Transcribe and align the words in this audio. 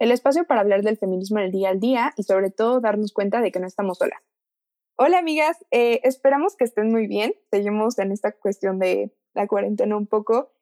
El 0.00 0.10
espacio 0.10 0.44
para 0.44 0.60
hablar 0.60 0.82
del 0.82 0.96
feminismo 0.96 1.38
en 1.38 1.46
el 1.46 1.52
día 1.52 1.70
al 1.70 1.78
día 1.78 2.12
y 2.16 2.24
sobre 2.24 2.50
todo 2.50 2.80
darnos 2.80 3.12
cuenta 3.12 3.40
de 3.40 3.52
que 3.52 3.60
no 3.60 3.66
estamos 3.66 3.98
solas. 3.98 4.20
Hola 4.96 5.18
amigas, 5.18 5.64
eh, 5.70 6.00
esperamos 6.02 6.56
que 6.56 6.64
estén 6.64 6.90
muy 6.90 7.06
bien. 7.06 7.34
Seguimos 7.50 7.98
en 7.98 8.10
esta 8.10 8.32
cuestión 8.32 8.78
de 8.80 9.12
la 9.34 9.46
cuarentena 9.46 9.96
un 9.96 10.06
poco. 10.06 10.52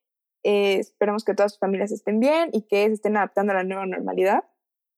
Eh, 0.42 0.76
esperamos 0.78 1.24
que 1.24 1.34
todas 1.34 1.52
sus 1.52 1.60
familias 1.60 1.92
estén 1.92 2.20
bien 2.20 2.50
y 2.52 2.62
que 2.62 2.86
se 2.86 2.92
estén 2.92 3.16
adaptando 3.16 3.52
a 3.52 3.56
la 3.56 3.64
nueva 3.64 3.86
normalidad. 3.86 4.44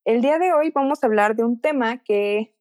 El 0.04 0.20
día 0.20 0.38
de 0.38 0.52
hoy 0.52 0.70
vamos 0.70 1.02
a 1.02 1.06
hablar 1.06 1.36
de 1.36 1.44
un 1.44 1.60
tema 1.60 2.02
que 2.02 2.56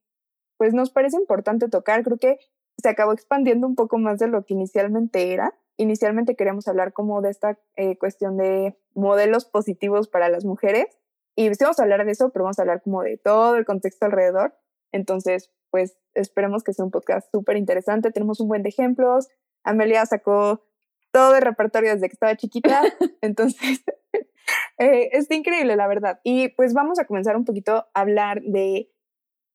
pues 0.58 0.74
nos 0.76 0.92
parece 0.92 1.18
importante 1.18 1.70
tocar. 1.70 2.04
Creo 2.04 2.18
que 2.18 2.38
se 2.78 2.90
acabó 2.90 3.14
expandiendo 3.14 3.66
un 3.66 3.76
poco 3.76 3.98
más 3.98 4.20
de 4.20 4.28
lo 4.28 4.46
que 4.46 4.54
inicialmente 4.54 5.34
era. 5.34 5.56
Inicialmente 5.78 6.36
queríamos 6.36 6.68
hablar 6.68 6.94
como 6.94 7.22
de 7.22 7.32
esta 7.32 7.60
eh, 7.76 7.98
cuestión 7.98 8.38
de 8.38 8.78
modelos 8.94 9.46
positivos 9.46 10.08
para 10.08 10.30
las 10.30 10.46
mujeres 10.46 11.00
y 11.36 11.54
sí 11.54 11.64
vamos 11.64 11.80
a 11.80 11.84
hablar 11.84 12.06
de 12.06 12.12
eso, 12.12 12.30
pero 12.32 12.44
vamos 12.44 12.60
a 12.60 12.62
hablar 12.62 12.82
como 12.82 13.04
de 13.04 13.18
todo 13.18 13.56
el 13.56 13.66
contexto 13.66 14.06
alrededor. 14.06 14.56
Entonces, 14.92 15.52
pues 15.72 15.98
esperemos 16.14 16.64
que 16.64 16.74
sea 16.74 16.86
un 16.86 16.92
podcast 16.92 17.32
súper 17.32 17.58
interesante. 17.58 18.12
Tenemos 18.12 18.40
un 18.40 18.48
buen 18.48 18.62
de 18.62 18.70
ejemplos. 18.70 19.28
Amelia 19.64 20.06
sacó 20.06 20.64
todo 21.12 21.36
el 21.36 21.42
repertorio 21.42 21.94
desde 21.94 22.10
que 22.10 22.14
estaba 22.14 22.36
chiquita. 22.36 22.82
Entonces, 23.22 23.84
eh, 24.78 25.10
está 25.14 25.36
increíble, 25.36 25.76
la 25.76 25.88
verdad. 25.88 26.20
Y 26.24 26.50
pues 26.50 26.74
vamos 26.74 27.00
a 27.00 27.06
comenzar 27.06 27.36
un 27.36 27.46
poquito 27.46 27.74
a 27.74 27.90
hablar 27.94 28.42
de 28.42 28.92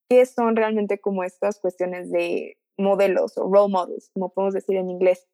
qué 0.09 0.25
son 0.25 0.55
realmente 0.55 0.99
como 0.99 1.23
estas 1.23 1.59
cuestiones 1.59 2.11
de 2.11 2.57
modelos 2.77 3.37
o 3.37 3.49
role 3.49 3.71
models, 3.71 4.09
como 4.13 4.33
podemos 4.33 4.53
decir 4.53 4.75
en 4.75 4.89
inglés. 4.89 5.27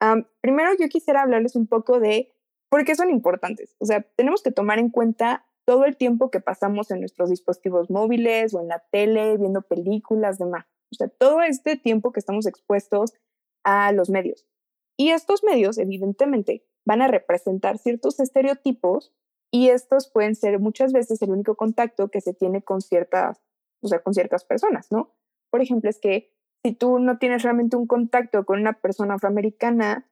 Am, 0.00 0.26
primero, 0.40 0.70
yo 0.78 0.88
quisiera 0.88 1.22
hablarles 1.22 1.56
un 1.56 1.66
poco 1.66 2.00
de 2.00 2.32
por 2.70 2.84
qué 2.84 2.94
son 2.94 3.10
importantes. 3.10 3.76
O 3.78 3.86
sea, 3.86 4.02
tenemos 4.16 4.42
que 4.42 4.50
tomar 4.50 4.78
en 4.78 4.90
cuenta 4.90 5.46
todo 5.64 5.84
el 5.84 5.96
tiempo 5.96 6.30
que 6.30 6.40
pasamos 6.40 6.90
en 6.90 7.00
nuestros 7.00 7.30
dispositivos 7.30 7.90
móviles 7.90 8.54
o 8.54 8.60
en 8.60 8.68
la 8.68 8.82
tele, 8.90 9.36
viendo 9.36 9.62
películas, 9.62 10.38
demás. 10.38 10.66
O 10.92 10.96
sea, 10.96 11.08
todo 11.08 11.42
este 11.42 11.76
tiempo 11.76 12.12
que 12.12 12.20
estamos 12.20 12.46
expuestos 12.46 13.14
a 13.64 13.92
los 13.92 14.10
medios. 14.10 14.46
Y 14.96 15.10
estos 15.10 15.42
medios, 15.42 15.78
evidentemente, 15.78 16.64
van 16.84 17.02
a 17.02 17.08
representar 17.08 17.78
ciertos 17.78 18.20
estereotipos 18.20 19.12
y 19.50 19.68
estos 19.70 20.08
pueden 20.08 20.34
ser 20.34 20.58
muchas 20.58 20.92
veces 20.92 21.22
el 21.22 21.30
único 21.30 21.56
contacto 21.56 22.08
que 22.08 22.20
se 22.20 22.34
tiene 22.34 22.62
con 22.62 22.80
ciertas, 22.80 23.40
o 23.80 23.88
sea, 23.88 24.00
con 24.00 24.14
ciertas 24.14 24.44
personas, 24.44 24.92
¿no? 24.92 25.14
Por 25.50 25.62
ejemplo, 25.62 25.88
es 25.88 25.98
que 25.98 26.32
si 26.64 26.72
tú 26.72 26.98
no 26.98 27.18
tienes 27.18 27.42
realmente 27.42 27.76
un 27.76 27.86
contacto 27.86 28.44
con 28.44 28.60
una 28.60 28.74
persona 28.80 29.14
afroamericana, 29.14 30.08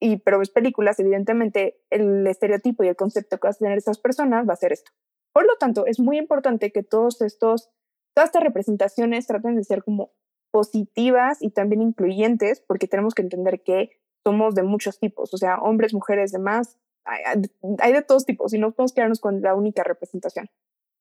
y 0.00 0.18
pero 0.18 0.38
ves 0.38 0.50
películas, 0.50 0.98
evidentemente 1.00 1.80
el 1.90 2.26
estereotipo 2.26 2.84
y 2.84 2.88
el 2.88 2.96
concepto 2.96 3.38
que 3.38 3.48
vas 3.48 3.56
a 3.56 3.64
tener 3.64 3.78
esas 3.78 3.98
personas 3.98 4.48
va 4.48 4.52
a 4.52 4.56
ser 4.56 4.72
esto. 4.72 4.90
Por 5.32 5.46
lo 5.46 5.56
tanto, 5.56 5.86
es 5.86 6.00
muy 6.00 6.18
importante 6.18 6.72
que 6.72 6.82
todos 6.82 7.20
estos, 7.22 7.70
todas 8.14 8.28
estas 8.28 8.42
representaciones 8.42 9.26
traten 9.26 9.56
de 9.56 9.64
ser 9.64 9.82
como 9.82 10.12
positivas 10.50 11.42
y 11.42 11.50
también 11.50 11.82
incluyentes, 11.82 12.60
porque 12.60 12.88
tenemos 12.88 13.14
que 13.14 13.22
entender 13.22 13.62
que 13.62 13.90
somos 14.24 14.54
de 14.54 14.62
muchos 14.62 14.98
tipos, 14.98 15.32
o 15.34 15.36
sea, 15.36 15.58
hombres, 15.58 15.94
mujeres, 15.94 16.32
demás, 16.32 16.78
hay, 17.04 17.42
hay 17.78 17.92
de 17.92 18.02
todos 18.02 18.26
tipos 18.26 18.52
y 18.52 18.58
no 18.58 18.72
podemos 18.72 18.92
quedarnos 18.92 19.20
con 19.20 19.40
la 19.40 19.54
única 19.54 19.84
representación. 19.84 20.48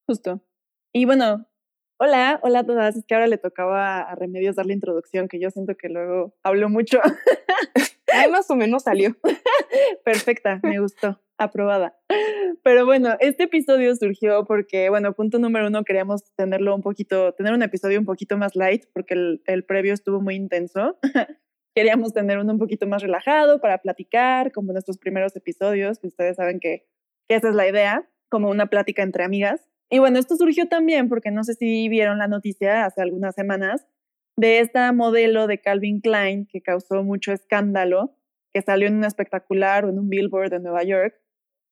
Justo. 0.08 0.42
Y 0.94 1.06
bueno, 1.06 1.48
hola, 1.98 2.40
hola 2.44 2.60
a 2.60 2.66
todas. 2.66 2.96
Es 2.96 3.06
que 3.06 3.16
ahora 3.16 3.28
le 3.28 3.38
tocaba 3.38 4.02
a 4.02 4.16
Remedios 4.16 4.56
dar 4.56 4.66
la 4.66 4.74
introducción, 4.74 5.28
que 5.28 5.40
yo 5.40 5.50
siento 5.50 5.76
que 5.76 5.90
luego 5.90 6.36
hablo 6.44 6.70
mucho. 6.70 7.00
Más 8.32 8.50
o 8.50 8.56
menos 8.56 8.84
salió. 8.84 9.16
Perfecta, 10.04 10.60
me 10.64 10.80
gustó, 10.80 11.22
aprobada. 11.38 11.98
Pero 12.64 12.86
bueno, 12.86 13.16
este 13.20 13.44
episodio 13.44 13.96
surgió 13.96 14.46
porque, 14.46 14.90
bueno, 14.90 15.14
punto 15.14 15.40
número 15.40 15.68
uno, 15.68 15.84
queríamos 15.84 16.24
tenerlo 16.36 16.76
un 16.76 16.82
poquito, 16.82 17.34
tener 17.34 17.54
un 17.54 17.64
episodio 17.64 18.00
un 18.00 18.06
poquito 18.06 18.38
más 18.38 18.56
light, 18.56 18.86
porque 18.94 19.14
el, 19.14 19.42
el 19.46 19.64
previo 19.66 19.94
estuvo 19.94 20.22
muy 20.22 20.36
intenso. 20.36 20.98
queríamos 21.76 22.14
tener 22.14 22.40
uno 22.40 22.54
un 22.54 22.60
poquito 22.60 22.88
más 22.88 23.02
relajado 23.02 23.60
para 23.60 23.80
platicar, 23.80 24.52
como 24.52 24.72
en 24.72 24.78
estos 24.78 24.98
primeros 24.98 25.36
episodios, 25.36 26.00
que 26.00 26.08
ustedes 26.08 26.38
saben 26.38 26.60
que, 26.60 26.88
que 27.28 27.36
esa 27.36 27.50
es 27.50 27.56
la 27.56 27.68
idea, 27.68 28.10
como 28.30 28.50
una 28.50 28.68
plática 28.68 29.04
entre 29.04 29.24
amigas. 29.24 29.68
Y 29.90 30.00
bueno, 30.00 30.18
esto 30.18 30.36
surgió 30.36 30.68
también 30.68 31.10
porque 31.10 31.32
no 31.32 31.44
sé 31.44 31.54
si 31.54 31.90
vieron 31.90 32.18
la 32.18 32.28
noticia 32.28 32.86
hace 32.86 33.02
algunas 33.02 33.36
semanas 33.36 33.86
de 34.38 34.60
esta 34.60 34.92
modelo 34.92 35.48
de 35.48 35.60
Calvin 35.60 36.02
Klein 36.02 36.46
que 36.46 36.62
causó 36.62 37.04
mucho 37.04 37.32
escándalo, 37.32 38.16
que 38.54 38.62
salió 38.62 38.88
en 38.88 38.96
un 38.96 39.06
espectacular 39.06 39.86
o 39.86 39.90
en 39.90 40.00
un 40.00 40.10
billboard 40.10 40.50
de 40.50 40.60
Nueva 40.60 40.84
York, 40.84 41.16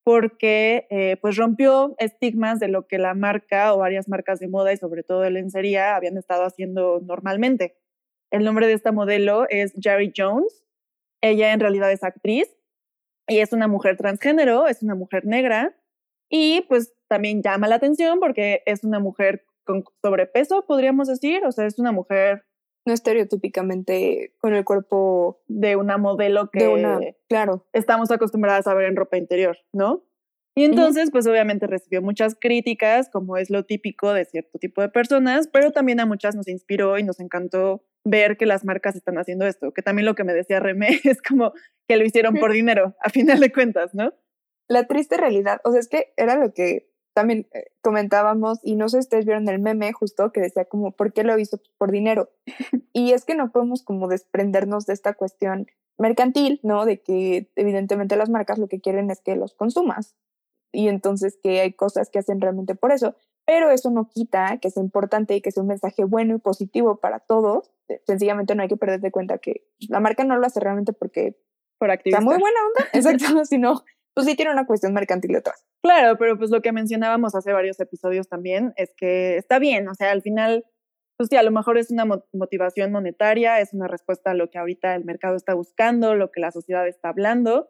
porque 0.03 0.87
eh, 0.89 1.17
pues 1.21 1.37
rompió 1.37 1.95
estigmas 1.97 2.59
de 2.59 2.67
lo 2.67 2.87
que 2.87 2.97
la 2.97 3.13
marca 3.13 3.73
o 3.73 3.77
varias 3.77 4.09
marcas 4.09 4.39
de 4.39 4.49
moda 4.49 4.73
y 4.73 4.77
sobre 4.77 5.03
todo 5.03 5.21
de 5.21 5.31
lencería 5.31 5.95
habían 5.95 6.17
estado 6.17 6.43
haciendo 6.43 6.99
normalmente. 7.01 7.77
El 8.31 8.43
nombre 8.43 8.67
de 8.67 8.73
esta 8.73 8.91
modelo 8.91 9.45
es 9.49 9.73
Jerry 9.79 10.11
Jones. 10.15 10.65
Ella 11.21 11.53
en 11.53 11.61
realidad 11.61 11.91
es 11.91 12.03
actriz 12.03 12.53
y 13.29 13.39
es 13.39 13.53
una 13.53 13.67
mujer 13.67 13.95
transgénero, 13.95 14.67
es 14.67 14.83
una 14.83 14.95
mujer 14.95 15.25
negra 15.25 15.77
y 16.29 16.61
pues 16.67 16.93
también 17.07 17.41
llama 17.41 17.67
la 17.67 17.75
atención 17.75 18.19
porque 18.19 18.61
es 18.65 18.83
una 18.83 18.99
mujer 18.99 19.45
con 19.63 19.85
sobrepeso, 20.01 20.65
podríamos 20.65 21.07
decir, 21.07 21.45
o 21.45 21.51
sea, 21.51 21.65
es 21.65 21.79
una 21.79 21.93
mujer 21.93 22.43
No 22.85 22.93
estereotípicamente 22.93 24.33
con 24.39 24.53
el 24.53 24.65
cuerpo 24.65 25.41
de 25.47 25.75
una 25.75 25.97
modelo 25.97 26.49
que 26.51 26.65
de 26.65 26.67
una, 26.67 26.99
claro, 27.29 27.65
estamos 27.73 28.11
acostumbradas 28.11 28.67
a 28.67 28.73
ver 28.73 28.85
en 28.87 28.95
ropa 28.95 29.17
interior, 29.17 29.57
¿no? 29.71 30.03
Y 30.55 30.65
entonces, 30.65 31.09
pues 31.09 31.25
obviamente 31.25 31.65
recibió 31.65 32.01
muchas 32.03 32.35
críticas, 32.39 33.09
como 33.09 33.37
es 33.37 33.49
lo 33.49 33.63
típico 33.63 34.13
de 34.13 34.25
cierto 34.25 34.59
tipo 34.59 34.81
de 34.81 34.89
personas, 34.89 35.47
pero 35.47 35.71
también 35.71 35.99
a 35.99 36.05
muchas 36.05 36.35
nos 36.35 36.47
inspiró 36.47 36.99
y 36.99 37.03
nos 37.03 37.19
encantó 37.19 37.83
ver 38.03 38.37
que 38.37 38.45
las 38.45 38.63
marcas 38.63 38.95
están 38.95 39.17
haciendo 39.17 39.47
esto, 39.47 39.71
que 39.73 39.81
también 39.81 40.05
lo 40.05 40.13
que 40.13 40.23
me 40.23 40.33
decía 40.33 40.59
Remé 40.59 40.99
es 41.05 41.21
como 41.21 41.53
que 41.87 41.97
lo 41.97 42.05
hicieron 42.05 42.35
por 42.35 42.51
dinero, 42.51 42.95
a 43.01 43.09
final 43.09 43.39
de 43.39 43.51
cuentas, 43.51 43.95
¿no? 43.95 44.13
la 44.67 44.87
triste 44.87 45.17
realidad, 45.17 45.61
o 45.63 45.71
sea, 45.71 45.79
es 45.79 45.87
que 45.87 46.13
era 46.17 46.35
lo 46.35 46.53
que 46.53 46.89
también 47.13 47.47
eh, 47.53 47.71
comentábamos 47.81 48.59
y 48.63 48.75
no 48.75 48.89
sé 48.89 48.97
si 48.97 49.05
ustedes 49.05 49.25
vieron 49.25 49.47
el 49.47 49.59
meme 49.59 49.93
justo 49.93 50.31
que 50.31 50.41
decía 50.41 50.65
como, 50.65 50.91
¿por 50.91 51.13
qué 51.13 51.23
lo 51.23 51.37
hizo? 51.37 51.59
Por 51.77 51.91
dinero. 51.91 52.29
y 52.93 53.11
es 53.11 53.25
que 53.25 53.35
no 53.35 53.51
podemos 53.51 53.83
como 53.83 54.07
desprendernos 54.07 54.85
de 54.85 54.93
esta 54.93 55.13
cuestión 55.13 55.67
mercantil, 55.97 56.59
¿no? 56.63 56.85
De 56.85 57.01
que 57.01 57.51
evidentemente 57.55 58.15
las 58.15 58.29
marcas 58.29 58.57
lo 58.57 58.67
que 58.67 58.81
quieren 58.81 59.11
es 59.11 59.21
que 59.21 59.35
los 59.35 59.53
consumas 59.53 60.15
y 60.71 60.87
entonces 60.87 61.37
que 61.41 61.61
hay 61.61 61.73
cosas 61.73 62.09
que 62.09 62.19
hacen 62.19 62.41
realmente 62.41 62.75
por 62.75 62.91
eso, 62.91 63.15
pero 63.45 63.69
eso 63.69 63.91
no 63.91 64.09
quita 64.09 64.57
que 64.57 64.71
sea 64.71 64.81
importante 64.81 65.35
y 65.35 65.41
que 65.41 65.51
sea 65.51 65.61
un 65.61 65.69
mensaje 65.69 66.03
bueno 66.03 66.35
y 66.35 66.39
positivo 66.39 66.99
para 66.99 67.19
todos. 67.19 67.71
Sencillamente 68.05 68.55
no 68.55 68.63
hay 68.63 68.69
que 68.69 68.77
perder 68.77 69.01
de 69.01 69.11
cuenta 69.11 69.37
que 69.37 69.67
la 69.87 69.99
marca 69.99 70.23
no 70.23 70.37
lo 70.37 70.45
hace 70.45 70.59
realmente 70.59 70.93
porque 70.93 71.37
Por 71.77 71.89
está 71.89 71.93
activista. 71.93 72.21
muy 72.21 72.37
buena 72.37 72.57
onda, 72.67 72.89
exacto, 72.93 73.45
sino 73.45 73.83
pues 74.15 74.27
sí 74.27 74.35
tiene 74.35 74.51
una 74.51 74.65
cuestión 74.65 74.93
mercantil 74.93 75.31
detrás. 75.33 75.65
Claro, 75.83 76.17
pero 76.17 76.37
pues 76.37 76.49
lo 76.49 76.61
que 76.61 76.71
mencionábamos 76.71 77.35
hace 77.35 77.51
varios 77.53 77.79
episodios 77.79 78.27
también 78.27 78.73
es 78.77 78.93
que 78.95 79.37
está 79.37 79.59
bien, 79.59 79.87
o 79.87 79.95
sea, 79.95 80.11
al 80.11 80.21
final, 80.21 80.65
pues 81.17 81.29
sí, 81.29 81.35
a 81.35 81.43
lo 81.43 81.51
mejor 81.51 81.77
es 81.77 81.91
una 81.91 82.05
mo- 82.05 82.25
motivación 82.33 82.91
monetaria, 82.91 83.59
es 83.59 83.73
una 83.73 83.87
respuesta 83.87 84.31
a 84.31 84.33
lo 84.33 84.49
que 84.49 84.57
ahorita 84.59 84.95
el 84.95 85.03
mercado 85.05 85.35
está 85.35 85.53
buscando, 85.53 86.15
lo 86.15 86.31
que 86.31 86.41
la 86.41 86.51
sociedad 86.51 86.87
está 86.87 87.09
hablando, 87.09 87.69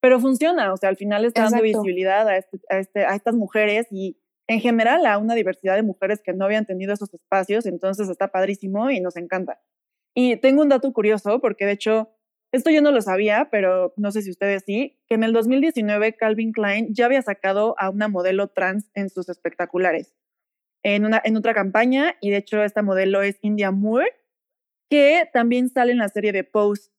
pero 0.00 0.18
funciona, 0.20 0.72
o 0.72 0.76
sea, 0.76 0.88
al 0.88 0.96
final 0.96 1.24
está 1.24 1.42
dando 1.42 1.58
Exacto. 1.58 1.82
visibilidad 1.82 2.26
a, 2.28 2.36
este, 2.38 2.58
a, 2.70 2.78
este, 2.78 3.04
a 3.04 3.14
estas 3.14 3.34
mujeres 3.34 3.86
y 3.90 4.18
en 4.48 4.60
general 4.60 5.04
a 5.06 5.18
una 5.18 5.34
diversidad 5.34 5.76
de 5.76 5.82
mujeres 5.82 6.22
que 6.24 6.32
no 6.32 6.44
habían 6.44 6.66
tenido 6.66 6.92
esos 6.92 7.12
espacios, 7.14 7.66
entonces 7.66 8.08
está 8.08 8.28
padrísimo 8.28 8.90
y 8.90 9.00
nos 9.00 9.16
encanta. 9.16 9.60
Y 10.14 10.36
tengo 10.36 10.62
un 10.62 10.70
dato 10.70 10.92
curioso, 10.92 11.40
porque 11.40 11.66
de 11.66 11.72
hecho, 11.72 12.10
esto 12.52 12.70
yo 12.70 12.82
no 12.82 12.90
lo 12.92 13.00
sabía, 13.00 13.48
pero 13.50 13.92
no 13.96 14.10
sé 14.10 14.22
si 14.22 14.30
ustedes 14.30 14.64
sí, 14.66 14.98
que 15.08 15.14
en 15.14 15.24
el 15.24 15.32
2019 15.32 16.16
Calvin 16.16 16.52
Klein 16.52 16.88
ya 16.92 17.06
había 17.06 17.22
sacado 17.22 17.74
a 17.78 17.90
una 17.90 18.08
modelo 18.08 18.48
trans 18.48 18.90
en 18.94 19.08
sus 19.08 19.28
espectaculares, 19.28 20.14
en, 20.82 21.04
una, 21.04 21.20
en 21.24 21.36
otra 21.36 21.54
campaña, 21.54 22.16
y 22.20 22.30
de 22.30 22.38
hecho 22.38 22.62
esta 22.62 22.82
modelo 22.82 23.22
es 23.22 23.38
India 23.42 23.70
Moore, 23.70 24.12
que 24.90 25.28
también 25.32 25.68
sale 25.68 25.92
en 25.92 25.98
la 25.98 26.08
serie 26.08 26.32
de 26.32 26.42
Pose, 26.44 26.90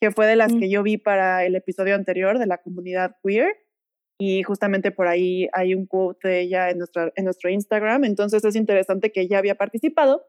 que 0.00 0.10
fue 0.10 0.26
de 0.26 0.36
las 0.36 0.52
Mm. 0.52 0.60
que 0.60 0.70
yo 0.70 0.82
vi 0.82 0.96
para 0.98 1.44
el 1.44 1.56
episodio 1.56 1.94
anterior 1.94 2.38
de 2.38 2.46
la 2.46 2.58
comunidad 2.58 3.16
queer. 3.24 3.56
y 4.20 4.42
justamente 4.42 4.90
por 4.90 5.06
ahí 5.06 5.48
hay 5.52 5.76
un 5.76 5.86
quote 5.86 6.26
de 6.26 6.40
ella 6.40 6.70
en, 6.70 6.78
nuestra, 6.78 7.12
en 7.14 7.24
nuestro 7.24 7.50
Instagram, 7.50 8.04
entonces 8.04 8.44
es 8.44 8.56
interesante 8.56 9.12
que 9.12 9.20
ella 9.20 9.38
había 9.38 9.54
participado, 9.54 10.26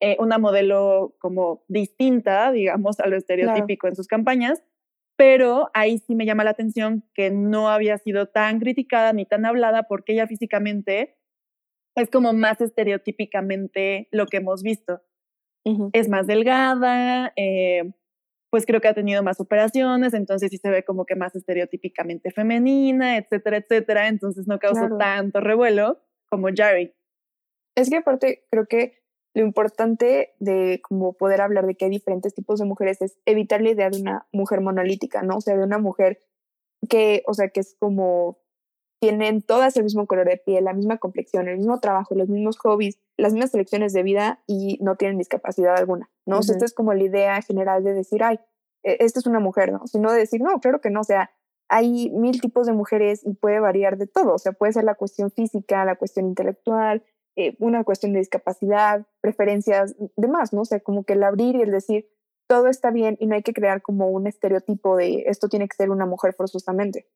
eh, 0.00 0.16
una 0.20 0.38
modelo 0.38 1.16
como 1.18 1.64
distinta, 1.68 2.52
digamos, 2.52 3.00
a 3.00 3.08
lo 3.08 3.16
estereotípico 3.16 3.88
en 3.88 3.96
sus 3.96 4.06
campañas, 4.06 4.62
pero 5.16 5.70
ahí 5.74 5.98
sí 5.98 6.14
me 6.14 6.26
llama 6.26 6.44
la 6.44 6.50
atención 6.50 7.04
que 7.14 7.30
no 7.30 7.68
había 7.68 7.98
sido 7.98 8.26
tan 8.26 8.60
criticada 8.60 9.12
ni 9.12 9.26
tan 9.26 9.44
hablada 9.44 9.84
porque 9.84 10.12
ella 10.12 10.28
físicamente 10.28 11.18
es 11.96 12.10
como 12.10 12.32
más 12.32 12.60
estereotípicamente 12.60 14.08
lo 14.12 14.26
que 14.26 14.36
hemos 14.38 14.62
visto. 14.62 15.02
Es 15.92 16.08
más 16.08 16.26
delgada, 16.26 17.34
eh, 17.36 17.92
pues 18.50 18.64
creo 18.64 18.80
que 18.80 18.88
ha 18.88 18.94
tenido 18.94 19.22
más 19.22 19.38
operaciones, 19.38 20.14
entonces 20.14 20.50
sí 20.50 20.56
se 20.56 20.70
ve 20.70 20.82
como 20.82 21.04
que 21.04 21.14
más 21.14 21.34
estereotípicamente 21.34 22.30
femenina, 22.30 23.18
etcétera, 23.18 23.58
etcétera, 23.58 24.08
entonces 24.08 24.46
no 24.46 24.58
causa 24.58 24.88
tanto 24.98 25.40
revuelo 25.40 26.00
como 26.30 26.48
Jerry. 26.48 26.94
Es 27.76 27.90
que 27.90 27.96
aparte 27.96 28.46
creo 28.50 28.66
que 28.66 28.97
lo 29.38 29.44
importante 29.44 30.34
de 30.40 30.80
como 30.82 31.12
poder 31.12 31.40
hablar 31.40 31.64
de 31.64 31.76
que 31.76 31.84
hay 31.84 31.92
diferentes 31.92 32.34
tipos 32.34 32.58
de 32.58 32.64
mujeres 32.64 33.00
es 33.00 33.18
evitar 33.24 33.62
la 33.62 33.70
idea 33.70 33.88
de 33.88 34.00
una 34.00 34.26
mujer 34.32 34.60
monolítica, 34.60 35.22
¿no? 35.22 35.36
O 35.36 35.40
sea, 35.40 35.56
de 35.56 35.62
una 35.62 35.78
mujer 35.78 36.18
que, 36.88 37.22
o 37.24 37.34
sea, 37.34 37.48
que 37.48 37.60
es 37.60 37.76
como 37.78 38.40
tienen 39.00 39.42
todas 39.42 39.76
el 39.76 39.84
mismo 39.84 40.08
color 40.08 40.26
de 40.26 40.38
piel, 40.38 40.64
la 40.64 40.72
misma 40.72 40.98
complexión, 40.98 41.46
el 41.46 41.58
mismo 41.58 41.78
trabajo, 41.78 42.16
los 42.16 42.28
mismos 42.28 42.58
hobbies, 42.58 42.98
las 43.16 43.32
mismas 43.32 43.54
elecciones 43.54 43.92
de 43.92 44.02
vida 44.02 44.42
y 44.48 44.78
no 44.82 44.96
tienen 44.96 45.18
discapacidad 45.18 45.76
alguna, 45.76 46.10
¿no? 46.26 46.38
O 46.38 46.42
sea, 46.42 46.54
esta 46.54 46.64
es 46.64 46.74
como 46.74 46.92
la 46.92 47.04
idea 47.04 47.40
general 47.40 47.84
de 47.84 47.94
decir, 47.94 48.24
ay, 48.24 48.40
e, 48.82 48.96
esta 48.98 49.20
es 49.20 49.26
una 49.26 49.38
mujer, 49.38 49.70
¿no? 49.70 49.86
Sino 49.86 50.10
de 50.10 50.18
decir, 50.18 50.40
no, 50.40 50.58
claro 50.58 50.80
que 50.80 50.90
no, 50.90 51.02
o 51.02 51.04
sea, 51.04 51.30
hay 51.68 52.10
mil 52.10 52.40
tipos 52.40 52.66
de 52.66 52.72
mujeres 52.72 53.24
y 53.24 53.34
puede 53.34 53.60
variar 53.60 53.98
de 53.98 54.08
todo, 54.08 54.34
o 54.34 54.38
sea, 54.38 54.50
puede 54.50 54.72
ser 54.72 54.82
la 54.82 54.96
cuestión 54.96 55.30
física, 55.30 55.84
la 55.84 55.94
cuestión 55.94 56.26
intelectual, 56.26 57.04
eh, 57.40 57.54
una 57.60 57.84
cuestión 57.84 58.12
de 58.12 58.18
discapacidad, 58.18 59.06
preferencias, 59.20 59.94
demás, 60.16 60.52
¿no? 60.52 60.62
O 60.62 60.64
sea, 60.64 60.80
como 60.80 61.04
que 61.04 61.12
el 61.12 61.22
abrir 61.22 61.54
y 61.54 61.62
el 61.62 61.70
decir, 61.70 62.08
todo 62.48 62.66
está 62.66 62.90
bien 62.90 63.16
y 63.20 63.28
no 63.28 63.36
hay 63.36 63.44
que 63.44 63.52
crear 63.52 63.80
como 63.80 64.08
un 64.08 64.26
estereotipo 64.26 64.96
de 64.96 65.22
esto 65.28 65.48
tiene 65.48 65.68
que 65.68 65.76
ser 65.76 65.90
una 65.90 66.04
mujer 66.04 66.34
forzosamente. 66.34 67.06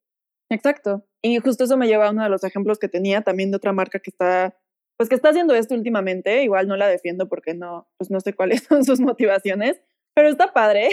Exacto. 0.48 1.04
Y 1.22 1.38
justo 1.38 1.64
eso 1.64 1.76
me 1.76 1.88
lleva 1.88 2.06
a 2.06 2.10
uno 2.12 2.22
de 2.22 2.28
los 2.28 2.44
ejemplos 2.44 2.78
que 2.78 2.88
tenía 2.88 3.22
también 3.22 3.50
de 3.50 3.56
otra 3.56 3.72
marca 3.72 3.98
que 3.98 4.10
está, 4.10 4.56
pues 4.96 5.08
que 5.08 5.16
está 5.16 5.30
haciendo 5.30 5.56
esto 5.56 5.74
últimamente. 5.74 6.44
Igual 6.44 6.68
no 6.68 6.76
la 6.76 6.86
defiendo 6.86 7.28
porque 7.28 7.54
no, 7.54 7.88
pues 7.98 8.12
no 8.12 8.20
sé 8.20 8.32
cuáles 8.32 8.62
son 8.68 8.84
sus 8.84 9.00
motivaciones, 9.00 9.80
pero 10.14 10.28
está 10.28 10.52
padre. 10.52 10.90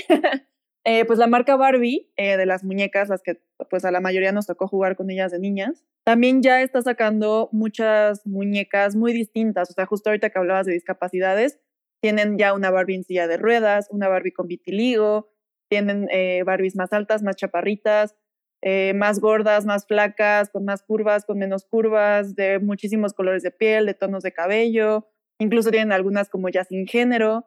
Eh, 0.85 1.05
pues 1.05 1.19
la 1.19 1.27
marca 1.27 1.55
Barbie, 1.55 2.11
eh, 2.17 2.37
de 2.37 2.45
las 2.45 2.63
muñecas, 2.63 3.09
las 3.09 3.21
que 3.21 3.41
pues 3.69 3.85
a 3.85 3.91
la 3.91 3.99
mayoría 3.99 4.31
nos 4.31 4.47
tocó 4.47 4.67
jugar 4.67 4.95
con 4.95 5.09
ellas 5.09 5.31
de 5.31 5.39
niñas, 5.39 5.85
también 6.05 6.41
ya 6.41 6.61
está 6.61 6.81
sacando 6.81 7.49
muchas 7.51 8.25
muñecas 8.25 8.95
muy 8.95 9.13
distintas. 9.13 9.69
O 9.69 9.73
sea, 9.73 9.85
justo 9.85 10.09
ahorita 10.09 10.29
que 10.29 10.39
hablabas 10.39 10.65
de 10.65 10.73
discapacidades, 10.73 11.59
tienen 12.01 12.37
ya 12.37 12.53
una 12.53 12.71
Barbie 12.71 12.95
en 12.95 13.03
silla 13.03 13.27
de 13.27 13.37
ruedas, 13.37 13.87
una 13.91 14.07
Barbie 14.07 14.31
con 14.31 14.47
vitiligo, 14.47 15.29
tienen 15.69 16.07
eh, 16.11 16.43
Barbies 16.45 16.75
más 16.75 16.91
altas, 16.91 17.23
más 17.23 17.35
chaparritas, 17.35 18.15
eh, 18.61 18.93
más 18.93 19.19
gordas, 19.19 19.65
más 19.65 19.85
flacas, 19.85 20.49
con 20.49 20.65
más 20.65 20.83
curvas, 20.83 21.25
con 21.25 21.37
menos 21.37 21.65
curvas, 21.65 22.35
de 22.35 22.59
muchísimos 22.59 23.13
colores 23.13 23.43
de 23.43 23.51
piel, 23.51 23.85
de 23.85 23.93
tonos 23.93 24.23
de 24.23 24.33
cabello, 24.33 25.07
incluso 25.39 25.71
tienen 25.71 25.93
algunas 25.93 26.29
como 26.29 26.49
ya 26.49 26.63
sin 26.65 26.87
género. 26.87 27.45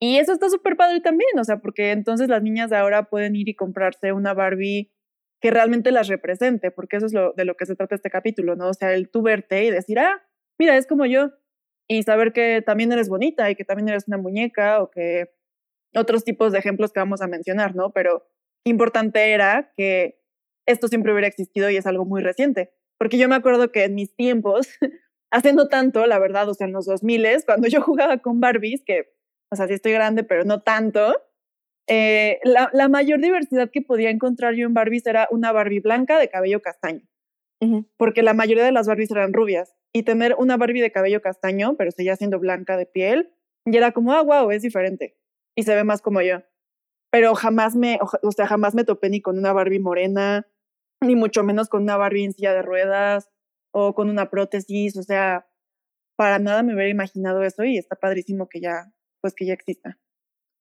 Y 0.00 0.18
eso 0.18 0.32
está 0.32 0.48
súper 0.48 0.76
padre 0.76 1.00
también, 1.00 1.30
o 1.38 1.44
sea, 1.44 1.58
porque 1.58 1.90
entonces 1.90 2.28
las 2.28 2.42
niñas 2.42 2.70
de 2.70 2.76
ahora 2.76 3.04
pueden 3.04 3.34
ir 3.34 3.48
y 3.48 3.54
comprarse 3.54 4.12
una 4.12 4.32
Barbie 4.32 4.92
que 5.40 5.50
realmente 5.50 5.90
las 5.90 6.08
represente, 6.08 6.70
porque 6.70 6.96
eso 6.96 7.06
es 7.06 7.12
lo, 7.12 7.32
de 7.32 7.44
lo 7.44 7.56
que 7.56 7.66
se 7.66 7.74
trata 7.74 7.94
este 7.94 8.10
capítulo, 8.10 8.56
¿no? 8.56 8.68
O 8.68 8.74
sea, 8.74 8.94
el 8.94 9.10
tú 9.10 9.22
verte 9.22 9.64
y 9.64 9.70
decir, 9.70 9.98
ah, 9.98 10.22
mira, 10.58 10.76
es 10.76 10.86
como 10.86 11.06
yo, 11.06 11.30
y 11.88 12.02
saber 12.02 12.32
que 12.32 12.62
también 12.62 12.92
eres 12.92 13.08
bonita 13.08 13.50
y 13.50 13.56
que 13.56 13.64
también 13.64 13.88
eres 13.88 14.06
una 14.08 14.18
muñeca 14.18 14.82
o 14.82 14.90
que 14.90 15.30
otros 15.94 16.22
tipos 16.22 16.52
de 16.52 16.58
ejemplos 16.58 16.92
que 16.92 17.00
vamos 17.00 17.22
a 17.22 17.28
mencionar, 17.28 17.74
¿no? 17.74 17.92
Pero 17.92 18.26
importante 18.64 19.32
era 19.32 19.72
que 19.76 20.20
esto 20.66 20.88
siempre 20.88 21.12
hubiera 21.12 21.28
existido 21.28 21.70
y 21.70 21.76
es 21.76 21.86
algo 21.86 22.04
muy 22.04 22.22
reciente. 22.22 22.70
Porque 22.98 23.16
yo 23.16 23.28
me 23.28 23.36
acuerdo 23.36 23.72
que 23.72 23.84
en 23.84 23.94
mis 23.94 24.14
tiempos, 24.14 24.68
haciendo 25.30 25.68
tanto, 25.68 26.06
la 26.06 26.18
verdad, 26.18 26.48
o 26.48 26.54
sea, 26.54 26.66
en 26.66 26.74
los 26.74 26.84
2000, 26.84 27.26
cuando 27.46 27.68
yo 27.68 27.80
jugaba 27.80 28.18
con 28.18 28.40
Barbies, 28.40 28.82
que, 28.84 29.08
o 29.50 29.56
sea, 29.56 29.66
sí 29.66 29.74
estoy 29.74 29.92
grande, 29.92 30.24
pero 30.24 30.44
no 30.44 30.62
tanto, 30.62 31.14
eh, 31.88 32.38
la, 32.44 32.70
la, 32.72 32.88
mayor 32.88 33.20
diversidad 33.20 33.70
que 33.70 33.80
podía 33.80 34.10
encontrar 34.10 34.54
yo 34.54 34.66
en 34.66 34.74
Barbies 34.74 35.06
era 35.06 35.26
una 35.30 35.52
Barbie 35.52 35.80
blanca 35.80 36.18
de 36.18 36.28
cabello 36.28 36.60
castaño. 36.60 37.06
Porque 37.96 38.22
la 38.22 38.34
mayoría 38.34 38.64
de 38.64 38.70
las 38.70 38.86
Barbies 38.86 39.10
eran 39.10 39.32
rubias. 39.32 39.74
Y 39.92 40.04
tener 40.04 40.36
una 40.38 40.56
Barbie 40.56 40.80
de 40.80 40.92
cabello 40.92 41.20
castaño, 41.20 41.76
pero 41.76 41.90
seguía 41.90 42.14
siendo 42.14 42.38
blanca 42.38 42.76
de 42.76 42.86
piel, 42.86 43.32
y 43.64 43.76
era 43.76 43.92
como, 43.92 44.12
ah, 44.12 44.22
wow, 44.22 44.50
es 44.50 44.62
diferente. 44.62 45.16
Y 45.56 45.64
se 45.64 45.74
ve 45.74 45.82
más 45.82 46.00
como 46.00 46.20
yo. 46.20 46.42
Pero 47.10 47.34
jamás 47.34 47.74
me, 47.74 47.98
o 48.22 48.32
sea, 48.32 48.46
jamás 48.46 48.74
me 48.74 48.84
topé 48.84 49.10
ni 49.10 49.20
con 49.20 49.38
una 49.38 49.52
Barbie 49.52 49.80
morena, 49.80 50.46
ni 51.00 51.16
mucho 51.16 51.42
menos 51.42 51.68
con 51.68 51.82
una 51.82 51.96
Barbie 51.96 52.24
en 52.24 52.32
silla 52.32 52.52
de 52.52 52.62
ruedas 52.62 53.30
o 53.72 53.94
con 53.94 54.08
una 54.08 54.30
prótesis, 54.30 54.96
o 54.96 55.02
sea, 55.02 55.48
para 56.16 56.38
nada 56.38 56.62
me 56.62 56.74
hubiera 56.74 56.90
imaginado 56.90 57.42
eso 57.42 57.64
y 57.64 57.78
está 57.78 57.96
padrísimo 57.96 58.48
que 58.48 58.60
ya, 58.60 58.92
pues 59.20 59.34
que 59.34 59.46
ya 59.46 59.54
exista. 59.54 59.98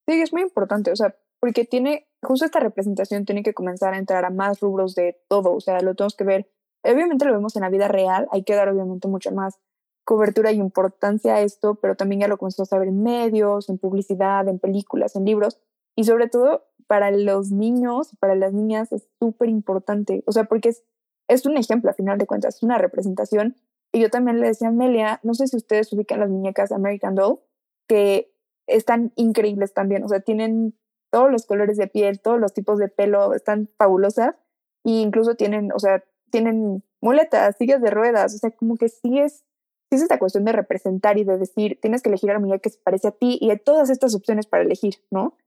Sí, 0.07 0.21
es 0.21 0.33
muy 0.33 0.41
importante, 0.41 0.91
o 0.91 0.95
sea, 0.95 1.15
porque 1.39 1.65
tiene, 1.65 2.07
justo 2.21 2.45
esta 2.45 2.59
representación 2.59 3.25
tiene 3.25 3.43
que 3.43 3.53
comenzar 3.53 3.93
a 3.93 3.97
entrar 3.97 4.25
a 4.25 4.29
más 4.29 4.59
rubros 4.59 4.95
de 4.95 5.19
todo, 5.27 5.53
o 5.53 5.59
sea, 5.59 5.81
lo 5.81 5.95
tenemos 5.95 6.15
que 6.15 6.23
ver, 6.23 6.49
obviamente 6.83 7.25
lo 7.25 7.33
vemos 7.33 7.55
en 7.55 7.63
la 7.63 7.69
vida 7.69 7.87
real, 7.87 8.27
hay 8.31 8.43
que 8.43 8.55
dar 8.55 8.69
obviamente 8.69 9.07
mucha 9.07 9.31
más 9.31 9.59
cobertura 10.05 10.51
y 10.51 10.55
importancia 10.55 11.35
a 11.35 11.41
esto, 11.41 11.75
pero 11.75 11.95
también 11.95 12.21
ya 12.21 12.27
lo 12.27 12.37
comenzamos 12.37 12.71
a 12.71 12.79
ver 12.79 12.87
en 12.87 13.03
medios, 13.03 13.69
en 13.69 13.77
publicidad, 13.77 14.47
en 14.47 14.59
películas, 14.59 15.15
en 15.15 15.25
libros, 15.25 15.59
y 15.95 16.05
sobre 16.05 16.29
todo 16.29 16.65
para 16.87 17.11
los 17.11 17.51
niños, 17.51 18.15
para 18.19 18.35
las 18.35 18.53
niñas 18.53 18.91
es 18.93 19.07
súper 19.19 19.49
importante, 19.49 20.23
o 20.25 20.31
sea, 20.31 20.45
porque 20.45 20.69
es, 20.69 20.83
es 21.27 21.45
un 21.45 21.57
ejemplo 21.57 21.91
a 21.91 21.93
final 21.93 22.17
de 22.17 22.25
cuentas, 22.25 22.55
es 22.55 22.63
una 22.63 22.77
representación. 22.77 23.57
Y 23.91 23.99
yo 23.99 24.09
también 24.09 24.39
le 24.39 24.47
decía 24.47 24.67
a 24.67 24.71
Amelia, 24.71 25.19
no 25.23 25.33
sé 25.33 25.47
si 25.47 25.57
ustedes 25.57 25.91
ubican 25.93 26.19
las 26.19 26.29
muñecas 26.29 26.71
American 26.71 27.15
Doll, 27.15 27.39
que 27.87 28.33
están 28.67 29.11
increíbles 29.15 29.73
también, 29.73 30.03
o 30.03 30.07
sea, 30.07 30.19
tienen 30.19 30.77
todos 31.09 31.31
los 31.31 31.45
colores 31.45 31.77
de 31.77 31.87
piel, 31.87 32.19
todos 32.19 32.39
los 32.39 32.53
tipos 32.53 32.77
de 32.79 32.89
pelo, 32.89 33.33
están 33.33 33.69
fabulosas 33.77 34.35
e 34.83 34.91
incluso 34.91 35.35
tienen, 35.35 35.71
o 35.71 35.79
sea, 35.79 36.03
tienen 36.31 36.83
muletas, 37.01 37.55
sillas 37.57 37.81
de 37.81 37.89
ruedas, 37.89 38.35
o 38.35 38.37
sea, 38.37 38.51
como 38.51 38.75
que 38.75 38.89
sí 38.89 39.19
es 39.19 39.43
es 39.89 40.01
esta 40.01 40.19
cuestión 40.19 40.43
de 40.43 40.51
representar 40.51 41.17
y 41.17 41.23
de 41.23 41.37
decir, 41.37 41.79
tienes 41.81 42.01
que 42.01 42.09
elegir 42.09 42.29
a 42.29 42.33
la 42.33 42.39
muñeca 42.39 42.59
que 42.59 42.69
se 42.69 42.79
parece 42.79 43.07
a 43.07 43.11
ti 43.11 43.37
y 43.39 43.51
hay 43.51 43.57
todas 43.57 43.89
estas 43.89 44.13
opciones 44.15 44.45
para 44.45 44.63
elegir, 44.63 44.95
¿no? 45.11 45.37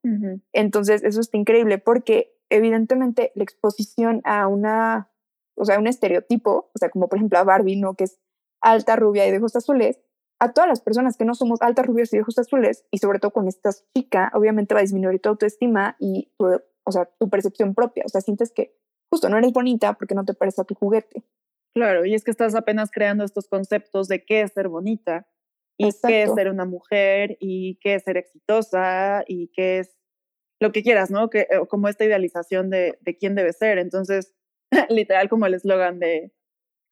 Entonces, 0.52 1.02
eso 1.04 1.20
está 1.20 1.36
increíble 1.36 1.78
porque 1.78 2.34
evidentemente 2.48 3.32
la 3.34 3.42
exposición 3.42 4.22
a 4.24 4.46
una, 4.46 5.10
o 5.56 5.64
sea, 5.64 5.78
un 5.78 5.86
estereotipo, 5.86 6.70
o 6.74 6.78
sea, 6.78 6.88
como 6.88 7.08
por 7.08 7.18
ejemplo 7.18 7.38
a 7.38 7.44
Barbie, 7.44 7.76
¿no? 7.76 7.94
Que 7.94 8.04
es 8.04 8.18
alta, 8.62 8.96
rubia 8.96 9.26
y 9.26 9.30
de 9.30 9.38
ojos 9.38 9.56
azules, 9.56 9.98
a 10.40 10.52
todas 10.52 10.68
las 10.68 10.80
personas 10.80 11.16
que 11.16 11.26
no 11.26 11.34
somos 11.34 11.60
altas, 11.60 11.86
rubias 11.86 12.12
y 12.12 12.16
de 12.16 12.22
ojos 12.22 12.38
azules, 12.38 12.84
y 12.90 12.98
sobre 12.98 13.18
todo 13.18 13.30
con 13.30 13.46
esta 13.46 13.70
chica, 13.94 14.32
obviamente 14.34 14.74
va 14.74 14.80
a 14.80 14.82
disminuir 14.82 15.20
tu 15.20 15.28
autoestima 15.28 15.96
y 16.00 16.32
tu, 16.38 16.46
o 16.84 16.92
sea, 16.92 17.08
tu 17.18 17.28
percepción 17.28 17.74
propia. 17.74 18.04
O 18.06 18.08
sea, 18.08 18.22
sientes 18.22 18.50
que 18.50 18.74
justo 19.12 19.28
no 19.28 19.36
eres 19.36 19.52
bonita 19.52 19.94
porque 19.94 20.14
no 20.14 20.24
te 20.24 20.34
parece 20.34 20.62
a 20.62 20.64
tu 20.64 20.74
juguete. 20.74 21.24
Claro, 21.74 22.04
y 22.06 22.14
es 22.14 22.24
que 22.24 22.30
estás 22.30 22.54
apenas 22.54 22.90
creando 22.90 23.22
estos 23.22 23.48
conceptos 23.48 24.08
de 24.08 24.24
qué 24.24 24.40
es 24.42 24.52
ser 24.52 24.68
bonita 24.68 25.28
y 25.78 25.90
qué 26.06 26.22
es 26.22 26.34
ser 26.34 26.50
una 26.50 26.64
mujer 26.64 27.36
y 27.38 27.78
qué 27.80 27.94
es 27.94 28.02
ser 28.02 28.16
exitosa 28.16 29.22
y 29.26 29.48
qué 29.48 29.80
es 29.80 29.96
lo 30.60 30.72
que 30.72 30.82
quieras, 30.82 31.10
¿no? 31.10 31.30
Que, 31.30 31.40
eh, 31.40 31.66
como 31.68 31.88
esta 31.88 32.04
idealización 32.04 32.70
de, 32.70 32.98
de 33.00 33.16
quién 33.16 33.34
debe 33.34 33.52
ser. 33.52 33.78
Entonces, 33.78 34.34
literal 34.88 35.28
como 35.28 35.46
el 35.46 35.54
eslogan 35.54 35.98
de, 35.98 36.32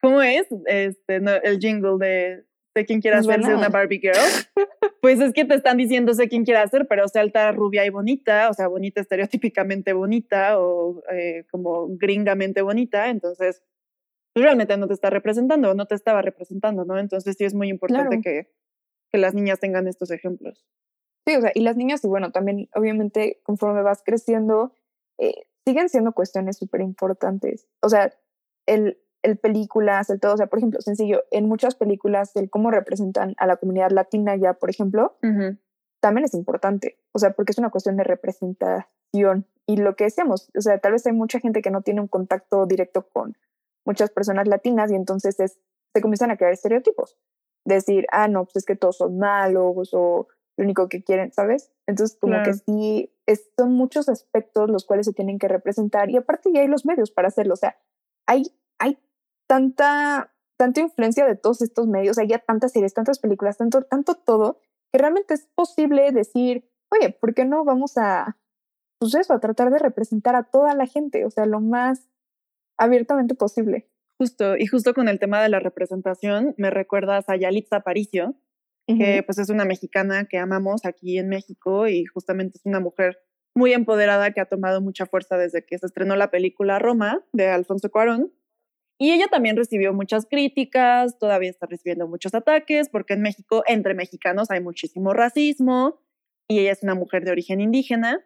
¿cómo 0.01 0.21
es? 0.21 0.47
Este, 0.65 1.15
el 1.15 1.59
jingle 1.59 1.97
de 1.99 2.48
sé 2.79 2.85
quién 2.85 3.01
quiera 3.01 3.21
ser 3.21 3.39
una 3.41 3.69
Barbie 3.69 3.99
Girl. 3.99 4.15
pues 5.01 5.19
es 5.19 5.33
que 5.33 5.45
te 5.45 5.55
están 5.55 5.77
diciendo 5.77 6.13
sé 6.13 6.29
quién 6.29 6.45
quiera 6.45 6.67
ser, 6.67 6.87
pero 6.87 7.07
sea 7.07 7.21
alta, 7.21 7.51
rubia 7.51 7.85
y 7.85 7.89
bonita, 7.89 8.49
o 8.49 8.53
sea, 8.53 8.67
bonita 8.67 9.01
estereotípicamente 9.01 9.93
bonita 9.93 10.59
o 10.59 11.03
eh, 11.11 11.45
como 11.51 11.87
gringamente 11.97 12.61
bonita. 12.61 13.09
Entonces, 13.09 13.61
pues, 14.33 14.43
realmente 14.43 14.77
no 14.77 14.87
te 14.87 14.93
está 14.93 15.09
representando, 15.09 15.73
no 15.73 15.85
te 15.85 15.95
estaba 15.95 16.21
representando, 16.21 16.85
¿no? 16.85 16.97
Entonces 16.97 17.35
sí 17.37 17.45
es 17.45 17.53
muy 17.53 17.69
importante 17.69 18.21
que, 18.21 18.49
que 19.11 19.17
las 19.17 19.33
niñas 19.33 19.59
tengan 19.59 19.87
estos 19.87 20.11
ejemplos. 20.11 20.65
Sí, 21.27 21.35
o 21.35 21.41
sea, 21.41 21.51
y 21.53 21.61
las 21.61 21.75
niñas, 21.77 22.03
y 22.03 22.07
bueno, 22.07 22.31
también 22.31 22.69
obviamente 22.73 23.39
conforme 23.43 23.81
vas 23.81 24.01
creciendo, 24.03 24.73
eh, 25.17 25.47
siguen 25.65 25.89
siendo 25.89 26.13
cuestiones 26.13 26.57
súper 26.57 26.81
importantes. 26.81 27.67
O 27.81 27.89
sea, 27.89 28.13
el, 28.65 28.97
el 29.21 29.37
películas, 29.37 30.09
el 30.09 30.19
todo, 30.19 30.33
o 30.33 30.37
sea, 30.37 30.47
por 30.47 30.59
ejemplo, 30.59 30.81
sencillo, 30.81 31.23
en 31.31 31.47
muchas 31.47 31.75
películas, 31.75 32.35
el 32.35 32.49
cómo 32.49 32.71
representan 32.71 33.35
a 33.37 33.47
la 33.47 33.57
comunidad 33.57 33.91
latina 33.91 34.35
ya, 34.35 34.53
por 34.53 34.69
ejemplo, 34.69 35.17
también 35.99 36.25
es 36.25 36.33
importante. 36.33 36.97
O 37.11 37.19
sea, 37.19 37.31
porque 37.31 37.51
es 37.51 37.57
una 37.57 37.69
cuestión 37.69 37.97
de 37.97 38.03
representación. 38.05 39.45
Y 39.65 39.77
lo 39.77 39.95
que 39.95 40.05
decíamos, 40.05 40.49
o 40.57 40.61
sea, 40.61 40.79
tal 40.79 40.93
vez 40.93 41.05
hay 41.05 41.13
mucha 41.13 41.39
gente 41.39 41.61
que 41.61 41.71
no 41.71 41.81
tiene 41.81 42.01
un 42.01 42.07
contacto 42.07 42.65
directo 42.65 43.07
con 43.07 43.37
muchas 43.85 44.09
personas 44.11 44.47
latinas 44.47 44.91
y 44.91 44.95
entonces 44.95 45.39
es, 45.39 45.59
se 45.93 46.01
comienzan 46.01 46.31
a 46.31 46.37
crear 46.37 46.53
estereotipos. 46.53 47.17
Decir, 47.65 48.07
ah, 48.11 48.27
no, 48.27 48.45
pues 48.45 48.57
es 48.57 48.65
que 48.65 48.75
todos 48.75 48.97
son 48.97 49.17
malos 49.19 49.89
o 49.93 50.27
lo 50.57 50.63
único 50.63 50.89
que 50.89 51.03
quieren, 51.03 51.31
¿sabes? 51.31 51.71
Entonces, 51.87 52.17
como 52.19 52.37
que 52.37 52.51
Claro. 52.51 52.59
sí, 52.65 53.11
es- 53.25 53.49
son 53.57 53.73
muchos 53.73 54.09
aspectos 54.09 54.69
los 54.69 54.85
cuales 54.85 55.05
se 55.05 55.13
tienen 55.13 55.39
que 55.39 55.47
representar 55.47 56.09
y 56.09 56.17
aparte 56.17 56.51
ya 56.53 56.61
hay 56.61 56.67
los 56.67 56.85
medios 56.85 57.11
para 57.11 57.27
hacerlo. 57.27 57.53
O 57.53 57.57
sea, 57.57 57.77
hay, 58.25 58.51
hay 58.79 58.97
tanta, 59.49 60.31
tanta 60.57 60.79
influencia 60.79 61.25
de 61.25 61.35
todos 61.35 61.61
estos 61.63 61.87
medios, 61.87 62.19
hay 62.19 62.27
ya 62.27 62.37
tantas 62.37 62.71
series, 62.71 62.93
tantas 62.93 63.17
películas, 63.17 63.57
tanto, 63.57 63.81
tanto 63.81 64.13
todo, 64.13 64.59
que 64.93 64.99
realmente 64.99 65.33
es 65.33 65.49
posible 65.55 66.11
decir, 66.11 66.69
oye, 66.91 67.09
¿por 67.09 67.33
qué 67.33 67.45
no 67.45 67.65
vamos 67.65 67.97
a, 67.97 68.37
pues 68.99 69.15
eso, 69.15 69.33
a 69.33 69.39
tratar 69.39 69.71
de 69.71 69.79
representar 69.79 70.35
a 70.35 70.43
toda 70.43 70.75
la 70.75 70.85
gente? 70.85 71.25
O 71.25 71.31
sea, 71.31 71.47
lo 71.47 71.61
más 71.61 72.07
abiertamente 72.77 73.33
posible. 73.33 73.89
Justo, 74.19 74.55
y 74.55 74.67
justo 74.67 74.93
con 74.93 75.07
el 75.07 75.17
tema 75.19 75.41
de 75.41 75.49
la 75.49 75.59
representación, 75.59 76.53
me 76.57 76.69
recuerdas 76.69 77.27
a 77.27 77.35
Yalitza 77.35 77.77
Aparicio, 77.77 78.35
que 78.87 79.21
pues 79.23 79.37
es 79.37 79.49
una 79.49 79.65
mexicana 79.65 80.25
que 80.25 80.39
amamos 80.39 80.83
aquí 80.83 81.19
en 81.19 81.29
México 81.29 81.87
y 81.87 82.05
justamente 82.05 82.57
es 82.57 82.65
una 82.65 82.79
mujer 82.79 83.19
muy 83.55 83.71
empoderada 83.73 84.31
que 84.31 84.41
ha 84.41 84.45
tomado 84.45 84.81
mucha 84.81 85.05
fuerza 85.05 85.37
desde 85.37 85.63
que 85.63 85.77
se 85.77 85.85
estrenó 85.85 86.15
la 86.15 86.31
película 86.31 86.79
Roma 86.79 87.23
de 87.31 87.49
Alfonso 87.49 87.91
Cuarón. 87.91 88.33
Y 89.01 89.11
ella 89.11 89.27
también 89.27 89.55
recibió 89.55 89.93
muchas 89.93 90.25
críticas, 90.25 91.17
todavía 91.17 91.49
está 91.49 91.65
recibiendo 91.65 92.07
muchos 92.07 92.35
ataques, 92.35 92.89
porque 92.89 93.13
en 93.13 93.21
México, 93.21 93.63
entre 93.65 93.93
mexicanos, 93.93 94.51
hay 94.51 94.59
muchísimo 94.61 95.13
racismo 95.13 96.01
y 96.49 96.59
ella 96.59 96.73
es 96.73 96.83
una 96.83 96.95
mujer 96.95 97.23
de 97.23 97.31
origen 97.31 97.61
indígena. 97.61 98.25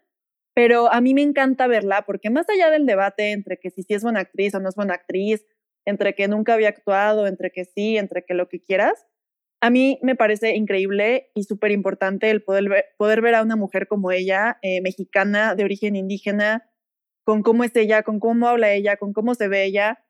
Pero 0.55 0.91
a 0.91 0.99
mí 0.99 1.13
me 1.13 1.21
encanta 1.21 1.67
verla 1.67 2.03
porque 2.05 2.29
más 2.29 2.49
allá 2.49 2.69
del 2.71 2.85
debate 2.85 3.31
entre 3.31 3.59
que 3.59 3.69
si 3.69 3.83
sí 3.83 3.93
es 3.93 4.03
buena 4.03 4.21
actriz 4.21 4.53
o 4.55 4.59
no 4.59 4.69
es 4.69 4.75
buena 4.75 4.95
actriz, 4.95 5.45
entre 5.85 6.15
que 6.15 6.27
nunca 6.27 6.55
había 6.55 6.69
actuado, 6.69 7.27
entre 7.27 7.51
que 7.51 7.65
sí, 7.65 7.97
entre 7.97 8.23
que 8.25 8.33
lo 8.33 8.49
que 8.49 8.61
quieras, 8.61 9.05
a 9.63 9.69
mí 9.69 9.97
me 10.01 10.15
parece 10.15 10.55
increíble 10.55 11.31
y 11.33 11.43
súper 11.43 11.71
importante 11.71 12.29
el 12.29 12.43
poder 12.43 12.67
ver, 12.67 12.85
poder 12.97 13.21
ver 13.21 13.35
a 13.35 13.43
una 13.43 13.55
mujer 13.55 13.87
como 13.87 14.11
ella, 14.11 14.57
eh, 14.61 14.81
mexicana, 14.81 15.55
de 15.55 15.63
origen 15.63 15.95
indígena, 15.95 16.69
con 17.23 17.43
cómo 17.43 17.63
es 17.63 17.73
ella, 17.75 18.03
con 18.03 18.19
cómo 18.19 18.49
habla 18.49 18.73
ella, 18.73 18.97
con 18.97 19.13
cómo 19.13 19.35
se 19.35 19.47
ve 19.47 19.63
ella, 19.63 20.02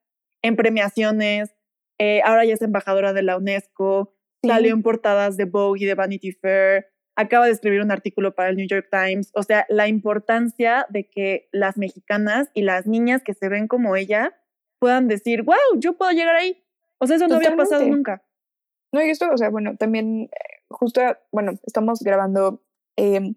en 0.44 0.56
premiaciones. 0.56 1.56
eh, 2.00 2.22
ahora 2.26 2.44
ya 2.44 2.54
es 2.56 2.62
embajadora 2.62 3.14
de 3.14 3.22
la 3.24 3.38
UNESCO, 3.38 4.14
Sí. 4.42 4.50
salió 4.50 4.74
en 4.74 4.82
portadas 4.84 5.38
de 5.38 5.46
Vogue 5.46 5.82
y 5.84 5.86
de 5.86 5.94
Vanity 5.96 6.32
Fair, 6.34 6.88
acaba 7.16 7.46
de 7.46 7.52
escribir 7.52 7.82
un 7.82 7.92
artículo 7.92 8.34
para 8.36 8.50
el 8.50 8.58
New 8.58 8.68
York 8.68 8.88
Times. 8.92 9.30
O 9.36 9.44
sea, 9.44 9.66
la 9.70 9.88
importancia 9.88 10.86
de 10.90 11.08
que 11.08 11.48
las 11.54 11.78
mexicanas 11.78 12.50
y 12.54 12.64
las 12.64 12.88
niñas 12.88 13.22
que 13.24 13.34
se 13.36 13.48
ven 13.48 13.68
como 13.68 13.96
ella 13.96 14.34
puedan 14.80 15.08
decir, 15.08 15.44
wow, 15.44 15.56
yo 15.78 15.96
puedo 15.96 16.12
llegar 16.12 16.36
ahí. 16.36 16.62
O 16.98 17.08
sea, 17.08 17.16
eso 17.18 17.28
no 17.28 17.36
había 17.36 17.56
pasado 17.56 17.86
nunca. 17.86 18.26
No, 18.92 19.02
y 19.02 19.10
esto, 19.10 19.30
o 19.32 19.38
sea, 19.38 19.50
bueno, 19.50 19.78
también, 19.78 20.30
justo, 20.70 21.00
bueno, 21.32 21.54
estamos 21.64 22.02
grabando 22.02 22.62
em, 22.98 23.36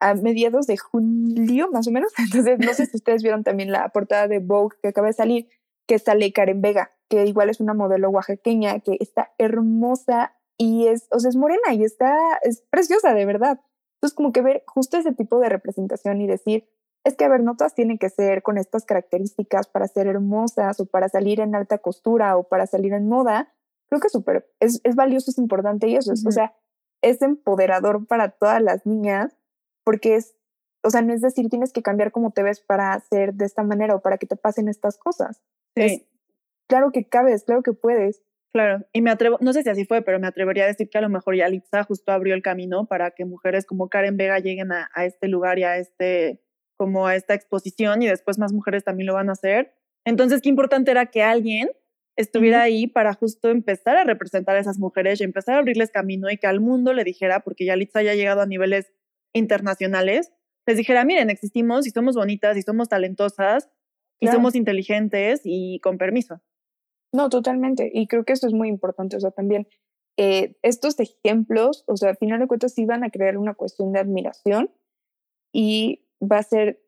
a 0.00 0.14
mediados 0.14 0.66
de 0.66 0.76
julio, 0.76 1.70
más 1.72 1.86
o 1.86 1.92
menos. 1.92 2.12
Entonces, 2.18 2.58
no 2.58 2.74
sé 2.74 2.86
si 2.86 2.96
ustedes 2.96 3.22
vieron 3.22 3.42
también 3.44 3.70
la 3.72 3.88
portada 3.90 4.28
de 4.28 4.40
Vogue 4.40 4.76
que 4.82 4.88
acaba 4.88 5.06
de 5.06 5.12
salir, 5.14 5.48
que 5.86 5.98
sale 5.98 6.32
Karen 6.32 6.60
Vega, 6.60 6.92
que 7.08 7.24
igual 7.26 7.50
es 7.50 7.60
una 7.60 7.74
modelo 7.74 8.10
oaxaqueña, 8.10 8.80
que 8.80 8.96
está 9.00 9.32
hermosa 9.38 10.36
y 10.58 10.86
es, 10.88 11.08
o 11.10 11.20
sea, 11.20 11.28
es 11.28 11.36
morena 11.36 11.72
y 11.72 11.84
está, 11.84 12.16
es 12.42 12.62
preciosa, 12.70 13.14
de 13.14 13.26
verdad. 13.26 13.60
Entonces, 13.96 14.16
como 14.16 14.32
que 14.32 14.42
ver 14.42 14.64
justo 14.66 14.96
ese 14.96 15.12
tipo 15.12 15.38
de 15.38 15.48
representación 15.48 16.20
y 16.20 16.26
decir, 16.26 16.68
es 17.04 17.14
que, 17.14 17.24
a 17.24 17.28
ver, 17.28 17.42
no 17.42 17.56
todas 17.56 17.74
tienen 17.74 17.98
que 17.98 18.10
ser 18.10 18.42
con 18.42 18.58
estas 18.58 18.84
características 18.84 19.68
para 19.68 19.86
ser 19.86 20.08
hermosas 20.08 20.80
o 20.80 20.86
para 20.86 21.08
salir 21.08 21.40
en 21.40 21.54
alta 21.54 21.78
costura 21.78 22.36
o 22.36 22.44
para 22.44 22.66
salir 22.66 22.92
en 22.92 23.08
moda, 23.08 23.52
creo 23.88 24.00
que 24.00 24.08
súper, 24.08 24.50
es, 24.60 24.80
es 24.82 24.96
valioso, 24.96 25.30
es 25.30 25.38
importante 25.38 25.88
y 25.88 25.96
eso 25.96 26.12
es, 26.12 26.26
o 26.26 26.32
sea, 26.32 26.54
es 27.02 27.22
empoderador 27.22 28.06
para 28.06 28.30
todas 28.30 28.60
las 28.60 28.86
niñas 28.86 29.36
porque 29.84 30.16
es, 30.16 30.34
o 30.82 30.90
sea, 30.90 31.02
no 31.02 31.12
es 31.12 31.20
decir 31.20 31.48
tienes 31.48 31.72
que 31.72 31.82
cambiar 31.82 32.10
cómo 32.10 32.32
te 32.32 32.42
ves 32.42 32.60
para 32.60 32.98
ser 33.00 33.34
de 33.34 33.44
esta 33.44 33.62
manera 33.62 33.94
o 33.94 34.00
para 34.00 34.18
que 34.18 34.26
te 34.26 34.36
pasen 34.36 34.68
estas 34.68 34.98
cosas. 34.98 35.42
Es, 35.76 36.02
claro 36.68 36.90
que 36.92 37.08
cabes, 37.08 37.44
claro 37.44 37.62
que 37.62 37.72
puedes. 37.72 38.22
claro. 38.52 38.86
Y 38.92 39.02
me 39.02 39.10
atrevo, 39.10 39.38
no 39.40 39.52
sé 39.52 39.62
si 39.62 39.68
así 39.68 39.84
fue, 39.84 40.02
pero 40.02 40.18
me 40.18 40.26
atrevería 40.26 40.64
a 40.64 40.68
decir 40.68 40.88
que 40.88 40.98
a 40.98 41.02
lo 41.02 41.08
mejor 41.08 41.36
Yalitza 41.36 41.84
justo 41.84 42.12
abrió 42.12 42.34
el 42.34 42.42
camino 42.42 42.86
para 42.86 43.10
que 43.10 43.24
mujeres 43.24 43.66
como 43.66 43.88
Karen 43.88 44.16
Vega 44.16 44.38
lleguen 44.38 44.72
a, 44.72 44.90
a 44.94 45.04
este 45.04 45.28
lugar 45.28 45.58
y 45.58 45.64
a 45.64 45.76
este, 45.78 46.42
como 46.76 47.06
a 47.06 47.14
esta 47.16 47.34
exposición 47.34 48.02
y 48.02 48.06
después 48.08 48.38
más 48.38 48.52
mujeres 48.52 48.84
también 48.84 49.06
lo 49.06 49.14
van 49.14 49.28
a 49.28 49.32
hacer. 49.32 49.74
Entonces, 50.04 50.40
qué 50.40 50.48
importante 50.48 50.90
era 50.90 51.06
que 51.06 51.22
alguien 51.22 51.68
estuviera 52.16 52.58
Ujú. 52.58 52.64
ahí 52.64 52.86
para 52.86 53.12
justo 53.12 53.50
empezar 53.50 53.96
a 53.96 54.04
representar 54.04 54.56
a 54.56 54.60
esas 54.60 54.78
mujeres 54.78 55.20
y 55.20 55.24
empezar 55.24 55.56
a 55.56 55.58
abrirles 55.58 55.90
camino 55.90 56.30
y 56.30 56.38
que 56.38 56.46
al 56.46 56.60
mundo 56.60 56.94
le 56.94 57.04
dijera, 57.04 57.40
porque 57.40 57.66
Yalitza 57.66 58.02
ya 58.02 58.12
ha 58.12 58.14
llegado 58.14 58.40
a 58.40 58.46
niveles 58.46 58.90
internacionales, 59.34 60.32
les 60.66 60.76
dijera, 60.78 61.04
miren, 61.04 61.28
existimos 61.30 61.86
y 61.86 61.90
somos 61.90 62.16
bonitas 62.16 62.56
y 62.56 62.62
somos 62.62 62.88
talentosas 62.88 63.68
y 64.20 64.26
Claro. 64.26 64.38
somos 64.38 64.54
inteligentes 64.54 65.42
y 65.44 65.80
con 65.80 65.98
permiso. 65.98 66.40
No, 67.12 67.28
totalmente. 67.28 67.90
Y 67.92 68.06
creo 68.08 68.24
que 68.24 68.32
eso 68.32 68.46
es 68.46 68.52
muy 68.52 68.68
importante. 68.68 69.16
O 69.16 69.20
sea, 69.20 69.30
también 69.30 69.68
eh, 70.18 70.56
estos 70.62 70.98
ejemplos, 70.98 71.84
o 71.86 71.96
sea, 71.96 72.10
al 72.10 72.16
final 72.16 72.40
de 72.40 72.46
cuentas 72.46 72.72
sí 72.74 72.84
van 72.86 73.04
a 73.04 73.10
crear 73.10 73.36
una 73.36 73.54
cuestión 73.54 73.92
de 73.92 74.00
admiración 74.00 74.70
y 75.52 76.06
va 76.22 76.38
a 76.38 76.42
ser, 76.42 76.82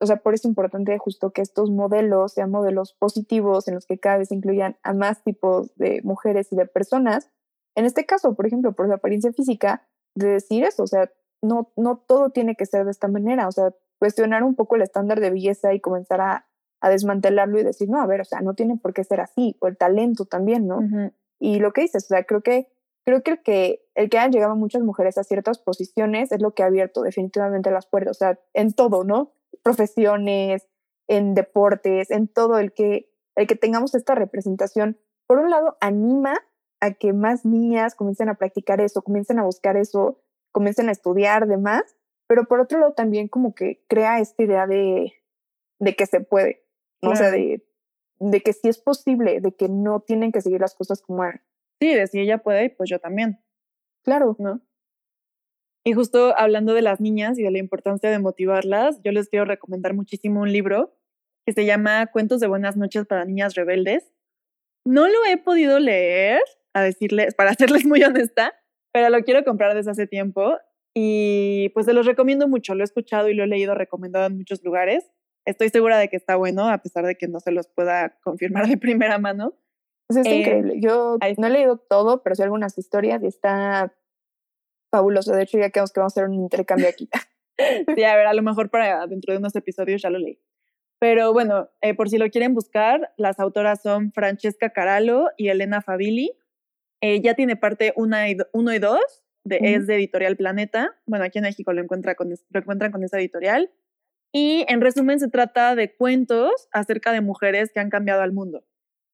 o 0.00 0.06
sea, 0.06 0.16
por 0.16 0.34
eso 0.34 0.46
es 0.46 0.50
importante 0.50 0.96
justo 0.98 1.32
que 1.32 1.42
estos 1.42 1.70
modelos 1.70 2.34
sean 2.34 2.50
modelos 2.50 2.94
positivos 2.94 3.68
en 3.68 3.74
los 3.74 3.86
que 3.86 3.98
cada 3.98 4.18
vez 4.18 4.32
incluyan 4.32 4.76
a 4.82 4.92
más 4.92 5.22
tipos 5.24 5.74
de 5.76 6.00
mujeres 6.04 6.52
y 6.52 6.56
de 6.56 6.66
personas. 6.66 7.30
En 7.74 7.86
este 7.86 8.04
caso, 8.06 8.34
por 8.34 8.46
ejemplo, 8.46 8.72
por 8.74 8.86
su 8.86 8.92
apariencia 8.92 9.32
física, 9.32 9.88
de 10.14 10.28
decir 10.28 10.64
eso, 10.64 10.82
o 10.84 10.86
sea, 10.86 11.10
no, 11.42 11.72
no 11.76 11.98
todo 11.98 12.30
tiene 12.30 12.54
que 12.54 12.66
ser 12.66 12.84
de 12.84 12.90
esta 12.92 13.08
manera, 13.08 13.48
o 13.48 13.52
sea, 13.52 13.74
cuestionar 13.98 14.44
un 14.44 14.54
poco 14.54 14.76
el 14.76 14.82
estándar 14.82 15.20
de 15.20 15.30
belleza 15.30 15.74
y 15.74 15.80
comenzar 15.80 16.20
a, 16.20 16.46
a 16.84 16.90
desmantelarlo 16.90 17.58
y 17.58 17.62
decir, 17.62 17.88
no, 17.88 17.98
a 17.98 18.06
ver, 18.06 18.20
o 18.20 18.26
sea, 18.26 18.42
no 18.42 18.52
tiene 18.52 18.76
por 18.76 18.92
qué 18.92 19.04
ser 19.04 19.22
así, 19.22 19.56
o 19.60 19.68
el 19.68 19.78
talento 19.78 20.26
también, 20.26 20.66
¿no? 20.66 20.80
Ujú. 20.80 21.12
Y 21.40 21.58
lo 21.58 21.72
que 21.72 21.80
dices, 21.80 22.04
o 22.04 22.08
sea, 22.08 22.24
creo 22.24 22.42
que 22.42 22.68
creo 23.06 23.22
que 23.22 23.30
el 23.30 23.42
que 23.42 23.80
el 23.94 24.10
que 24.10 24.18
hayan 24.18 24.32
llegado 24.32 24.54
muchas 24.54 24.82
mujeres 24.82 25.16
a 25.16 25.24
ciertas 25.24 25.58
posiciones 25.58 26.30
es 26.30 26.42
lo 26.42 26.52
que 26.52 26.62
ha 26.62 26.66
abierto 26.66 27.00
definitivamente 27.00 27.70
las 27.70 27.86
puertas, 27.86 28.18
o 28.18 28.18
sea, 28.18 28.38
en 28.52 28.74
todo, 28.74 29.02
¿no? 29.02 29.32
Profesiones, 29.62 30.68
en 31.08 31.34
deportes, 31.34 32.10
en 32.10 32.28
todo 32.28 32.58
el 32.58 32.74
que 32.74 33.10
el 33.34 33.46
que 33.46 33.56
tengamos 33.56 33.94
esta 33.94 34.14
representación, 34.14 34.98
por 35.26 35.38
un 35.38 35.48
lado 35.48 35.78
anima 35.80 36.34
a 36.80 36.90
que 36.92 37.14
más 37.14 37.46
niñas 37.46 37.94
comiencen 37.94 38.28
a 38.28 38.34
practicar 38.34 38.82
eso, 38.82 39.00
comiencen 39.00 39.38
a 39.38 39.44
buscar 39.44 39.78
eso, 39.78 40.20
comiencen 40.52 40.90
a 40.90 40.92
estudiar 40.92 41.46
demás, 41.46 41.96
pero 42.26 42.44
por 42.44 42.60
otro 42.60 42.78
lado 42.78 42.92
también 42.92 43.28
como 43.28 43.54
que 43.54 43.82
crea 43.88 44.20
esta 44.20 44.42
idea 44.42 44.66
de 44.66 45.14
de 45.78 45.96
que 45.96 46.06
se 46.06 46.20
puede, 46.20 46.63
o 47.10 47.16
sea, 47.16 47.30
de 47.30 48.40
que 48.40 48.52
sí 48.52 48.68
es 48.68 48.78
posible, 48.78 49.40
de 49.40 49.52
que 49.54 49.68
no 49.68 50.00
tienen 50.00 50.32
que 50.32 50.40
seguir 50.40 50.60
las 50.60 50.74
cosas 50.74 51.02
como 51.02 51.24
eran. 51.24 51.42
Sí, 51.80 51.94
de 51.94 52.06
si 52.06 52.20
ella 52.20 52.38
puede, 52.38 52.70
pues 52.70 52.88
yo 52.88 52.98
también, 52.98 53.40
Claro. 54.04 54.36
¿no? 54.38 54.60
Y 55.86 55.92
justo 55.92 56.34
hablando 56.38 56.72
de 56.74 56.82
las 56.82 57.00
niñas 57.00 57.38
y 57.38 57.42
de 57.42 57.50
la 57.50 57.58
importancia 57.58 58.10
de 58.10 58.18
motivarlas, 58.18 59.00
yo 59.02 59.12
les 59.12 59.28
quiero 59.28 59.44
recomendar 59.44 59.94
muchísimo 59.94 60.40
un 60.40 60.52
libro 60.52 60.96
que 61.46 61.52
se 61.52 61.66
llama 61.66 62.06
Cuentos 62.06 62.40
de 62.40 62.46
Buenas 62.46 62.76
noches 62.76 63.06
para 63.06 63.24
Niñas 63.24 63.54
Rebeldes. 63.54 64.10
No 64.86 65.08
lo 65.08 65.24
he 65.28 65.36
podido 65.36 65.78
leer, 65.80 66.40
a 66.72 66.82
decirles, 66.82 67.34
para 67.34 67.54
serles 67.54 67.84
muy 67.84 68.02
honesta, 68.02 68.54
pero 68.92 69.10
lo 69.10 69.22
quiero 69.24 69.44
comprar 69.44 69.74
desde 69.74 69.90
hace 69.90 70.06
tiempo 70.06 70.56
y 70.94 71.70
pues 71.70 71.86
se 71.86 71.92
los 71.92 72.06
recomiendo 72.06 72.48
mucho. 72.48 72.74
Lo 72.74 72.82
he 72.82 72.84
escuchado 72.84 73.28
y 73.28 73.34
lo 73.34 73.44
he 73.44 73.48
leído 73.48 73.74
recomendado 73.74 74.26
en 74.26 74.36
muchos 74.36 74.62
lugares. 74.62 75.10
Estoy 75.44 75.68
segura 75.68 75.98
de 75.98 76.08
que 76.08 76.16
está 76.16 76.36
bueno, 76.36 76.68
a 76.68 76.78
pesar 76.78 77.04
de 77.04 77.16
que 77.16 77.28
no 77.28 77.40
se 77.40 77.52
los 77.52 77.68
pueda 77.68 78.18
confirmar 78.22 78.66
de 78.68 78.76
primera 78.76 79.18
mano. 79.18 79.54
Sea, 80.10 80.22
está 80.22 80.34
Eh, 80.34 80.40
increíble. 80.40 80.74
Yo 80.80 81.18
no 81.38 81.46
he 81.46 81.50
leído 81.50 81.78
todo, 81.78 82.22
pero 82.22 82.34
sí 82.34 82.42
algunas 82.42 82.76
historias 82.78 83.22
y 83.22 83.26
está 83.26 83.94
fabuloso. 84.90 85.34
De 85.34 85.42
hecho, 85.42 85.58
ya 85.58 85.70
quedamos 85.70 85.92
que 85.92 86.00
vamos 86.00 86.12
a 86.12 86.20
hacer 86.20 86.28
un 86.28 86.34
intercambio 86.34 86.88
aquí. 86.88 87.08
Sí, 87.96 88.02
a 88.02 88.16
ver, 88.16 88.26
a 88.26 88.34
lo 88.34 88.42
mejor 88.42 88.68
para 88.68 89.06
dentro 89.06 89.32
de 89.32 89.38
unos 89.38 89.54
episodios 89.54 90.02
ya 90.02 90.10
lo 90.10 90.18
leí. 90.18 90.40
Pero 90.98 91.32
bueno, 91.32 91.70
eh, 91.82 91.94
por 91.94 92.08
si 92.08 92.18
lo 92.18 92.28
quieren 92.28 92.52
buscar, 92.52 93.12
las 93.16 93.38
autoras 93.38 93.80
son 93.80 94.10
Francesca 94.10 94.70
Carallo 94.70 95.28
y 95.36 95.50
Elena 95.50 95.80
Fabili. 95.80 96.32
Eh, 97.00 97.20
ya 97.22 97.34
tiene 97.34 97.54
parte 97.54 97.92
1 97.94 98.26
y 98.26 98.34
2, 98.80 98.98
de, 99.44 99.58
es 99.62 99.86
de 99.86 99.94
Editorial 99.94 100.36
Planeta. 100.36 100.96
Bueno, 101.06 101.24
aquí 101.24 101.38
en 101.38 101.44
México 101.44 101.72
lo, 101.72 101.80
encuentra 101.80 102.16
con, 102.16 102.30
lo 102.30 102.60
encuentran 102.60 102.90
con 102.90 103.04
esa 103.04 103.20
editorial. 103.20 103.70
Y 104.36 104.64
en 104.66 104.80
resumen 104.80 105.20
se 105.20 105.28
trata 105.28 105.76
de 105.76 105.94
cuentos 105.94 106.68
acerca 106.72 107.12
de 107.12 107.20
mujeres 107.20 107.70
que 107.72 107.78
han 107.78 107.88
cambiado 107.88 108.20
al 108.20 108.32
mundo. 108.32 108.64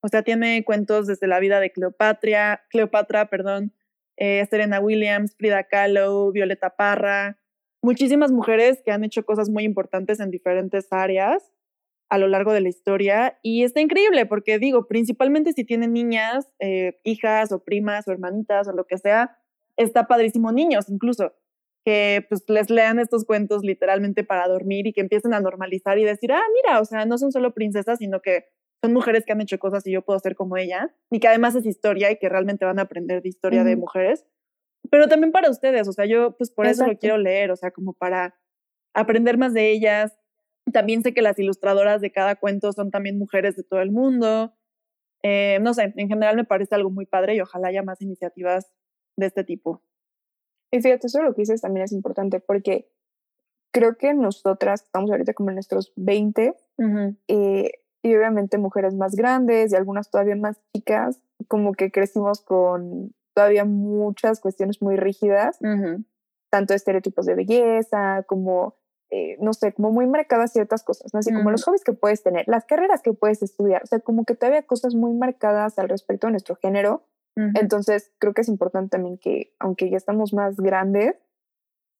O 0.00 0.08
sea, 0.08 0.22
tiene 0.22 0.64
cuentos 0.64 1.06
desde 1.06 1.26
la 1.26 1.40
vida 1.40 1.60
de 1.60 1.70
Cleopatra, 1.70 2.62
Cleopatra, 2.70 3.28
perdón, 3.28 3.74
eh, 4.16 4.46
Serena 4.48 4.80
Williams, 4.80 5.36
Frida 5.36 5.64
Kahlo, 5.64 6.32
Violeta 6.32 6.74
Parra, 6.74 7.38
muchísimas 7.82 8.32
mujeres 8.32 8.80
que 8.82 8.92
han 8.92 9.04
hecho 9.04 9.26
cosas 9.26 9.50
muy 9.50 9.64
importantes 9.64 10.20
en 10.20 10.30
diferentes 10.30 10.88
áreas. 10.90 11.52
a 12.12 12.18
lo 12.18 12.26
largo 12.26 12.52
de 12.52 12.60
la 12.60 12.68
historia 12.68 13.38
y 13.40 13.62
está 13.62 13.80
increíble 13.80 14.26
porque 14.26 14.58
digo, 14.58 14.88
principalmente 14.88 15.52
si 15.52 15.64
tienen 15.64 15.92
niñas, 15.92 16.52
eh, 16.58 16.98
hijas 17.04 17.52
o 17.52 17.62
primas 17.62 18.08
o 18.08 18.10
hermanitas 18.10 18.66
o 18.66 18.72
lo 18.72 18.84
que 18.84 18.98
sea, 18.98 19.38
está 19.76 20.08
padrísimo 20.08 20.50
niños 20.50 20.88
incluso 20.88 21.34
que 21.84 22.24
pues 22.28 22.44
les 22.48 22.70
lean 22.70 22.98
estos 22.98 23.24
cuentos 23.24 23.62
literalmente 23.62 24.24
para 24.24 24.46
dormir 24.48 24.86
y 24.86 24.92
que 24.92 25.00
empiecen 25.00 25.34
a 25.34 25.40
normalizar 25.40 25.98
y 25.98 26.04
decir, 26.04 26.32
ah, 26.32 26.42
mira, 26.62 26.80
o 26.80 26.84
sea, 26.84 27.06
no 27.06 27.16
son 27.18 27.32
solo 27.32 27.54
princesas, 27.54 27.98
sino 27.98 28.20
que 28.20 28.44
son 28.82 28.92
mujeres 28.92 29.24
que 29.24 29.32
han 29.32 29.40
hecho 29.40 29.58
cosas 29.58 29.86
y 29.86 29.92
yo 29.92 30.02
puedo 30.02 30.18
ser 30.18 30.34
como 30.34 30.56
ella, 30.56 30.94
y 31.10 31.20
que 31.20 31.28
además 31.28 31.54
es 31.54 31.66
historia 31.66 32.10
y 32.10 32.16
que 32.16 32.28
realmente 32.28 32.64
van 32.64 32.78
a 32.78 32.82
aprender 32.82 33.22
de 33.22 33.28
historia 33.28 33.62
de 33.64 33.76
mujeres, 33.76 34.24
pero 34.90 35.08
también 35.08 35.32
para 35.32 35.50
ustedes, 35.50 35.86
o 35.88 35.92
sea, 35.92 36.06
yo 36.06 36.36
pues 36.36 36.50
por 36.50 36.66
eso 36.66 36.86
lo 36.86 36.96
quiero 36.98 37.18
leer, 37.18 37.50
o 37.50 37.56
sea, 37.56 37.70
como 37.70 37.92
para 37.92 38.34
aprender 38.94 39.38
más 39.38 39.52
de 39.52 39.70
ellas. 39.70 40.16
También 40.72 41.02
sé 41.02 41.12
que 41.14 41.22
las 41.22 41.38
ilustradoras 41.38 42.00
de 42.00 42.12
cada 42.12 42.36
cuento 42.36 42.72
son 42.72 42.90
también 42.90 43.18
mujeres 43.18 43.56
de 43.56 43.64
todo 43.64 43.80
el 43.80 43.90
mundo. 43.90 44.54
Eh, 45.22 45.58
no 45.60 45.74
sé, 45.74 45.92
en 45.96 46.08
general 46.08 46.36
me 46.36 46.44
parece 46.44 46.74
algo 46.74 46.90
muy 46.90 47.06
padre 47.06 47.34
y 47.34 47.40
ojalá 47.40 47.68
haya 47.68 47.82
más 47.82 48.00
iniciativas 48.00 48.72
de 49.16 49.26
este 49.26 49.44
tipo. 49.44 49.82
Y 50.70 50.80
fíjate, 50.80 51.06
eso 51.06 51.22
lo 51.22 51.34
que 51.34 51.42
dices 51.42 51.60
también 51.60 51.84
es 51.84 51.92
importante 51.92 52.40
porque 52.40 52.88
creo 53.72 53.96
que 53.96 54.14
nosotras 54.14 54.82
estamos 54.82 55.10
ahorita 55.10 55.34
como 55.34 55.50
en 55.50 55.56
nuestros 55.56 55.92
20 55.96 56.54
eh, 57.28 57.72
y 58.02 58.14
obviamente 58.14 58.58
mujeres 58.58 58.94
más 58.94 59.14
grandes 59.14 59.72
y 59.72 59.76
algunas 59.76 60.10
todavía 60.10 60.36
más 60.36 60.60
chicas, 60.74 61.20
como 61.48 61.72
que 61.72 61.90
crecimos 61.90 62.40
con 62.40 63.14
todavía 63.34 63.64
muchas 63.64 64.40
cuestiones 64.40 64.82
muy 64.82 64.96
rígidas, 64.96 65.58
tanto 66.50 66.74
estereotipos 66.74 67.26
de 67.26 67.34
belleza 67.34 68.24
como, 68.26 68.74
eh, 69.10 69.36
no 69.40 69.52
sé, 69.52 69.72
como 69.72 69.92
muy 69.92 70.06
marcadas 70.06 70.52
ciertas 70.52 70.82
cosas, 70.82 71.12
¿no? 71.12 71.20
Así 71.20 71.32
como 71.32 71.50
los 71.50 71.64
hobbies 71.64 71.84
que 71.84 71.92
puedes 71.92 72.22
tener, 72.22 72.44
las 72.48 72.64
carreras 72.64 73.02
que 73.02 73.12
puedes 73.12 73.42
estudiar, 73.42 73.82
o 73.82 73.86
sea, 73.86 74.00
como 74.00 74.24
que 74.24 74.34
todavía 74.34 74.62
cosas 74.62 74.94
muy 74.94 75.12
marcadas 75.12 75.78
al 75.78 75.88
respecto 75.88 76.26
de 76.26 76.32
nuestro 76.32 76.56
género. 76.56 77.04
Entonces, 77.54 78.12
creo 78.18 78.34
que 78.34 78.42
es 78.42 78.48
importante 78.48 78.90
también 78.90 79.18
que, 79.18 79.54
aunque 79.58 79.90
ya 79.90 79.96
estamos 79.96 80.32
más 80.32 80.56
grandes, 80.56 81.16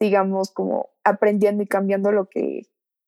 sigamos 0.01 0.51
como 0.51 0.91
aprendiendo 1.05 1.63
y 1.63 1.67
cambiando 1.67 2.11
lo 2.13 2.29
que, 2.29 2.67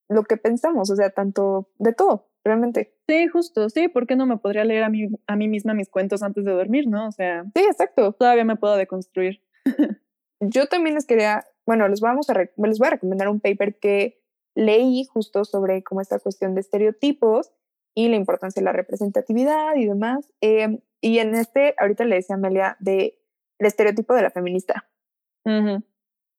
lo 0.09 0.25
que 0.25 0.37
pensamos, 0.37 0.91
o 0.91 0.97
sea, 0.97 1.11
tanto 1.11 1.71
de 1.79 1.93
todo, 1.93 2.29
realmente. 2.45 2.95
Sí, 3.09 3.29
justo, 3.29 3.69
sí, 3.71 3.89
¿por 3.89 4.07
qué 4.07 4.17
no 4.17 4.27
me 4.27 4.37
podría 4.37 4.65
leer 4.65 4.85
a 4.85 4.89
mí, 4.89 5.09
a 5.27 5.37
mí 5.37 5.49
misma 5.49 5.75
mis 5.75 5.89
cuentos 5.89 6.23
antes 6.23 6.45
de 6.45 6.53
dormir, 6.53 6.87
no? 6.87 7.09
O 7.09 7.13
sea, 7.13 7.45
sí, 7.55 7.63
exacto. 7.63 8.13
Todavía 8.13 8.45
me 8.45 8.57
puedo 8.57 8.77
deconstruir. 8.77 9.43
Yo 10.41 10.67
también 10.67 10.95
les 10.95 11.07
quería, 11.07 11.47
bueno, 11.67 11.89
les, 11.89 12.01
vamos 12.01 12.29
a 12.31 12.35
les 12.35 12.79
voy 12.79 12.89
a 12.89 12.91
recomendar 12.91 13.29
un 13.29 13.41
paper 13.41 13.79
que 13.79 14.21
leí 14.55 15.05
justo 15.05 15.45
sobre 15.45 15.83
como 15.83 16.01
esta 16.01 16.19
cuestión 16.19 16.55
de 16.55 16.61
estereotipos 16.61 17.53
y 17.95 18.09
la 18.09 18.17
importancia 18.17 18.61
de 18.61 18.65
la 18.65 18.73
representatividad 18.73 19.77
y 19.77 19.87
demás. 19.87 20.33
Em, 20.41 20.81
y 21.03 21.19
en 21.19 21.35
este, 21.35 21.75
ahorita 21.79 22.05
le 22.05 22.15
decía 22.15 22.37
a 22.37 22.39
Amelia 22.39 22.77
de 22.79 23.19
el 23.59 23.67
estereotipo 23.67 24.15
de 24.15 24.23
la 24.23 24.31
feminista, 24.31 24.89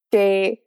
que 0.10 0.66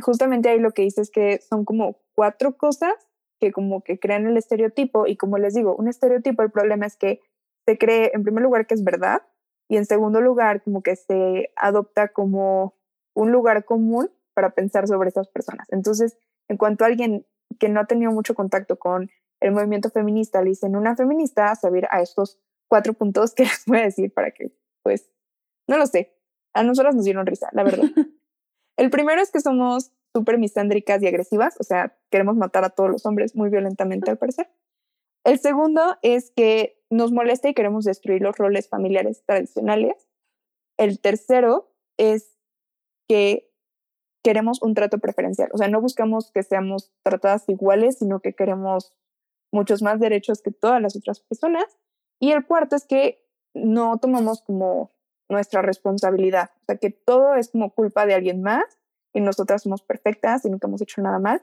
justamente 0.00 0.48
ahí 0.48 0.60
lo 0.60 0.70
que 0.70 0.82
dice 0.82 1.02
es 1.02 1.10
que 1.10 1.40
son 1.40 1.64
como 1.64 1.98
cuatro 2.14 2.56
cosas 2.56 2.94
que 3.40 3.52
como 3.52 3.82
que 3.82 3.98
crean 3.98 4.26
el 4.26 4.36
estereotipo 4.36 5.06
y 5.06 5.16
como 5.16 5.38
les 5.38 5.54
digo, 5.54 5.74
un 5.74 5.88
estereotipo, 5.88 6.42
el 6.42 6.52
problema 6.52 6.86
es 6.86 6.96
que 6.96 7.20
se 7.66 7.76
cree 7.76 8.12
en 8.14 8.22
primer 8.22 8.42
lugar 8.42 8.66
que 8.66 8.74
es 8.74 8.84
verdad 8.84 9.22
y 9.68 9.76
en 9.76 9.84
segundo 9.84 10.20
lugar 10.20 10.62
como 10.62 10.82
que 10.82 10.94
se 10.94 11.50
adopta 11.56 12.08
como 12.08 12.74
un 13.14 13.32
lugar 13.32 13.64
común 13.64 14.10
para 14.34 14.50
pensar 14.50 14.86
sobre 14.86 15.08
esas 15.08 15.28
personas. 15.28 15.66
Entonces, 15.70 16.16
en 16.48 16.56
cuanto 16.56 16.84
a 16.84 16.86
alguien 16.86 17.26
que 17.58 17.68
no 17.68 17.80
ha 17.80 17.86
tenido 17.86 18.12
mucho 18.12 18.34
contacto 18.34 18.78
con 18.78 19.10
el 19.40 19.52
movimiento 19.52 19.90
feminista, 19.90 20.42
le 20.42 20.50
dicen 20.50 20.76
una 20.76 20.94
feminista, 20.96 21.54
saber 21.56 21.88
a 21.90 22.00
estos 22.00 22.38
cuatro 22.74 22.92
puntos 22.92 23.34
que 23.34 23.44
les 23.44 23.64
voy 23.66 23.78
a 23.78 23.82
decir 23.82 24.12
para 24.12 24.32
que, 24.32 24.50
pues, 24.82 25.08
no 25.68 25.78
lo 25.78 25.86
sé, 25.86 26.18
a 26.54 26.64
nosotras 26.64 26.96
nos 26.96 27.04
dieron 27.04 27.24
risa, 27.24 27.48
la 27.52 27.62
verdad. 27.62 27.84
el 28.76 28.90
primero 28.90 29.22
es 29.22 29.30
que 29.30 29.38
somos 29.38 29.92
súper 30.12 30.38
misándricas 30.38 31.00
y 31.00 31.06
agresivas, 31.06 31.54
o 31.60 31.62
sea, 31.62 31.96
queremos 32.10 32.34
matar 32.34 32.64
a 32.64 32.70
todos 32.70 32.90
los 32.90 33.06
hombres 33.06 33.36
muy 33.36 33.48
violentamente 33.48 34.10
al 34.10 34.18
parecer. 34.18 34.50
El 35.24 35.38
segundo 35.38 35.98
es 36.02 36.32
que 36.32 36.82
nos 36.90 37.12
molesta 37.12 37.48
y 37.48 37.54
queremos 37.54 37.84
destruir 37.84 38.22
los 38.22 38.36
roles 38.36 38.68
familiares 38.68 39.22
tradicionales. 39.24 40.08
El 40.76 40.98
tercero 40.98 41.72
es 41.96 42.36
que 43.08 43.52
queremos 44.24 44.60
un 44.62 44.74
trato 44.74 44.98
preferencial, 44.98 45.48
o 45.52 45.58
sea, 45.58 45.68
no 45.68 45.80
buscamos 45.80 46.32
que 46.32 46.42
seamos 46.42 46.92
tratadas 47.04 47.48
iguales, 47.48 47.98
sino 47.98 48.18
que 48.18 48.34
queremos 48.34 48.96
muchos 49.52 49.80
más 49.80 50.00
derechos 50.00 50.42
que 50.42 50.50
todas 50.50 50.82
las 50.82 50.96
otras 50.96 51.20
personas. 51.20 51.66
Y 52.20 52.32
el 52.32 52.46
cuarto 52.46 52.76
es 52.76 52.86
que 52.86 53.24
no 53.54 53.98
tomamos 53.98 54.42
como 54.42 54.90
nuestra 55.28 55.62
responsabilidad, 55.62 56.50
o 56.62 56.64
sea, 56.66 56.76
que 56.76 56.90
todo 56.90 57.34
es 57.34 57.50
como 57.50 57.70
culpa 57.70 58.06
de 58.06 58.14
alguien 58.14 58.42
más 58.42 58.64
y 59.14 59.20
nosotras 59.20 59.62
somos 59.62 59.82
perfectas 59.82 60.44
y 60.44 60.50
nunca 60.50 60.66
hemos 60.66 60.82
hecho 60.82 61.00
nada 61.00 61.18
mal. 61.18 61.42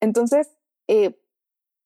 Entonces, 0.00 0.54
eh, 0.88 1.18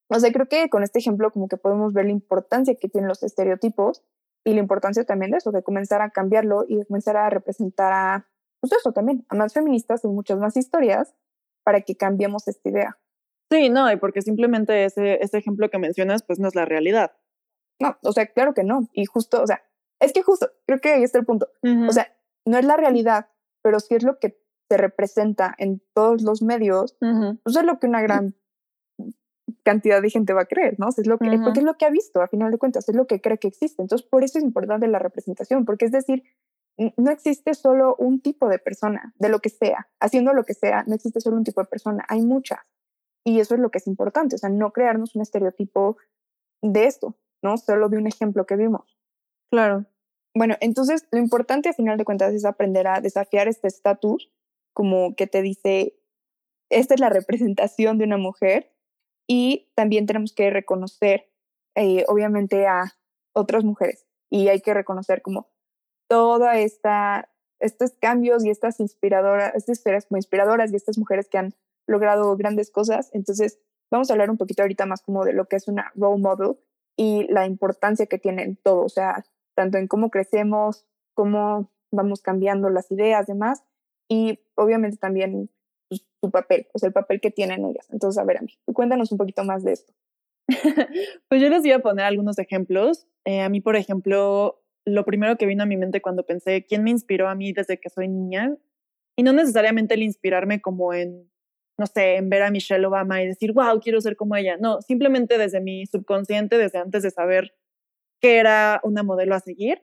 o 0.08 0.18
sea, 0.18 0.32
creo 0.32 0.48
que 0.48 0.68
con 0.70 0.82
este 0.82 0.98
ejemplo 0.98 1.30
como 1.30 1.48
que 1.48 1.56
podemos 1.56 1.92
ver 1.92 2.06
la 2.06 2.12
importancia 2.12 2.74
que 2.74 2.88
tienen 2.88 3.08
los 3.08 3.22
estereotipos 3.22 4.02
y 4.44 4.54
la 4.54 4.60
importancia 4.60 5.04
también 5.04 5.30
de 5.30 5.38
eso, 5.38 5.52
de 5.52 5.62
comenzar 5.62 6.00
a 6.00 6.10
cambiarlo 6.10 6.64
y 6.66 6.76
de 6.76 6.86
comenzar 6.86 7.16
a 7.16 7.28
representar 7.28 7.92
a, 7.92 8.28
pues 8.60 8.72
eso 8.72 8.92
también, 8.92 9.26
a 9.28 9.36
más 9.36 9.52
feministas 9.52 10.04
y 10.04 10.08
muchas 10.08 10.38
más 10.38 10.56
historias 10.56 11.14
para 11.62 11.82
que 11.82 11.96
cambiemos 11.96 12.48
esta 12.48 12.68
idea. 12.68 12.98
Sí, 13.50 13.68
no, 13.68 13.90
y 13.92 13.96
porque 13.96 14.22
simplemente 14.22 14.84
ese, 14.84 15.22
ese 15.22 15.38
ejemplo 15.38 15.68
que 15.70 15.78
mencionas, 15.78 16.22
pues 16.22 16.38
no 16.38 16.48
es 16.48 16.54
la 16.54 16.64
realidad. 16.64 17.12
No, 17.80 17.96
o 18.02 18.12
sea, 18.12 18.26
claro 18.26 18.54
que 18.54 18.64
no. 18.64 18.88
Y 18.92 19.06
justo, 19.06 19.42
o 19.42 19.46
sea, 19.46 19.62
es 20.00 20.12
que 20.12 20.22
justo, 20.22 20.50
creo 20.66 20.80
que 20.80 20.92
ahí 20.92 21.02
está 21.02 21.18
el 21.18 21.26
punto. 21.26 21.48
O 21.62 21.92
sea, 21.92 22.12
no 22.44 22.58
es 22.58 22.64
la 22.64 22.76
realidad, 22.76 23.28
pero 23.62 23.80
sí 23.80 23.94
es 23.94 24.02
lo 24.02 24.18
que 24.18 24.40
se 24.68 24.76
representa 24.76 25.54
en 25.58 25.82
todos 25.94 26.22
los 26.22 26.42
medios, 26.42 26.96
pues 27.00 27.56
es 27.56 27.64
lo 27.64 27.78
que 27.78 27.86
una 27.86 28.02
gran 28.02 28.34
cantidad 29.62 30.02
de 30.02 30.10
gente 30.10 30.32
va 30.32 30.42
a 30.42 30.46
creer, 30.46 30.76
¿no? 30.78 30.88
es 30.88 31.06
lo 31.06 31.18
que, 31.18 31.38
Porque 31.42 31.60
es 31.60 31.64
lo 31.64 31.76
que 31.76 31.86
ha 31.86 31.90
visto, 31.90 32.20
a 32.20 32.28
final 32.28 32.50
de 32.50 32.58
cuentas, 32.58 32.88
es 32.88 32.94
lo 32.94 33.06
que 33.06 33.20
cree 33.20 33.38
que 33.38 33.48
existe. 33.48 33.82
Entonces, 33.82 34.06
por 34.06 34.24
eso 34.24 34.38
es 34.38 34.44
importante 34.44 34.86
la 34.88 34.98
representación, 34.98 35.64
porque 35.64 35.86
es 35.86 35.92
decir, 35.92 36.22
no 36.96 37.10
existe 37.10 37.54
solo 37.54 37.96
un 37.98 38.20
tipo 38.20 38.48
de 38.48 38.58
persona, 38.58 39.14
de 39.18 39.28
lo 39.28 39.40
que 39.40 39.48
sea, 39.48 39.88
haciendo 40.00 40.32
lo 40.32 40.44
que 40.44 40.54
sea, 40.54 40.84
no 40.86 40.94
existe 40.94 41.20
solo 41.20 41.36
un 41.36 41.44
tipo 41.44 41.60
de 41.60 41.66
persona, 41.66 42.04
hay 42.08 42.22
muchas. 42.22 42.60
Y 43.24 43.40
eso 43.40 43.54
es 43.54 43.60
lo 43.60 43.70
que 43.70 43.78
es 43.78 43.86
importante, 43.86 44.36
o 44.36 44.38
sea, 44.38 44.48
no 44.48 44.72
crearnos 44.72 45.14
un 45.16 45.22
estereotipo 45.22 45.96
de 46.62 46.86
esto, 46.86 47.16
¿no? 47.42 47.56
Solo 47.56 47.88
de 47.88 47.98
un 47.98 48.06
ejemplo 48.06 48.46
que 48.46 48.56
vimos. 48.56 48.98
Claro. 49.50 49.86
Bueno, 50.34 50.56
entonces 50.60 51.06
lo 51.10 51.18
importante 51.18 51.68
a 51.68 51.72
final 51.72 51.98
de 51.98 52.04
cuentas 52.04 52.34
es 52.34 52.44
aprender 52.44 52.86
a 52.86 53.00
desafiar 53.00 53.48
este 53.48 53.68
estatus 53.68 54.30
como 54.72 55.16
que 55.16 55.26
te 55.26 55.42
dice, 55.42 55.98
esta 56.70 56.94
es 56.94 57.00
la 57.00 57.08
representación 57.08 57.98
de 57.98 58.04
una 58.04 58.18
mujer 58.18 58.72
y 59.26 59.70
también 59.74 60.06
tenemos 60.06 60.32
que 60.32 60.50
reconocer, 60.50 61.30
eh, 61.74 62.04
obviamente, 62.06 62.66
a 62.66 62.94
otras 63.34 63.64
mujeres 63.64 64.06
y 64.30 64.48
hay 64.48 64.60
que 64.60 64.74
reconocer 64.74 65.22
como 65.22 65.50
toda 66.08 66.58
esta 66.58 67.30
estos 67.60 67.92
cambios 68.00 68.44
y 68.44 68.50
estas 68.50 68.80
inspiradoras, 68.80 69.54
estas 69.54 69.78
esferas 69.78 70.06
como 70.06 70.18
inspiradoras 70.18 70.72
y 70.72 70.76
estas 70.76 70.96
mujeres 70.96 71.28
que 71.28 71.38
han 71.38 71.54
logrado 71.86 72.36
grandes 72.36 72.70
cosas. 72.70 73.10
Entonces, 73.12 73.58
vamos 73.90 74.10
a 74.10 74.12
hablar 74.12 74.30
un 74.30 74.36
poquito 74.36 74.62
ahorita 74.62 74.86
más 74.86 75.02
como 75.02 75.24
de 75.24 75.32
lo 75.32 75.46
que 75.46 75.56
es 75.56 75.68
una 75.68 75.92
role 75.94 76.20
model 76.20 76.56
y 76.98 77.28
la 77.32 77.46
importancia 77.46 78.06
que 78.06 78.18
tiene 78.18 78.42
en 78.42 78.56
todo, 78.56 78.84
o 78.84 78.88
sea, 78.88 79.24
tanto 79.54 79.78
en 79.78 79.86
cómo 79.86 80.10
crecemos, 80.10 80.84
cómo 81.14 81.70
vamos 81.92 82.20
cambiando 82.20 82.68
las 82.70 82.90
ideas, 82.90 83.26
demás, 83.26 83.62
y 84.08 84.40
obviamente 84.56 84.96
también 84.96 85.48
pues, 85.88 86.04
su 86.20 86.30
papel, 86.32 86.66
o 86.74 86.78
sea, 86.78 86.88
el 86.88 86.92
papel 86.92 87.20
que 87.20 87.30
tienen 87.30 87.64
ellas. 87.64 87.88
Entonces, 87.90 88.20
a 88.20 88.24
ver, 88.24 88.38
a 88.38 88.42
mí, 88.42 88.52
cuéntanos 88.74 89.12
un 89.12 89.18
poquito 89.18 89.44
más 89.44 89.62
de 89.62 89.72
esto. 89.72 89.94
pues 91.28 91.40
yo 91.40 91.48
les 91.48 91.62
voy 91.62 91.72
a 91.72 91.78
poner 91.78 92.04
algunos 92.04 92.38
ejemplos. 92.38 93.06
Eh, 93.24 93.42
a 93.42 93.48
mí, 93.48 93.60
por 93.60 93.76
ejemplo, 93.76 94.60
lo 94.84 95.04
primero 95.04 95.36
que 95.36 95.46
vino 95.46 95.62
a 95.62 95.66
mi 95.66 95.76
mente 95.76 96.02
cuando 96.02 96.26
pensé 96.26 96.66
quién 96.66 96.82
me 96.82 96.90
inspiró 96.90 97.28
a 97.28 97.36
mí 97.36 97.52
desde 97.52 97.78
que 97.78 97.90
soy 97.90 98.08
niña, 98.08 98.56
y 99.16 99.22
no 99.22 99.32
necesariamente 99.32 99.94
el 99.94 100.02
inspirarme 100.02 100.60
como 100.60 100.94
en, 100.94 101.30
no 101.78 101.86
sé, 101.86 102.16
en 102.16 102.28
ver 102.28 102.42
a 102.42 102.50
Michelle 102.50 102.84
Obama 102.86 103.22
y 103.22 103.26
decir, 103.26 103.52
wow, 103.52 103.80
quiero 103.80 104.00
ser 104.00 104.16
como 104.16 104.36
ella. 104.36 104.56
No, 104.58 104.82
simplemente 104.82 105.38
desde 105.38 105.60
mi 105.60 105.86
subconsciente, 105.86 106.58
desde 106.58 106.78
antes 106.78 107.02
de 107.02 107.10
saber 107.10 107.54
que 108.20 108.38
era 108.38 108.80
una 108.82 109.02
modelo 109.02 109.34
a 109.34 109.40
seguir, 109.40 109.82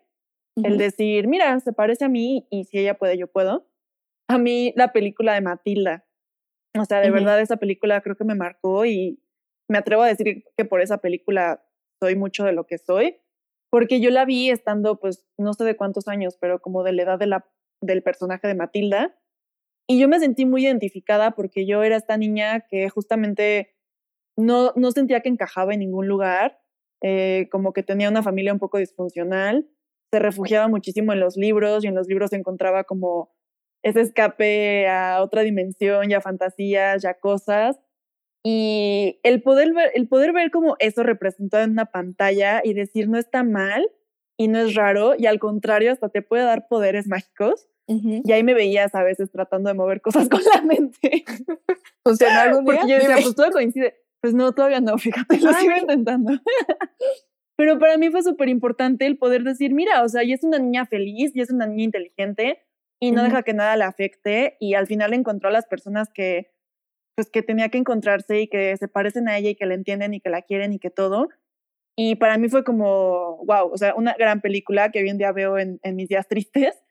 el 0.63 0.77
decir, 0.77 1.27
mira, 1.27 1.59
se 1.59 1.73
parece 1.73 2.05
a 2.05 2.09
mí 2.09 2.47
y 2.49 2.65
si 2.65 2.79
ella 2.79 2.93
puede, 2.93 3.17
yo 3.17 3.27
puedo 3.27 3.67
a 4.27 4.37
mí 4.37 4.73
la 4.75 4.91
película 4.91 5.33
de 5.33 5.41
Matilda. 5.41 6.05
O 6.77 6.85
sea, 6.85 6.99
de 6.99 7.09
verdad 7.09 7.39
esa 7.39 7.57
película 7.57 8.01
creo 8.01 8.15
que 8.15 8.25
me 8.25 8.35
marcó 8.35 8.85
y 8.85 9.21
me 9.69 9.77
atrevo 9.77 10.01
a 10.03 10.07
decir 10.07 10.43
que 10.57 10.65
por 10.65 10.81
esa 10.81 10.97
película 10.97 11.63
soy 12.01 12.15
mucho 12.15 12.43
de 12.43 12.51
lo 12.51 12.65
que 12.65 12.77
soy, 12.77 13.17
porque 13.71 14.01
yo 14.01 14.09
la 14.09 14.25
vi 14.25 14.49
estando 14.49 14.99
pues 14.99 15.25
no 15.37 15.53
sé 15.53 15.63
de 15.63 15.77
cuántos 15.77 16.07
años, 16.07 16.37
pero 16.39 16.59
como 16.59 16.83
de 16.83 16.91
la 16.91 17.03
edad 17.03 17.19
de 17.19 17.27
la, 17.27 17.45
del 17.81 18.03
personaje 18.03 18.47
de 18.47 18.55
Matilda. 18.55 19.17
Y 19.87 19.99
yo 19.99 20.07
me 20.07 20.19
sentí 20.19 20.45
muy 20.45 20.65
identificada 20.65 21.31
porque 21.31 21.65
yo 21.65 21.83
era 21.83 21.95
esta 21.97 22.17
niña 22.17 22.61
que 22.61 22.89
justamente 22.89 23.75
no, 24.35 24.73
no 24.75 24.91
sentía 24.91 25.21
que 25.21 25.29
encajaba 25.29 25.73
en 25.73 25.81
ningún 25.81 26.07
lugar, 26.07 26.59
eh, 27.01 27.47
como 27.51 27.73
que 27.73 27.83
tenía 27.83 28.09
una 28.09 28.23
familia 28.23 28.53
un 28.53 28.59
poco 28.59 28.79
disfuncional, 28.79 29.67
se 30.11 30.19
refugiaba 30.19 30.67
muchísimo 30.67 31.13
en 31.13 31.19
los 31.19 31.37
libros 31.37 31.83
y 31.83 31.87
en 31.87 31.95
los 31.95 32.07
libros 32.07 32.33
encontraba 32.33 32.83
como 32.83 33.31
ese 33.83 34.01
escape 34.01 34.87
a 34.87 35.21
otra 35.21 35.43
dimensión, 35.43 36.09
ya 36.09 36.21
fantasías, 36.21 37.03
ya 37.03 37.13
cosas. 37.19 37.79
Y 38.43 39.19
el 39.23 39.41
poder 39.43 39.73
ver, 39.73 39.91
el 39.93 40.07
poder 40.07 40.33
ver 40.33 40.51
como 40.51 40.75
eso 40.79 41.03
representado 41.03 41.63
en 41.63 41.71
una 41.71 41.87
pantalla 41.87 42.61
y 42.63 42.73
decir 42.73 43.09
no 43.09 43.17
está 43.17 43.43
mal 43.43 43.87
y 44.37 44.47
no 44.47 44.59
es 44.59 44.75
raro 44.75 45.13
y 45.17 45.27
al 45.27 45.39
contrario 45.39 45.91
hasta 45.91 46.09
te 46.09 46.21
puede 46.21 46.43
dar 46.43 46.67
poderes 46.67 47.07
mágicos. 47.07 47.67
Y 47.87 48.31
ahí 48.31 48.43
me 48.43 48.53
veías 48.53 48.95
a 48.95 49.03
veces 49.03 49.31
tratando 49.31 49.69
de 49.69 49.75
mover 49.75 50.01
cosas 50.01 50.27
con 50.29 50.41
la 50.53 50.61
mente. 50.61 51.23
¿Funcionó 52.03 52.39
algún 52.39 52.65
día? 52.65 52.79
Porque 52.79 52.91
yo 52.91 52.97
decía, 52.99 53.17
pues 53.21 53.35
todo 53.35 53.51
coincide. 53.51 53.95
Pues 54.21 54.33
no, 54.33 54.53
todavía 54.53 54.81
no, 54.81 54.97
fíjate, 54.97 55.39
lo 55.39 55.53
sigo 55.53 55.77
intentando. 55.77 56.33
Pero 57.57 57.79
para 57.79 57.97
mí 57.97 58.09
fue 58.09 58.23
súper 58.23 58.49
importante 58.49 59.05
el 59.05 59.17
poder 59.17 59.43
decir, 59.43 59.73
mira, 59.73 60.03
o 60.03 60.09
sea, 60.09 60.23
y 60.23 60.33
es 60.33 60.43
una 60.43 60.59
niña 60.59 60.85
feliz, 60.85 61.31
y 61.35 61.41
es 61.41 61.51
una 61.51 61.67
niña 61.67 61.83
inteligente, 61.85 62.63
y 62.99 63.11
no 63.11 63.23
deja 63.23 63.43
que 63.43 63.53
nada 63.53 63.77
la 63.77 63.87
afecte, 63.87 64.57
y 64.59 64.73
al 64.73 64.87
final 64.87 65.13
encontró 65.13 65.49
a 65.49 65.53
las 65.53 65.65
personas 65.65 66.09
que, 66.13 66.51
pues, 67.15 67.29
que 67.29 67.43
tenía 67.43 67.69
que 67.69 67.77
encontrarse 67.77 68.41
y 68.41 68.47
que 68.47 68.75
se 68.77 68.87
parecen 68.87 69.29
a 69.29 69.37
ella 69.37 69.51
y 69.51 69.55
que 69.55 69.65
la 69.65 69.75
entienden 69.75 70.13
y 70.13 70.19
que 70.19 70.29
la 70.29 70.41
quieren 70.41 70.73
y 70.73 70.79
que 70.79 70.89
todo. 70.89 71.29
Y 71.97 72.15
para 72.15 72.37
mí 72.37 72.49
fue 72.49 72.65
como, 72.65 73.45
wow, 73.45 73.71
o 73.71 73.77
sea, 73.77 73.95
una 73.95 74.15
gran 74.15 74.41
película 74.41 74.91
que 74.91 74.99
hoy 74.99 75.09
en 75.09 75.17
día 75.17 75.31
veo 75.31 75.57
en, 75.57 75.79
en 75.83 75.95
mis 75.95 76.09
días 76.09 76.27
tristes. 76.27 76.84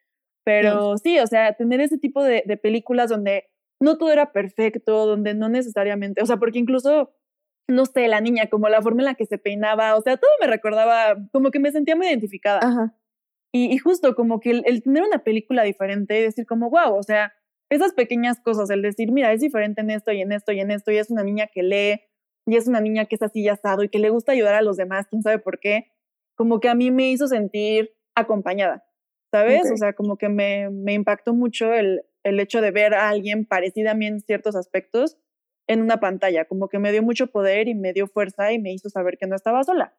Pero 0.45 0.99
sí. 0.99 1.19
o 1.19 1.27
sea, 1.27 1.55
tener 1.55 1.81
ese 1.81 1.99
tipo 1.99 2.23
de, 2.23 2.43
de, 2.47 2.57
películas 2.57 3.09
donde 3.09 3.45
no 3.81 3.99
todo 3.99 4.13
era 4.13 4.33
perfecto, 4.33 5.07
donde 5.07 5.35
no 5.35 5.49
necesariamente, 5.49 6.23
o 6.23 6.27
sea, 6.27 6.37
porque 6.37 6.59
incluso, 6.59 7.15
no 7.69 7.87
sé, 7.87 8.09
la 8.09 8.21
niña, 8.21 8.49
como 8.49 8.69
la 8.69 8.83
forma 8.83 9.01
en 9.01 9.07
la 9.07 9.15
que 9.15 9.27
se 9.27 9.39
peinaba, 9.39 9.97
o 9.97 10.03
sea, 10.03 10.17
todo 10.17 10.31
me 10.41 10.47
recordaba, 10.47 11.17
como 11.33 11.51
que 11.51 11.61
me 11.61 11.73
sentía 11.73 11.97
muy 11.97 12.07
identificada. 12.07 12.61
Ajá. 12.63 12.95
Y, 13.53 13.73
y, 13.73 13.79
justo 13.79 14.15
como 14.15 14.41
que 14.41 14.51
el, 14.51 14.63
el, 14.67 14.83
tener 14.83 15.03
una 15.05 15.23
película 15.23 15.63
diferente 15.63 16.19
y 16.19 16.23
decir 16.23 16.45
como, 16.45 16.71
wow, 16.71 16.97
o 16.97 17.03
sea, 17.03 17.33
esas 17.71 17.93
pequeñas 17.93 18.41
cosas, 18.41 18.69
el 18.71 18.83
decir, 18.83 19.13
mira, 19.13 19.33
es 19.33 19.41
diferente 19.41 19.81
en 19.81 19.91
esto 19.91 20.13
y 20.13 20.21
en 20.21 20.33
esto 20.33 20.53
y 20.53 20.61
en 20.61 20.71
esto, 20.71 20.91
y 20.91 20.97
es 20.97 21.11
una 21.11 21.23
niña 21.23 21.47
que 21.53 21.63
lee, 21.63 22.01
y 22.47 22.57
es 22.57 22.69
una 22.69 22.81
niña 22.81 23.07
que 23.07 23.15
es 23.17 23.23
así 23.23 23.41
y 23.43 23.49
asado 23.49 23.83
y 23.83 23.89
que 23.89 23.99
le 23.99 24.11
gusta 24.11 24.33
ayudar 24.33 24.55
a 24.55 24.63
los 24.63 24.77
demás, 24.77 25.07
quién 25.09 25.23
sabe 25.23 25.39
por 25.39 25.61
qué, 25.61 25.87
como 26.37 26.61
que 26.61 26.69
a 26.69 26.75
mí 26.75 26.91
me 26.91 27.11
hizo 27.11 27.27
sentir 27.29 27.95
acompañada, 28.15 28.85
¿sabes? 29.35 29.63
Okay. 29.63 29.73
O 29.73 29.77
sea, 29.77 29.93
como 29.95 30.17
que 30.17 30.29
me, 30.29 30.71
me 30.71 30.93
impactó 30.93 31.35
mucho 31.35 31.73
el, 31.73 32.03
el 32.23 32.39
hecho 32.39 32.61
de 32.61 32.71
ver 32.71 32.95
a 32.95 33.09
alguien 33.09 33.47
parecida 33.47 33.91
a 33.91 33.95
mí 33.95 34.07
en 34.07 34.21
ciertos 34.21 34.55
aspectos 34.55 35.19
en 35.67 35.81
una 35.81 35.99
pantalla, 35.99 36.45
como 36.45 36.69
que 36.69 36.79
me 36.79 36.93
dio 36.93 37.03
mucho 37.03 37.27
poder 37.27 37.67
y 37.67 37.75
me 37.75 37.93
dio 37.93 38.07
fuerza 38.07 38.53
y 38.53 38.61
me 38.61 38.73
hizo 38.73 38.89
saber 38.91 39.19
que 39.19 39.27
no 39.27 39.35
estaba 39.35 39.65
sola. 39.65 39.93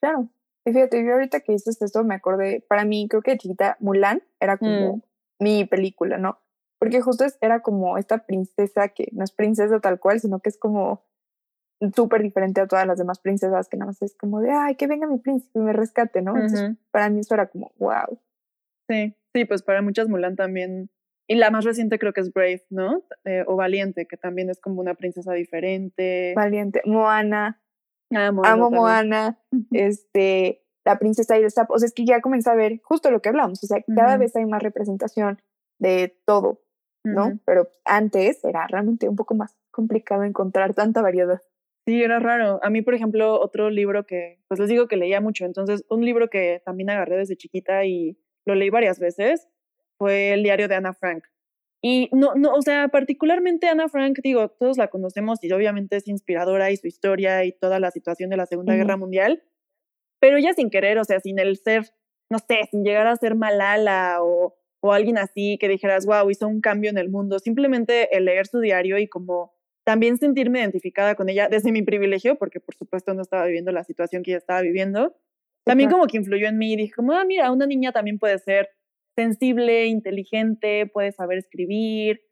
Claro. 0.00 0.28
Y 0.64 0.72
fíjate, 0.72 1.04
yo 1.04 1.14
ahorita 1.14 1.40
que 1.40 1.52
dices 1.52 1.82
esto 1.82 2.04
me 2.04 2.14
acordé, 2.14 2.64
para 2.68 2.84
mí 2.84 3.08
creo 3.08 3.22
que 3.22 3.36
chiquita 3.36 3.76
Mulan 3.80 4.22
era 4.38 4.56
como 4.56 4.96
mm. 4.96 5.02
mi 5.40 5.64
película, 5.64 6.18
¿no? 6.18 6.38
Porque 6.78 7.00
justo 7.00 7.24
era 7.40 7.62
como 7.62 7.98
esta 7.98 8.24
princesa 8.24 8.88
que 8.88 9.08
no 9.12 9.24
es 9.24 9.32
princesa 9.32 9.80
tal 9.80 9.98
cual, 9.98 10.20
sino 10.20 10.38
que 10.38 10.50
es 10.50 10.58
como 10.58 11.02
súper 11.96 12.22
diferente 12.22 12.60
a 12.60 12.68
todas 12.68 12.86
las 12.86 12.98
demás 12.98 13.18
princesas, 13.18 13.68
que 13.68 13.78
nada 13.78 13.88
más 13.88 14.02
es 14.02 14.14
como 14.14 14.40
de, 14.40 14.52
ay, 14.52 14.76
que 14.76 14.86
venga 14.86 15.08
mi 15.08 15.18
príncipe 15.18 15.58
y 15.58 15.62
me 15.62 15.72
rescate, 15.72 16.22
¿no? 16.22 16.32
Uh 16.32 16.36
-huh. 16.36 16.42
Entonces, 16.42 16.76
para 16.92 17.10
mí 17.10 17.20
eso 17.20 17.34
era 17.34 17.48
como, 17.48 17.72
wow. 17.78 18.20
Sí, 18.90 19.14
sí, 19.32 19.44
pues 19.44 19.62
para 19.62 19.82
muchas 19.82 20.08
Mulan 20.08 20.36
también. 20.36 20.90
Y 21.28 21.36
la 21.36 21.50
más 21.50 21.64
reciente 21.64 21.98
creo 22.00 22.12
que 22.12 22.22
es 22.22 22.32
Brave, 22.32 22.64
¿no? 22.70 23.04
Eh, 23.24 23.44
o 23.46 23.54
Valiente, 23.54 24.06
que 24.06 24.16
también 24.16 24.50
es 24.50 24.60
como 24.60 24.80
una 24.80 24.94
princesa 24.94 25.32
diferente. 25.32 26.32
Valiente. 26.34 26.82
Moana. 26.84 27.62
Ah, 28.12 28.32
Moana 28.32 28.52
Amo 28.52 28.70
Moana. 28.70 29.38
Uh 29.52 29.58
-huh. 29.58 29.66
Este, 29.70 30.64
la 30.84 30.98
princesa 30.98 31.38
y 31.38 31.44
el 31.44 31.50
sapo. 31.52 31.74
O 31.74 31.78
sea, 31.78 31.86
es 31.86 31.94
que 31.94 32.04
ya 32.04 32.20
comencé 32.20 32.50
a 32.50 32.54
ver 32.54 32.80
justo 32.82 33.12
lo 33.12 33.22
que 33.22 33.28
hablamos. 33.28 33.62
O 33.62 33.66
sea, 33.68 33.80
cada 33.82 34.14
uh 34.14 34.16
-huh. 34.16 34.18
vez 34.18 34.34
hay 34.34 34.44
más 34.46 34.60
representación 34.60 35.40
de 35.78 36.16
todo, 36.26 36.60
¿no? 37.04 37.38
Pero 37.46 37.68
antes 37.84 38.44
era 38.44 38.66
realmente 38.66 39.08
un 39.08 39.16
poco 39.16 39.34
más 39.34 39.56
complicado 39.70 40.24
encontrar 40.24 40.74
tanta 40.74 41.00
variedad. 41.00 41.40
Sí, 41.86 42.02
era 42.02 42.18
raro. 42.18 42.58
A 42.62 42.70
mí, 42.70 42.82
por 42.82 42.94
ejemplo, 42.94 43.40
otro 43.40 43.70
libro 43.70 44.04
que, 44.04 44.40
pues 44.48 44.60
les 44.60 44.68
digo 44.68 44.88
que 44.88 44.96
leía 44.96 45.20
mucho, 45.20 45.44
entonces 45.46 45.84
un 45.88 46.04
libro 46.04 46.28
que 46.28 46.60
también 46.64 46.90
agarré 46.90 47.16
desde 47.16 47.36
chiquita 47.36 47.84
y 47.86 48.18
lo 48.50 48.56
leí 48.56 48.70
varias 48.70 48.98
veces 48.98 49.48
fue 49.96 50.32
el 50.32 50.42
diario 50.42 50.68
de 50.68 50.74
Ana 50.74 50.92
Frank. 50.92 51.24
Y 51.82 52.10
no, 52.12 52.34
no, 52.34 52.52
o 52.52 52.62
sea, 52.62 52.88
particularmente 52.88 53.68
Ana 53.68 53.88
Frank, 53.88 54.18
digo, 54.22 54.48
todos 54.48 54.76
la 54.76 54.88
conocemos 54.88 55.42
y 55.42 55.50
obviamente 55.52 55.96
es 55.96 56.08
inspiradora 56.08 56.70
y 56.70 56.76
su 56.76 56.86
historia 56.86 57.44
y 57.44 57.52
toda 57.52 57.80
la 57.80 57.90
situación 57.90 58.28
de 58.28 58.36
la 58.36 58.46
Segunda 58.46 58.72
uh 58.72 58.76
-huh. 58.76 58.78
Guerra 58.78 58.96
Mundial, 58.98 59.42
pero 60.20 60.36
ella 60.36 60.52
sin 60.52 60.68
querer, 60.68 60.98
o 60.98 61.04
sea, 61.04 61.20
sin 61.20 61.38
el 61.38 61.56
ser, 61.56 61.94
no 62.30 62.38
sé, 62.38 62.68
sin 62.70 62.84
llegar 62.84 63.06
a 63.06 63.16
ser 63.16 63.34
Malala 63.34 64.18
o, 64.20 64.56
o 64.80 64.92
alguien 64.92 65.16
así 65.16 65.56
que 65.58 65.68
dijeras, 65.68 66.04
wow, 66.04 66.28
hizo 66.30 66.46
un 66.46 66.60
cambio 66.60 66.90
en 66.90 66.98
el 66.98 67.08
mundo, 67.08 67.38
simplemente 67.38 68.14
el 68.16 68.26
leer 68.26 68.46
su 68.46 68.60
diario 68.60 68.98
y 68.98 69.06
como 69.08 69.52
también 69.84 70.18
sentirme 70.18 70.60
identificada 70.60 71.14
con 71.14 71.28
ella 71.28 71.48
desde 71.48 71.72
mi 71.72 71.82
privilegio, 71.82 72.36
porque 72.36 72.60
por 72.60 72.74
supuesto 72.74 73.14
no 73.14 73.22
estaba 73.22 73.46
viviendo 73.46 73.72
la 73.72 73.84
situación 73.84 74.22
que 74.22 74.32
ella 74.32 74.38
estaba 74.38 74.60
viviendo, 74.60 75.16
también 75.70 75.90
como 75.90 76.06
que 76.06 76.16
influyó 76.16 76.48
en 76.48 76.58
mí 76.58 76.72
y 76.72 76.76
dije 76.76 76.92
como, 76.94 77.12
ah, 77.12 77.24
mira, 77.24 77.50
una 77.52 77.66
niña 77.66 77.92
también 77.92 78.18
puede 78.18 78.38
ser 78.38 78.68
sensible, 79.16 79.86
inteligente, 79.86 80.86
puede 80.86 81.12
saber 81.12 81.38
escribir, 81.38 82.22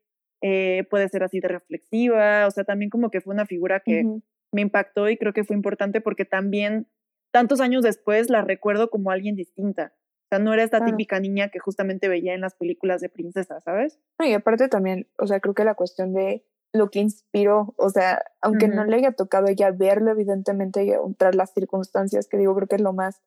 eh, 0.41 0.85
puede 0.89 1.09
ser 1.09 1.23
así 1.23 1.39
de 1.39 1.47
reflexiva, 1.47 2.47
o 2.47 2.51
sea, 2.51 2.63
también 2.63 2.89
como 2.89 3.09
que 3.09 3.21
fue 3.21 3.33
una 3.33 3.45
figura 3.45 3.81
que 3.83 4.03
uh 4.03 4.07
-huh. 4.07 4.23
me 4.51 4.61
impactó 4.61 5.09
y 5.09 5.17
creo 5.17 5.33
que 5.33 5.43
fue 5.43 5.55
importante 5.55 6.01
porque 6.01 6.25
también 6.25 6.87
tantos 7.31 7.61
años 7.61 7.83
después 7.83 8.29
la 8.29 8.41
recuerdo 8.41 8.89
como 8.89 9.11
alguien 9.11 9.35
distinta. 9.35 9.93
O 10.25 10.35
sea, 10.35 10.39
no 10.39 10.53
era 10.53 10.63
esta 10.63 10.77
claro. 10.77 10.91
típica 10.91 11.19
niña 11.19 11.49
que 11.49 11.59
justamente 11.59 12.07
veía 12.07 12.35
en 12.35 12.41
las 12.41 12.55
películas 12.55 13.01
de 13.01 13.09
princesa, 13.09 13.61
¿sabes? 13.61 13.99
No, 14.19 14.27
y 14.27 14.33
aparte 14.33 14.67
también, 14.67 15.07
o 15.17 15.25
sea, 15.25 15.39
creo 15.39 15.55
que 15.55 15.63
la 15.63 15.73
cuestión 15.75 16.13
de 16.13 16.45
lo 16.73 16.89
que 16.89 16.99
inspiró, 16.99 17.73
o 17.77 17.89
sea, 17.89 18.23
aunque 18.41 18.67
uh 18.67 18.69
-huh. 18.69 18.75
no 18.75 18.85
le 18.85 18.97
haya 18.97 19.11
tocado 19.13 19.47
a 19.47 19.51
ella 19.51 19.71
verlo, 19.71 20.11
evidentemente, 20.11 20.97
tras 21.17 21.35
las 21.35 21.53
circunstancias, 21.53 22.27
que 22.27 22.37
digo, 22.37 22.55
creo 22.55 22.67
que 22.67 22.75
es 22.75 22.81
lo 22.81 22.93
más 22.93 23.21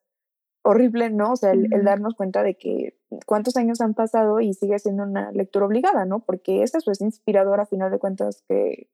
horrible, 0.63 1.09
¿no? 1.09 1.33
O 1.33 1.35
sea, 1.35 1.51
el, 1.51 1.67
darnos 1.83 2.15
cuenta 2.15 2.41
de 2.41 2.55
que 2.55 2.97
cuántos 3.25 3.57
años 3.57 3.81
han 3.81 3.93
pasado 3.93 4.39
y 4.39 4.53
sigue 4.53 4.79
siendo 4.79 5.03
una 5.03 5.31
lectura 5.31 5.65
obligada, 5.65 6.05
¿no? 6.05 6.21
Porque 6.21 6.63
eso 6.63 6.79
es 6.89 7.01
inspirador 7.01 7.59
a 7.59 7.65
final 7.65 7.91
de 7.91 7.99
cuentas 7.99 8.43
que, 8.47 8.87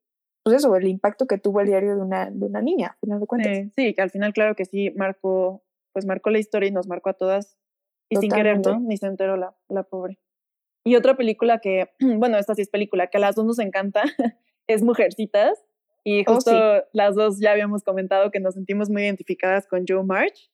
pues 0.43 0.57
eso, 0.57 0.75
el 0.75 0.87
impacto 0.87 1.27
que 1.27 1.37
tuvo 1.37 1.61
el 1.61 1.67
diario 1.67 1.95
de 1.95 2.01
una, 2.01 2.31
de 2.31 2.45
una 2.45 2.61
niña, 2.61 2.87
a 2.87 2.99
final 2.99 3.19
de 3.19 3.27
cuentas. 3.27 3.55
Sí, 3.55 3.71
sí, 3.75 3.93
que 3.93 4.01
al 4.01 4.09
final, 4.09 4.33
claro 4.33 4.55
que 4.55 4.65
sí, 4.65 4.89
marcó, 4.95 5.63
pues 5.93 6.05
marcó 6.05 6.31
la 6.31 6.39
historia 6.39 6.69
y 6.69 6.71
nos 6.71 6.87
marcó 6.87 7.11
a 7.11 7.13
todas 7.13 7.55
y 8.09 8.15
Totalmente. 8.15 8.19
sin 8.19 8.31
querer, 8.31 8.59
¿no? 8.65 8.79
Ni 8.87 8.97
se 8.97 9.05
enteró 9.05 9.37
la, 9.37 9.55
la 9.67 9.83
pobre. 9.83 10.17
Y 10.83 10.95
otra 10.95 11.15
película 11.15 11.59
que, 11.59 11.89
bueno, 11.99 12.37
esta 12.37 12.55
sí 12.55 12.61
es 12.61 12.69
película, 12.69 13.07
que 13.07 13.17
a 13.17 13.21
las 13.21 13.35
dos 13.35 13.45
nos 13.45 13.59
encanta, 13.59 14.03
es 14.67 14.83
Mujercitas. 14.83 15.65
Y 16.03 16.23
justo 16.23 16.51
oh, 16.51 16.77
sí. 16.77 16.83
las 16.93 17.15
dos 17.15 17.39
ya 17.39 17.51
habíamos 17.51 17.83
comentado 17.83 18.31
que 18.31 18.39
nos 18.39 18.53
sentimos 18.53 18.89
muy 18.89 19.03
identificadas 19.03 19.67
con 19.67 19.83
Joe 19.87 20.03
March. 20.03 20.49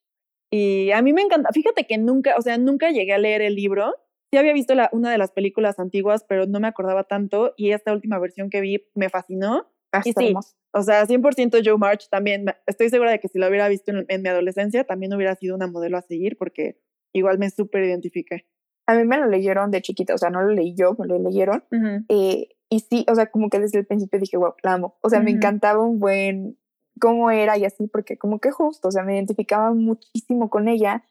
Y 0.51 0.91
a 0.91 1.01
mí 1.01 1.13
me 1.13 1.21
encanta, 1.21 1.49
fíjate 1.53 1.85
que 1.85 1.97
nunca, 1.97 2.35
o 2.37 2.41
sea, 2.41 2.57
nunca 2.57 2.89
llegué 2.89 3.13
a 3.13 3.17
leer 3.17 3.41
el 3.41 3.55
libro. 3.55 3.93
Sí 4.31 4.37
había 4.37 4.53
visto 4.53 4.73
la, 4.73 4.89
una 4.91 5.11
de 5.11 5.17
las 5.17 5.31
películas 5.31 5.79
antiguas, 5.79 6.25
pero 6.27 6.45
no 6.47 6.59
me 6.59 6.67
acordaba 6.67 7.03
tanto. 7.03 7.53
Y 7.57 7.71
esta 7.71 7.93
última 7.93 8.19
versión 8.19 8.49
que 8.49 8.61
vi 8.61 8.87
me 8.95 9.09
fascinó. 9.09 9.67
Ah, 9.91 10.01
y 10.03 10.13
sí, 10.13 10.33
o 10.71 10.81
sea, 10.81 11.05
100% 11.05 11.61
Joe 11.63 11.77
March 11.77 12.09
también. 12.09 12.45
Estoy 12.65 12.89
segura 12.89 13.11
de 13.11 13.19
que 13.19 13.27
si 13.27 13.37
lo 13.39 13.47
hubiera 13.47 13.69
visto 13.69 13.91
en, 13.91 14.05
en 14.09 14.21
mi 14.21 14.29
adolescencia, 14.29 14.83
también 14.83 15.13
hubiera 15.13 15.35
sido 15.35 15.55
una 15.55 15.67
modelo 15.67 15.97
a 15.97 16.01
seguir, 16.01 16.37
porque 16.37 16.77
igual 17.13 17.37
me 17.37 17.49
súper 17.49 17.83
identifiqué. 17.85 18.45
A 18.87 18.93
mí 18.95 19.03
me 19.05 19.17
lo 19.17 19.27
leyeron 19.27 19.71
de 19.71 19.81
chiquita, 19.81 20.13
o 20.13 20.17
sea, 20.17 20.29
no 20.29 20.41
lo 20.41 20.49
leí 20.53 20.75
yo, 20.75 20.95
me 20.99 21.07
lo 21.07 21.17
leyeron. 21.19 21.63
Uh 21.71 21.75
-huh. 21.75 22.05
eh, 22.09 22.49
y 22.69 22.79
sí, 22.79 23.05
o 23.09 23.15
sea, 23.15 23.27
como 23.27 23.49
que 23.49 23.59
desde 23.59 23.79
el 23.79 23.85
principio 23.85 24.19
dije, 24.19 24.37
wow, 24.37 24.53
la 24.63 24.73
amo. 24.73 24.97
O 25.01 25.09
sea, 25.09 25.19
uh 25.19 25.21
-huh. 25.21 25.25
me 25.25 25.31
encantaba 25.31 25.81
un 25.81 25.99
buen 25.99 26.57
cómo 26.99 27.29
era 27.31 27.57
y 27.57 27.65
así, 27.65 27.87
porque 27.87 28.17
como 28.17 28.39
que 28.39 28.51
justo, 28.51 28.87
o 28.87 28.91
sea, 28.91 29.03
me 29.03 29.15
identificaba 29.15 29.73
muchísimo 29.73 30.49
con 30.49 30.67
ella 30.67 31.03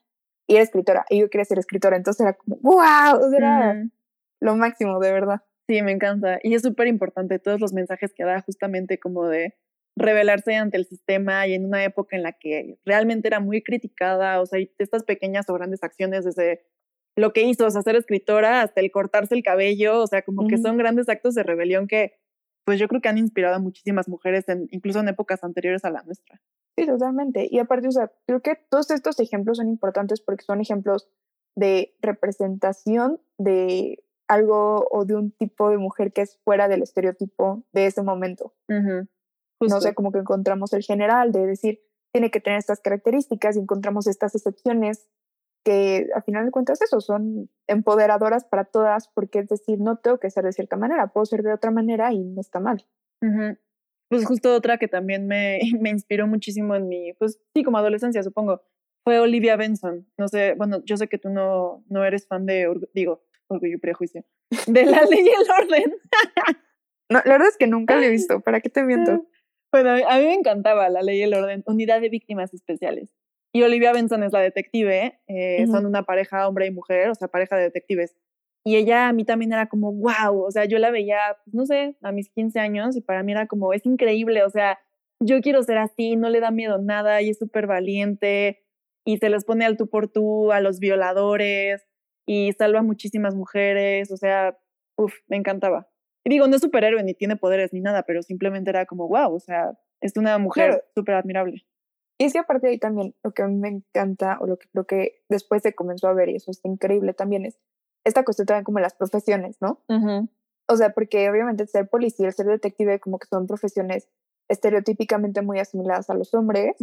y 0.47 0.55
era 0.55 0.63
escritora, 0.63 1.05
y 1.09 1.19
yo 1.19 1.29
quería 1.29 1.45
ser 1.45 1.59
escritora, 1.59 1.97
entonces 1.97 2.21
era 2.21 2.33
como, 2.33 2.57
wow, 2.61 3.17
o 3.19 3.29
sea, 3.29 3.37
era 3.37 3.57
uh 3.57 3.73
-huh. 3.73 3.91
lo 4.41 4.55
máximo, 4.55 4.99
de 4.99 5.11
verdad. 5.11 5.41
Sí, 5.67 5.81
me 5.81 5.91
encanta. 5.91 6.39
Y 6.43 6.53
es 6.53 6.61
súper 6.61 6.87
importante 6.87 7.39
todos 7.39 7.59
los 7.59 7.73
mensajes 7.73 8.13
que 8.13 8.23
da 8.23 8.41
justamente 8.41 8.99
como 8.99 9.27
de 9.27 9.55
rebelarse 9.97 10.55
ante 10.55 10.77
el 10.77 10.85
sistema 10.85 11.47
y 11.47 11.53
en 11.53 11.65
una 11.65 11.83
época 11.83 12.15
en 12.15 12.23
la 12.23 12.33
que 12.33 12.77
realmente 12.85 13.27
era 13.27 13.39
muy 13.39 13.63
criticada, 13.63 14.41
o 14.41 14.45
sea, 14.45 14.59
estas 14.77 15.03
pequeñas 15.03 15.49
o 15.49 15.53
grandes 15.53 15.83
acciones 15.83 16.25
desde 16.25 16.65
lo 17.15 17.31
que 17.33 17.43
hizo, 17.43 17.65
o 17.65 17.71
sea, 17.71 17.81
ser 17.81 17.95
escritora, 17.95 18.61
hasta 18.61 18.81
el 18.81 18.91
cortarse 18.91 19.35
el 19.35 19.43
cabello, 19.43 20.01
o 20.01 20.07
sea, 20.07 20.21
como 20.21 20.41
uh 20.41 20.45
-huh. 20.45 20.49
que 20.49 20.57
son 20.57 20.77
grandes 20.77 21.07
actos 21.09 21.33
de 21.35 21.43
rebelión 21.43 21.87
que, 21.87 22.13
pues 22.65 22.79
yo 22.79 22.87
creo 22.87 23.01
que 23.01 23.09
han 23.09 23.17
inspirado 23.17 23.55
a 23.55 23.59
muchísimas 23.59 24.07
mujeres, 24.07 24.47
en, 24.49 24.67
incluso 24.71 24.99
en 24.99 25.07
épocas 25.07 25.43
anteriores 25.43 25.85
a 25.85 25.91
la 25.91 26.03
nuestra. 26.03 26.41
Sí, 26.77 26.85
totalmente. 26.85 27.47
Y 27.49 27.59
aparte, 27.59 27.87
o 27.87 27.91
sea, 27.91 28.11
creo 28.27 28.41
que 28.41 28.55
todos 28.69 28.91
estos 28.91 29.19
ejemplos 29.19 29.57
son 29.57 29.69
importantes 29.69 30.19
porque 30.19 30.43
son 30.43 30.59
ejemplos 30.59 31.07
de 31.55 31.95
representación 32.01 33.21
de 33.37 34.03
algo 34.27 34.85
o 34.91 35.05
de 35.05 35.15
un 35.15 35.31
tipo 35.31 35.69
de 35.69 35.77
mujer 35.77 36.11
que 36.11 36.21
es 36.21 36.37
fuera 36.43 36.67
del 36.67 36.81
estereotipo 36.81 37.63
de 37.71 37.85
ese 37.85 38.01
momento. 38.01 38.53
Uh 38.67 38.73
-huh. 38.73 39.07
No 39.61 39.79
sé, 39.79 39.93
como 39.93 40.11
que 40.11 40.19
encontramos 40.19 40.73
el 40.73 40.83
general 40.83 41.31
de 41.31 41.45
decir, 41.45 41.79
tiene 42.11 42.29
que 42.29 42.41
tener 42.41 42.59
estas 42.59 42.81
características 42.81 43.55
y 43.55 43.59
encontramos 43.59 44.07
estas 44.07 44.35
excepciones 44.35 45.07
que 45.65 46.07
al 46.13 46.23
final 46.23 46.45
de 46.45 46.51
cuentas 46.51 46.81
eso 46.81 47.01
son 47.01 47.49
empoderadoras 47.67 48.45
para 48.45 48.65
todas 48.65 49.09
porque 49.09 49.39
es 49.39 49.49
decir, 49.49 49.79
no 49.79 49.97
tengo 49.97 50.19
que 50.19 50.29
ser 50.29 50.45
de 50.45 50.53
cierta 50.53 50.77
manera, 50.77 51.07
puedo 51.07 51.25
ser 51.25 51.41
de 51.41 51.51
otra 51.51 51.71
manera 51.71 52.13
y 52.13 52.23
no 52.23 52.39
está 52.39 52.59
mal. 52.59 52.85
Ujú. 53.21 53.57
Pues 54.07 54.25
justo 54.25 54.53
otra 54.53 54.77
que 54.77 54.87
también 54.87 55.27
me, 55.27 55.59
me 55.81 55.89
inspiró 55.89 56.27
muchísimo 56.27 56.75
en 56.75 56.87
mi, 56.87 57.13
pues 57.13 57.41
sí, 57.53 57.63
como 57.63 57.79
adolescencia, 57.79 58.21
supongo, 58.21 58.61
fue 59.03 59.19
Olivia 59.19 59.55
Benson. 59.55 60.07
No 60.17 60.27
sé, 60.27 60.53
bueno, 60.53 60.83
yo 60.85 60.97
sé 60.97 61.07
que 61.07 61.17
tú 61.17 61.29
no, 61.29 61.83
no 61.89 62.05
eres 62.05 62.27
fan 62.27 62.45
de, 62.45 62.71
digo, 62.93 63.23
Orgullo 63.47 63.75
y 63.75 63.79
Prejuicio, 63.79 64.23
de 64.67 64.85
La 64.85 65.01
Ley 65.01 65.25
y 65.25 65.29
el 65.29 65.63
Orden. 65.63 65.95
No, 67.09 67.21
la 67.25 67.31
verdad 67.31 67.47
es 67.47 67.57
que 67.57 67.67
nunca 67.67 67.95
lo 67.95 68.03
he 68.03 68.09
visto, 68.11 68.41
¿para 68.41 68.61
qué 68.61 68.69
te 68.69 68.83
miento? 68.83 69.25
Bueno, 69.71 69.89
a 69.89 70.17
mí 70.19 70.25
me 70.25 70.35
encantaba 70.35 70.89
La 70.89 71.01
Ley 71.01 71.19
y 71.19 71.23
el 71.23 71.33
Orden, 71.33 71.63
Unidad 71.65 72.01
de 72.01 72.09
Víctimas 72.09 72.53
Especiales. 72.53 73.15
Y 73.55 73.63
Olivia 73.63 73.93
Benson 73.93 74.21
es 74.21 74.33
la 74.33 74.41
detective, 74.41 75.17
eh, 75.27 75.65
son 75.67 75.85
una 75.85 76.03
pareja 76.03 76.45
hombre 76.45 76.65
y 76.65 76.71
mujer, 76.71 77.09
o 77.09 77.15
sea, 77.15 77.29
pareja 77.29 77.55
de 77.55 77.63
detectives. 77.63 78.13
Y 78.65 78.75
ella 78.75 79.07
a 79.07 79.13
mí 79.13 79.23
también 79.23 79.53
era 79.53 79.69
como, 79.69 79.93
wow, 79.93 80.43
o 80.43 80.51
sea, 80.51 80.65
yo 80.65 80.77
la 80.77 80.91
veía, 80.91 81.19
pues, 81.45 81.53
no 81.53 81.65
sé, 81.65 81.95
a 82.01 82.11
mis 82.11 82.27
15 82.27 82.59
años 82.59 82.97
y 82.97 83.01
para 83.01 83.23
mí 83.23 83.31
era 83.31 83.47
como, 83.47 83.71
es 83.71 83.85
increíble, 83.85 84.43
o 84.43 84.49
sea, 84.49 84.77
yo 85.21 85.39
quiero 85.39 85.63
ser 85.63 85.77
así, 85.77 86.17
no 86.17 86.27
le 86.27 86.41
da 86.41 86.51
miedo 86.51 86.79
nada 86.79 87.21
y 87.21 87.29
es 87.29 87.39
súper 87.39 87.65
valiente 87.65 88.61
y 89.05 89.19
se 89.19 89.29
les 89.29 89.45
pone 89.45 89.63
al 89.63 89.77
tú 89.77 89.87
por 89.87 90.09
tú 90.09 90.51
a 90.51 90.59
los 90.59 90.81
violadores 90.81 91.87
y 92.25 92.51
salva 92.57 92.79
a 92.79 92.83
muchísimas 92.83 93.35
mujeres, 93.35 94.11
o 94.11 94.17
sea, 94.17 94.57
uff, 94.97 95.13
me 95.29 95.37
encantaba. 95.37 95.87
Y 96.25 96.29
digo, 96.29 96.49
no 96.49 96.57
es 96.57 96.61
superhéroe 96.61 97.01
ni 97.03 97.13
tiene 97.13 97.37
poderes 97.37 97.71
ni 97.71 97.79
nada, 97.79 98.03
pero 98.03 98.21
simplemente 98.21 98.69
era 98.71 98.85
como, 98.85 99.07
wow, 99.07 99.33
o 99.33 99.39
sea, 99.39 99.79
es 100.01 100.17
una 100.17 100.37
mujer 100.39 100.71
Claro. 100.71 100.83
súper 100.93 101.15
admirable. 101.15 101.65
Y 102.17 102.25
es 102.25 102.33
que 102.33 102.39
aparte 102.39 102.67
de 102.67 102.73
ahí 102.73 102.79
también, 102.79 103.13
lo 103.23 103.31
que 103.31 103.43
a 103.43 103.47
mí 103.47 103.55
me 103.55 103.67
encanta, 103.67 104.37
o 104.39 104.47
lo 104.47 104.57
que 104.57 104.67
creo 104.69 104.85
que 104.85 105.21
después 105.29 105.61
se 105.63 105.75
comenzó 105.75 106.07
a 106.07 106.13
ver, 106.13 106.29
y 106.29 106.35
eso 106.35 106.51
está 106.51 106.69
increíble 106.69 107.13
también, 107.13 107.45
es 107.45 107.59
esta 108.05 108.23
cuestión 108.23 108.45
también 108.45 108.63
como 108.63 108.79
las 108.79 108.93
profesiones, 108.93 109.57
¿no? 109.61 109.81
O 110.67 110.77
sea, 110.77 110.93
porque 110.93 111.29
obviamente 111.29 111.67
ser 111.67 111.89
policía, 111.89 112.31
ser 112.31 112.45
detective, 112.45 112.99
como 112.99 113.19
que 113.19 113.27
son 113.27 113.47
profesiones 113.47 114.07
estereotípicamente 114.47 115.41
muy 115.41 115.59
asimiladas 115.59 116.09
a 116.11 116.13
los 116.13 116.33
hombres. 116.35 116.75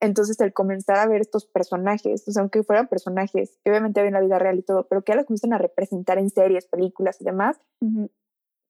Entonces, 0.00 0.38
el 0.40 0.52
comenzar 0.52 0.98
a 0.98 1.06
ver 1.06 1.22
estos 1.22 1.46
personajes, 1.46 2.28
o 2.28 2.32
sea, 2.32 2.42
aunque 2.42 2.62
fueran 2.62 2.86
personajes 2.88 3.58
que 3.64 3.70
obviamente 3.70 4.02
ven 4.02 4.12
la 4.12 4.20
vida 4.20 4.38
real 4.38 4.58
y 4.58 4.62
todo, 4.62 4.86
pero 4.88 5.02
que 5.02 5.12
ya 5.12 5.16
los 5.16 5.24
comienzan 5.24 5.54
a 5.54 5.58
representar 5.58 6.18
en 6.18 6.28
series, 6.28 6.66
películas 6.66 7.20
y 7.20 7.24
demás, 7.24 7.58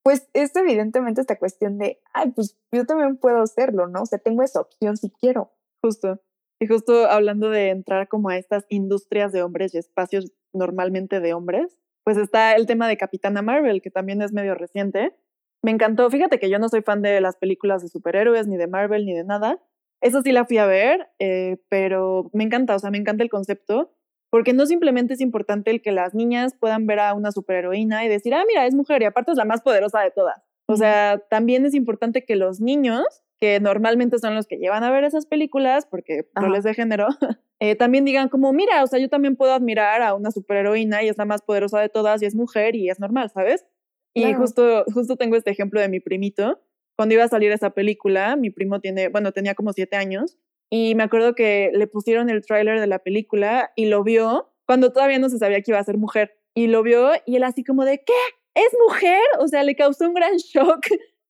pues 0.05 0.29
es 0.33 0.55
evidentemente 0.55 1.21
esta 1.21 1.37
cuestión 1.37 1.79
de, 1.79 2.01
ay, 2.15 2.31
pues 2.31 2.57
yo 2.73 2.87
también 2.87 3.17
puedo 3.17 3.43
hacerlo, 3.43 3.89
¿no? 3.89 4.03
O 4.03 4.07
sea, 4.07 4.21
tengo 4.21 4.43
esa 4.43 4.61
opción 4.61 4.97
si 4.97 5.11
quiero. 5.11 5.51
Justo. 5.83 6.21
Y 6.61 6.67
justo 6.67 7.07
hablando 7.07 7.51
de 7.51 7.71
entrar 7.71 8.09
como 8.09 8.31
a 8.31 8.37
estas 8.37 8.67
industrias 8.69 9.33
de 9.33 9.43
hombres 9.43 9.75
y 9.75 9.79
espacios 9.79 10.33
normalmente 10.53 11.21
de 11.21 11.35
hombres, 11.35 11.79
pues 12.05 12.17
está 12.17 12.55
el 12.57 12.67
tema 12.67 12.89
de 12.89 12.97
Capitana 12.97 13.43
Marvel, 13.43 13.83
que 13.83 13.91
también 13.91 14.23
es 14.23 14.33
medio 14.33 14.55
reciente. 14.55 15.15
Me 15.63 15.71
encantó. 15.71 16.11
Fíjate 16.11 16.39
que 16.39 16.51
yo 16.51 16.59
no 16.59 16.69
soy 16.69 16.83
fan 16.83 17.03
de 17.03 17.21
las 17.21 17.37
películas 17.37 17.83
de 17.83 17.89
superhéroes, 17.89 18.47
ni 18.47 18.57
de 18.57 18.67
Marvel, 18.67 19.05
ni 19.05 19.15
de 19.15 19.25
nada. 19.25 19.61
Eso 20.01 20.23
sí 20.23 20.33
la 20.33 20.45
fui 20.45 20.59
a 20.59 20.67
ver, 20.67 21.09
eh, 21.19 21.59
pero 21.69 22.31
me 22.33 22.45
encanta, 22.45 22.77
o 22.77 22.79
sea, 22.79 22.91
me 22.91 22.99
encanta 22.99 23.25
el 23.25 23.31
concepto, 23.31 23.93
porque 24.31 24.53
no 24.53 24.67
simplemente 24.67 25.15
es 25.15 25.21
importante 25.21 25.71
el 25.71 25.83
que 25.83 25.91
las 25.93 26.15
niñas 26.15 26.55
puedan 26.59 26.87
ver 26.87 27.01
a 27.01 27.15
una 27.15 27.33
superheroína 27.33 28.05
y 28.05 28.09
decir, 28.09 28.35
ah, 28.35 28.45
mira, 28.47 28.67
es 28.67 28.75
mujer 28.75 29.03
y 29.03 29.07
aparte 29.07 29.33
es 29.33 29.37
la 29.37 29.45
más 29.45 29.63
poderosa 29.63 30.01
de 30.01 30.11
todas. 30.11 30.41
O 30.67 30.77
sea, 30.77 31.19
también 31.31 31.65
es 31.65 31.75
importante 31.75 32.25
que 32.25 32.37
los 32.37 32.61
niños, 32.61 33.05
que 33.41 33.61
normalmente 33.61 34.19
son 34.19 34.35
los 34.35 34.47
que 34.47 34.57
llevan 34.57 34.85
a 34.85 34.91
ver 34.91 35.05
esas 35.05 35.27
películas, 35.27 35.87
porque 35.87 36.27
Ajá. 36.35 36.47
roles 36.47 36.65
de 36.65 36.75
género, 36.75 37.07
eh, 37.61 37.77
también 37.77 38.05
digan 38.05 38.29
como, 38.29 38.53
mira, 38.53 38.83
o 38.83 38.87
sea, 38.87 38.99
yo 38.99 39.09
también 39.09 39.37
puedo 39.37 39.53
admirar 39.53 40.03
a 40.03 40.15
una 40.15 40.31
superheroína 40.31 41.03
y 41.03 41.09
es 41.09 41.19
la 41.19 41.25
más 41.25 41.43
poderosa 41.43 41.81
de 41.81 41.89
todas 41.89 42.23
y 42.23 42.27
es 42.27 42.35
mujer 42.35 42.75
y 42.75 42.91
es 42.91 43.01
normal, 43.01 43.31
¿sabes? 43.31 43.67
Y 44.15 44.33
justo, 44.35 44.85
justo 44.93 45.17
tengo 45.17 45.37
este 45.37 45.51
ejemplo 45.51 45.81
de 45.81 45.89
mi 45.89 46.01
primito. 46.01 46.61
Cuando 46.97 47.15
iba 47.15 47.23
a 47.23 47.29
salir 47.29 47.53
esa 47.53 47.71
película, 47.71 48.35
mi 48.35 48.51
primo 48.51 48.81
tiene, 48.81 49.09
bueno, 49.09 49.31
tenía 49.31 49.55
como 49.55 49.73
siete 49.73 49.95
años 49.95 50.37
y 50.71 50.95
me 50.97 51.05
acuerdo 51.05 51.35
que 51.35 51.71
le 51.73 51.87
pusieron 51.87 52.29
el 52.29 52.45
tráiler 52.45 52.81
de 52.81 52.87
la 52.87 52.99
película 52.99 53.71
y 53.77 53.87
lo 53.87 54.03
vio 54.03 54.53
cuando 54.67 54.93
todavía 54.93 55.19
no 55.19 55.29
se 55.29 55.39
sabía 55.39 55.63
que 55.63 55.71
iba 55.71 55.79
a 55.79 55.85
ser 55.85 55.99
mujer. 55.99 56.37
Y 56.55 56.67
lo 56.67 56.83
vio 56.83 57.11
y 57.25 57.37
él 57.37 57.45
así 57.45 57.63
como 57.63 57.85
de, 57.85 58.03
¿qué? 58.05 58.13
¿Es 58.55 58.77
mujer? 58.87 59.23
O 59.39 59.47
sea, 59.47 59.63
le 59.63 59.77
causó 59.77 60.09
un 60.09 60.15
gran 60.15 60.37
shock 60.37 60.87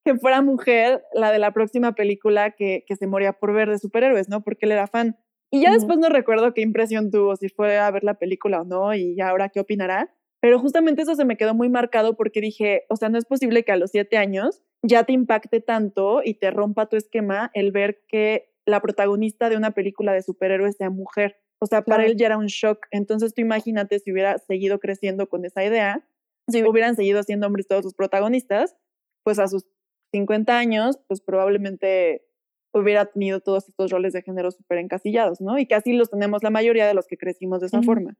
que 0.09 0.19
fuera 0.19 0.41
mujer 0.41 1.05
la 1.13 1.31
de 1.31 1.39
la 1.39 1.53
próxima 1.53 1.93
película 1.95 2.53
que, 2.53 2.83
que 2.87 2.97
se 2.97 3.07
moría 3.07 3.35
por 3.35 3.53
ver 3.53 3.69
de 3.69 3.79
superhéroes, 3.79 4.31
¿no? 4.31 4.43
Porque 4.43 4.65
él 4.65 4.73
era 4.73 4.87
fan. 4.87 5.19
Y 5.51 5.61
ya 5.61 5.69
Ujú. 5.69 5.79
después 5.79 5.99
no 5.99 6.09
recuerdo 6.09 6.55
qué 6.55 6.63
impresión 6.63 7.11
tuvo, 7.11 7.37
si 7.37 7.51
fue 7.51 7.77
a 7.77 7.91
ver 7.91 8.05
la 8.05 8.15
película 8.15 8.63
o 8.63 8.65
no, 8.65 8.95
y 8.95 9.21
ahora 9.21 9.51
qué 9.51 9.61
opinará. 9.61 10.15
Pero 10.41 10.59
justamente 10.59 11.03
eso 11.03 11.15
se 11.15 11.27
me 11.27 11.37
quedó 11.37 11.55
muy 11.55 11.69
marcado 11.69 12.17
porque 12.17 12.41
dije, 12.41 12.85
o 12.89 12.97
sea, 12.97 13.11
no 13.11 13.19
es 13.19 13.27
posible 13.27 13.65
que 13.65 13.73
a 13.73 13.77
los 13.77 13.91
siete 13.91 14.17
años 14.17 14.63
ya 14.83 15.05
te 15.05 15.13
impacte 15.13 15.61
tanto 15.61 16.23
y 16.25 16.35
te 16.35 16.51
rompa 16.51 16.87
tu 16.89 16.97
esquema 16.97 17.51
el 17.53 17.71
ver 17.71 18.01
que 18.09 18.51
la 18.65 18.81
protagonista 18.81 19.51
de 19.51 19.59
una 19.59 19.73
película 19.73 20.15
de 20.15 20.23
superhéroes 20.23 20.77
sea 20.77 20.89
mujer. 20.89 21.37
O 21.61 21.67
sea, 21.67 21.83
para 21.83 21.99
Claro. 21.99 22.11
él 22.13 22.17
ya 22.17 22.27
era 22.27 22.39
un 22.39 22.47
shock. 22.47 22.87
Entonces 22.93 23.35
tú 23.35 23.43
imagínate 23.43 23.99
si 23.99 24.11
hubiera 24.11 24.39
seguido 24.39 24.79
creciendo 24.79 25.29
con 25.29 25.45
esa 25.45 25.63
idea, 25.65 26.03
si 26.49 26.63
hubieran 26.65 26.97
seguido 26.97 27.23
siendo 27.25 27.47
hombres 27.47 27.67
todos 27.67 27.83
sus 27.83 27.95
protagonistas, 27.95 28.75
pues 29.23 29.39
a 29.39 29.49
sus 29.49 29.67
50 30.13 30.59
años, 30.59 30.99
pues 31.07 31.21
probablemente 31.21 32.25
hubiera 32.73 33.07
tenido 33.07 33.41
todos 33.41 33.69
estos 33.69 33.91
roles 33.91 34.13
de 34.13 34.23
género 34.23 34.51
súper 34.51 34.79
encasillados, 34.79 35.41
¿no? 35.41 35.59
Y 35.59 35.67
que 35.67 35.75
así 35.75 35.93
los 35.93 36.11
tenemos 36.11 36.43
la 36.43 36.51
mayoría 36.51 36.87
de 36.87 36.95
los 36.95 37.07
que 37.07 37.17
crecimos 37.17 37.61
de 37.61 37.67
esa 37.67 37.83
forma. 37.83 38.17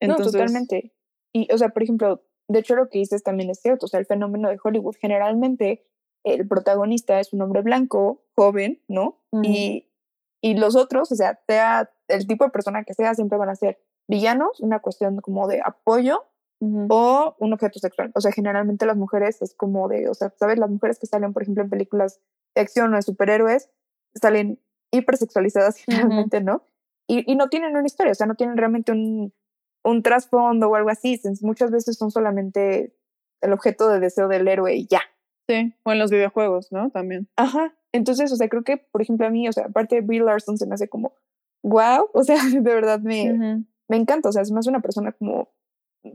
no, 0.00 0.16
totalmente. 0.16 0.92
Y, 1.32 1.52
o 1.52 1.58
sea, 1.58 1.68
por 1.70 1.82
ejemplo, 1.82 2.24
de 2.48 2.58
hecho 2.58 2.74
lo 2.74 2.88
que 2.88 2.98
dices 2.98 3.22
también 3.22 3.50
es 3.50 3.60
cierto, 3.60 3.86
o 3.86 3.88
sea, 3.88 4.00
el 4.00 4.06
fenómeno 4.06 4.48
de 4.48 4.58
Hollywood, 4.62 4.96
generalmente 5.00 5.86
el 6.24 6.46
protagonista 6.48 7.20
es 7.20 7.32
un 7.32 7.42
hombre 7.42 7.62
blanco, 7.62 8.24
joven, 8.36 8.82
¿no? 8.88 9.22
Y, 9.42 9.88
y 10.42 10.54
los 10.54 10.76
otros, 10.76 11.12
o 11.12 11.14
sea, 11.14 11.40
sea 11.46 11.90
el 12.08 12.26
tipo 12.26 12.44
de 12.44 12.50
persona 12.50 12.84
que 12.84 12.94
sea, 12.94 13.14
siempre 13.14 13.38
van 13.38 13.48
a 13.48 13.54
ser 13.54 13.78
villanos, 14.08 14.60
una 14.60 14.80
cuestión 14.80 15.20
como 15.20 15.46
de 15.46 15.62
apoyo 15.64 16.29
O 16.62 17.36
un 17.38 17.52
objeto 17.54 17.78
sexual. 17.78 18.12
O 18.14 18.20
sea, 18.20 18.32
generalmente 18.32 18.84
las 18.84 18.96
mujeres 18.96 19.40
es 19.40 19.54
como 19.54 19.88
de, 19.88 20.10
o 20.10 20.14
sea, 20.14 20.32
¿sabes? 20.38 20.58
Las 20.58 20.68
mujeres 20.68 20.98
que 20.98 21.06
salen, 21.06 21.32
por 21.32 21.42
ejemplo, 21.42 21.64
en 21.64 21.70
películas 21.70 22.20
de 22.54 22.60
acción 22.60 22.92
o 22.92 22.96
de 22.96 23.02
superhéroes, 23.02 23.70
salen 24.14 24.60
hipersexualizadas 24.90 25.76
generalmente, 25.86 26.42
¿no? 26.42 26.64
Y, 27.06 27.30
y 27.30 27.34
no 27.34 27.48
tienen 27.48 27.76
una 27.76 27.86
historia, 27.86 28.12
o 28.12 28.14
sea, 28.14 28.26
no 28.26 28.34
tienen 28.34 28.56
realmente 28.56 28.92
un, 28.92 29.32
un 29.84 30.02
trasfondo 30.02 30.68
o 30.68 30.74
algo 30.74 30.90
así. 30.90 31.20
Muchas 31.42 31.70
veces 31.70 31.96
son 31.96 32.10
solamente 32.10 32.94
el 33.40 33.52
objeto 33.52 33.88
de 33.88 34.00
deseo 34.00 34.28
del 34.28 34.46
héroe 34.46 34.74
y 34.74 34.86
ya. 34.86 35.00
Sí, 35.48 35.74
o 35.82 35.92
en 35.92 35.98
los 35.98 36.10
videojuegos, 36.10 36.70
¿no? 36.70 36.90
También. 36.90 37.28
Ajá. 37.36 37.74
Entonces, 37.92 38.30
o 38.32 38.36
sea, 38.36 38.48
creo 38.48 38.62
que, 38.62 38.76
por 38.76 39.02
ejemplo, 39.02 39.26
a 39.26 39.30
mí, 39.30 39.48
o 39.48 39.52
sea, 39.52 39.66
aparte 39.66 39.96
de 39.96 40.00
Brie 40.02 40.20
Larson, 40.20 40.58
se 40.58 40.66
me 40.66 40.74
hace 40.74 40.88
como, 40.88 41.14
wow, 41.62 42.08
o 42.12 42.22
sea, 42.22 42.36
de 42.52 42.60
verdad 42.60 43.00
me, 43.00 43.64
me 43.88 43.96
encanta, 43.96 44.28
o 44.28 44.32
sea, 44.32 44.42
es 44.42 44.52
más 44.52 44.66
una 44.66 44.80
persona 44.80 45.12
como, 45.12 45.48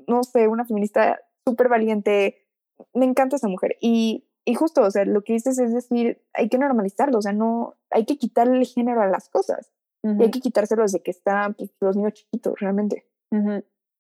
no 0.08 0.24
sé, 0.24 0.48
una 0.48 0.66
feminista 0.66 1.20
súper 1.46 1.70
valiente, 1.70 2.48
me 2.94 3.06
encanta 3.06 3.36
esa 3.36 3.48
mujer. 3.48 3.78
Y, 3.82 4.28
y 4.46 4.56
justo, 4.56 4.82
o 4.82 4.92
sea, 4.92 5.06
lo 5.06 5.24
que 5.24 5.34
dices 5.34 5.58
es 5.60 5.74
decir, 5.74 6.22
hay 6.34 6.50
que 6.50 6.58
normalizarlo, 6.58 7.18
o 7.18 7.22
sea, 7.22 7.34
no, 7.34 7.76
hay 7.90 8.06
que 8.06 8.18
quitarle 8.18 8.58
el 8.58 8.66
género 8.66 9.02
a 9.02 9.08
las 9.08 9.30
cosas, 9.30 9.72
y 10.04 10.22
hay 10.22 10.30
que 10.30 10.40
quitárselo 10.40 10.84
desde 10.84 11.02
que 11.02 11.10
están 11.10 11.56
pues, 11.56 11.72
los 11.82 11.96
niños 11.96 12.14
chiquitos, 12.14 12.60
realmente. 12.60 13.08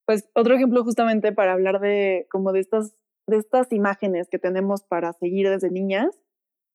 Pues 0.06 0.30
otro 0.36 0.54
ejemplo 0.54 0.84
justamente 0.84 1.32
para 1.32 1.54
hablar 1.54 1.80
de 1.80 2.28
como 2.30 2.52
de 2.52 2.60
estas, 2.60 2.94
de 3.28 3.38
estas 3.38 3.72
imágenes 3.74 4.30
que 4.30 4.38
tenemos 4.38 4.84
para 4.84 5.14
seguir 5.14 5.50
desde 5.50 5.72
niñas, 5.72 6.16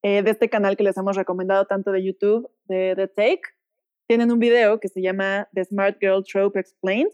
eh, 0.03 0.25
de 0.25 0.31
este 0.33 0.51
canal 0.51 0.77
que 0.77 0.83
les 0.83 0.96
hemos 0.96 1.16
recomendado 1.16 1.66
tanto 1.66 1.92
de 1.92 2.05
YouTube, 2.05 2.51
de 2.64 2.94
The 2.96 3.07
Take, 3.07 3.42
tienen 4.09 4.33
un 4.33 4.40
video 4.40 4.81
que 4.81 4.88
se 4.88 5.01
llama 5.01 5.49
The 5.55 5.64
Smart 5.66 5.99
Girl 6.01 6.25
Trope 6.25 6.59
Explained, 6.59 7.12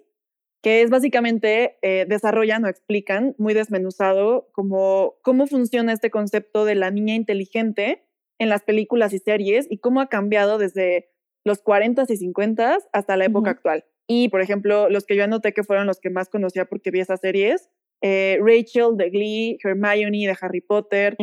que 0.63 0.83
es 0.83 0.91
básicamente, 0.91 1.79
eh, 1.83 2.07
desarrollan 2.09 2.65
o 2.65 2.69
explican 2.69 3.35
muy 3.39 3.55
desmenuzado 3.55 4.49
cómo, 4.53 5.17
cómo 5.23 5.47
funciona 5.47 5.93
este 5.93 6.11
concepto 6.11 6.65
de 6.65 6.75
la 6.75 6.91
niña 6.91 7.15
inteligente 7.15 8.05
en 8.39 8.49
las 8.49 8.63
películas 8.63 9.13
y 9.13 9.19
series 9.19 9.67
y 9.71 9.79
cómo 9.79 10.01
ha 10.01 10.09
cambiado 10.09 10.59
desde 10.59 11.09
los 11.45 11.63
40s 11.63 12.11
y 12.11 12.17
50s 12.17 12.85
hasta 12.93 13.17
la 13.17 13.25
época 13.25 13.51
actual. 13.51 13.85
Y, 14.09 14.29
por 14.29 14.41
ejemplo, 14.41 14.89
los 14.89 15.05
que 15.05 15.17
yo 15.17 15.25
anoté 15.25 15.53
que 15.53 15.65
fueron 15.65 15.87
los 15.87 16.01
que 16.01 16.11
más 16.11 16.29
conocía 16.29 16.65
porque 16.65 16.91
vi 16.91 17.01
esas 17.01 17.21
series, 17.21 17.71
eh, 18.03 18.39
Rachel 18.41 18.97
de 18.97 19.11
Glee, 19.11 19.59
Hermione 19.63 20.27
de 20.27 20.37
Harry 20.41 20.61
Potter, 20.61 21.17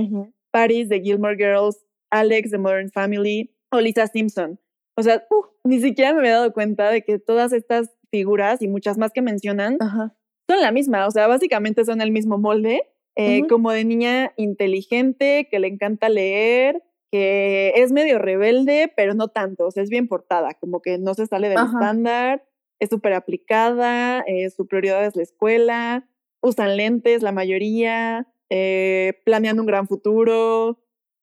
Paris 0.52 0.90
de 0.90 1.02
Gilmore 1.02 1.36
Girls, 1.36 1.86
Alex 2.10 2.52
de 2.52 2.58
Modern 2.58 2.92
Family 2.92 3.56
o 3.72 3.80
Lisa 3.80 4.08
Simpson. 4.08 4.60
O 4.96 5.04
sea, 5.04 5.26
uf, 5.30 5.48
ni 5.64 5.80
siquiera 5.80 6.14
me 6.14 6.20
había 6.20 6.34
dado 6.34 6.54
cuenta 6.54 6.92
de 6.92 7.02
que 7.02 7.20
todas 7.20 7.54
estas 7.54 7.90
figuras 8.14 8.62
y 8.62 8.68
muchas 8.68 9.00
más 9.00 9.12
que 9.12 9.24
mencionan 9.24 9.78
Ajá. 9.80 10.16
son 10.48 10.62
la 10.62 10.72
misma. 10.72 11.08
O 11.08 11.12
sea, 11.12 11.26
básicamente 11.26 11.84
son 11.84 12.00
el 12.00 12.12
mismo 12.12 12.38
molde, 12.38 12.84
eh, 13.16 13.42
como 13.50 13.72
de 13.72 13.84
niña 13.86 14.34
inteligente, 14.38 15.48
que 15.50 15.58
le 15.58 15.68
encanta 15.68 16.10
leer, 16.10 16.84
que 17.12 17.74
es 17.76 17.92
medio 17.92 18.20
rebelde, 18.20 18.94
pero 18.96 19.16
no 19.16 19.30
tanto, 19.30 19.66
o 19.66 19.72
sea, 19.72 19.82
es 19.82 19.90
bien 19.90 20.08
portada, 20.08 20.54
como 20.60 20.80
que 20.82 21.00
no 21.00 21.16
se 21.16 21.26
sale 21.26 21.50
del 21.50 21.58
Ajá. 21.58 21.72
estándar, 21.80 22.44
es 22.80 22.90
súper 22.90 23.14
aplicada, 23.14 24.24
eh, 24.28 24.50
su 24.52 24.68
prioridad 24.68 25.04
es 25.06 25.16
la 25.16 25.24
escuela, 25.24 26.08
usan 26.42 26.78
lentes 26.78 27.24
la 27.24 27.32
mayoría, 27.32 28.28
eh, 28.52 29.14
planean 29.26 29.60
un 29.60 29.66
gran 29.66 29.88
futuro, 29.88 30.80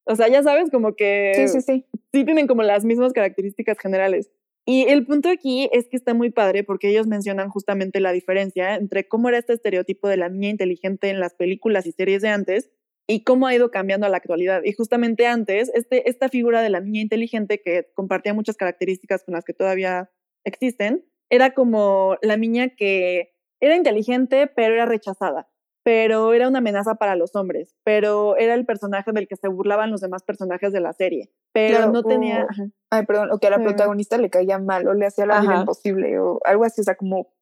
o 0.06 0.16
sea, 0.16 0.26
ya 0.28 0.42
sabes, 0.42 0.70
como 0.70 0.94
que 0.96 1.32
Sí, 1.36 1.48
sí, 1.48 1.60
sí. 1.60 1.86
sí 2.12 2.24
tienen 2.24 2.48
como 2.48 2.62
las 2.64 2.84
mismas 2.84 3.12
características 3.12 3.78
generales. 3.78 4.30
Y 4.72 4.88
el 4.88 5.04
punto 5.04 5.28
aquí 5.28 5.68
es 5.72 5.88
que 5.88 5.96
está 5.96 6.14
muy 6.14 6.30
padre 6.30 6.62
porque 6.62 6.90
ellos 6.90 7.08
mencionan 7.08 7.48
justamente 7.48 7.98
la 7.98 8.12
diferencia 8.12 8.76
entre 8.76 9.08
cómo 9.08 9.28
era 9.28 9.38
este 9.38 9.52
estereotipo 9.52 10.06
de 10.06 10.16
la 10.16 10.28
niña 10.28 10.48
inteligente 10.48 11.10
en 11.10 11.18
las 11.18 11.34
películas 11.34 11.86
y 11.86 11.90
series 11.90 12.22
de 12.22 12.28
antes 12.28 12.70
y 13.08 13.24
cómo 13.24 13.48
ha 13.48 13.54
ido 13.56 13.72
cambiando 13.72 14.06
a 14.06 14.10
la 14.10 14.18
actualidad. 14.18 14.62
Y 14.64 14.72
justamente 14.72 15.26
antes, 15.26 15.72
este, 15.74 16.08
esta 16.08 16.28
figura 16.28 16.62
de 16.62 16.70
la 16.70 16.78
niña 16.78 17.00
inteligente 17.00 17.60
que 17.60 17.88
compartía 17.94 18.32
muchas 18.32 18.56
características 18.56 19.24
con 19.24 19.34
las 19.34 19.44
que 19.44 19.54
todavía 19.54 20.08
existen, 20.44 21.04
era 21.30 21.52
como 21.52 22.16
la 22.22 22.36
niña 22.36 22.68
que 22.76 23.32
era 23.58 23.74
inteligente 23.74 24.46
pero 24.46 24.74
era 24.74 24.86
rechazada 24.86 25.49
pero 25.82 26.32
era 26.32 26.48
una 26.48 26.58
amenaza 26.58 26.96
para 26.96 27.16
los 27.16 27.34
hombres, 27.36 27.74
pero 27.84 28.36
era 28.36 28.54
el 28.54 28.66
personaje 28.66 29.12
del 29.12 29.28
que 29.28 29.36
se 29.36 29.48
burlaban 29.48 29.90
los 29.90 30.00
demás 30.00 30.22
personajes 30.22 30.72
de 30.72 30.80
la 30.80 30.92
serie, 30.92 31.30
pero 31.52 31.78
Claro, 31.78 31.92
no 31.92 32.02
tenía... 32.02 32.46
ajá. 32.48 32.64
Ay, 32.90 33.06
perdón, 33.06 33.30
o 33.32 33.38
que 33.38 33.46
a 33.46 33.50
la 33.50 33.62
protagonista 33.62 34.18
le 34.18 34.30
caía 34.30 34.58
mal 34.58 34.86
o 34.88 34.94
le 34.94 35.06
hacía 35.06 35.26
la 35.26 35.40
vida 35.40 35.60
imposible 35.60 36.18
o 36.18 36.40
algo 36.44 36.64
así, 36.64 36.80
o 36.80 36.84
sea, 36.84 36.96
como 36.96 37.32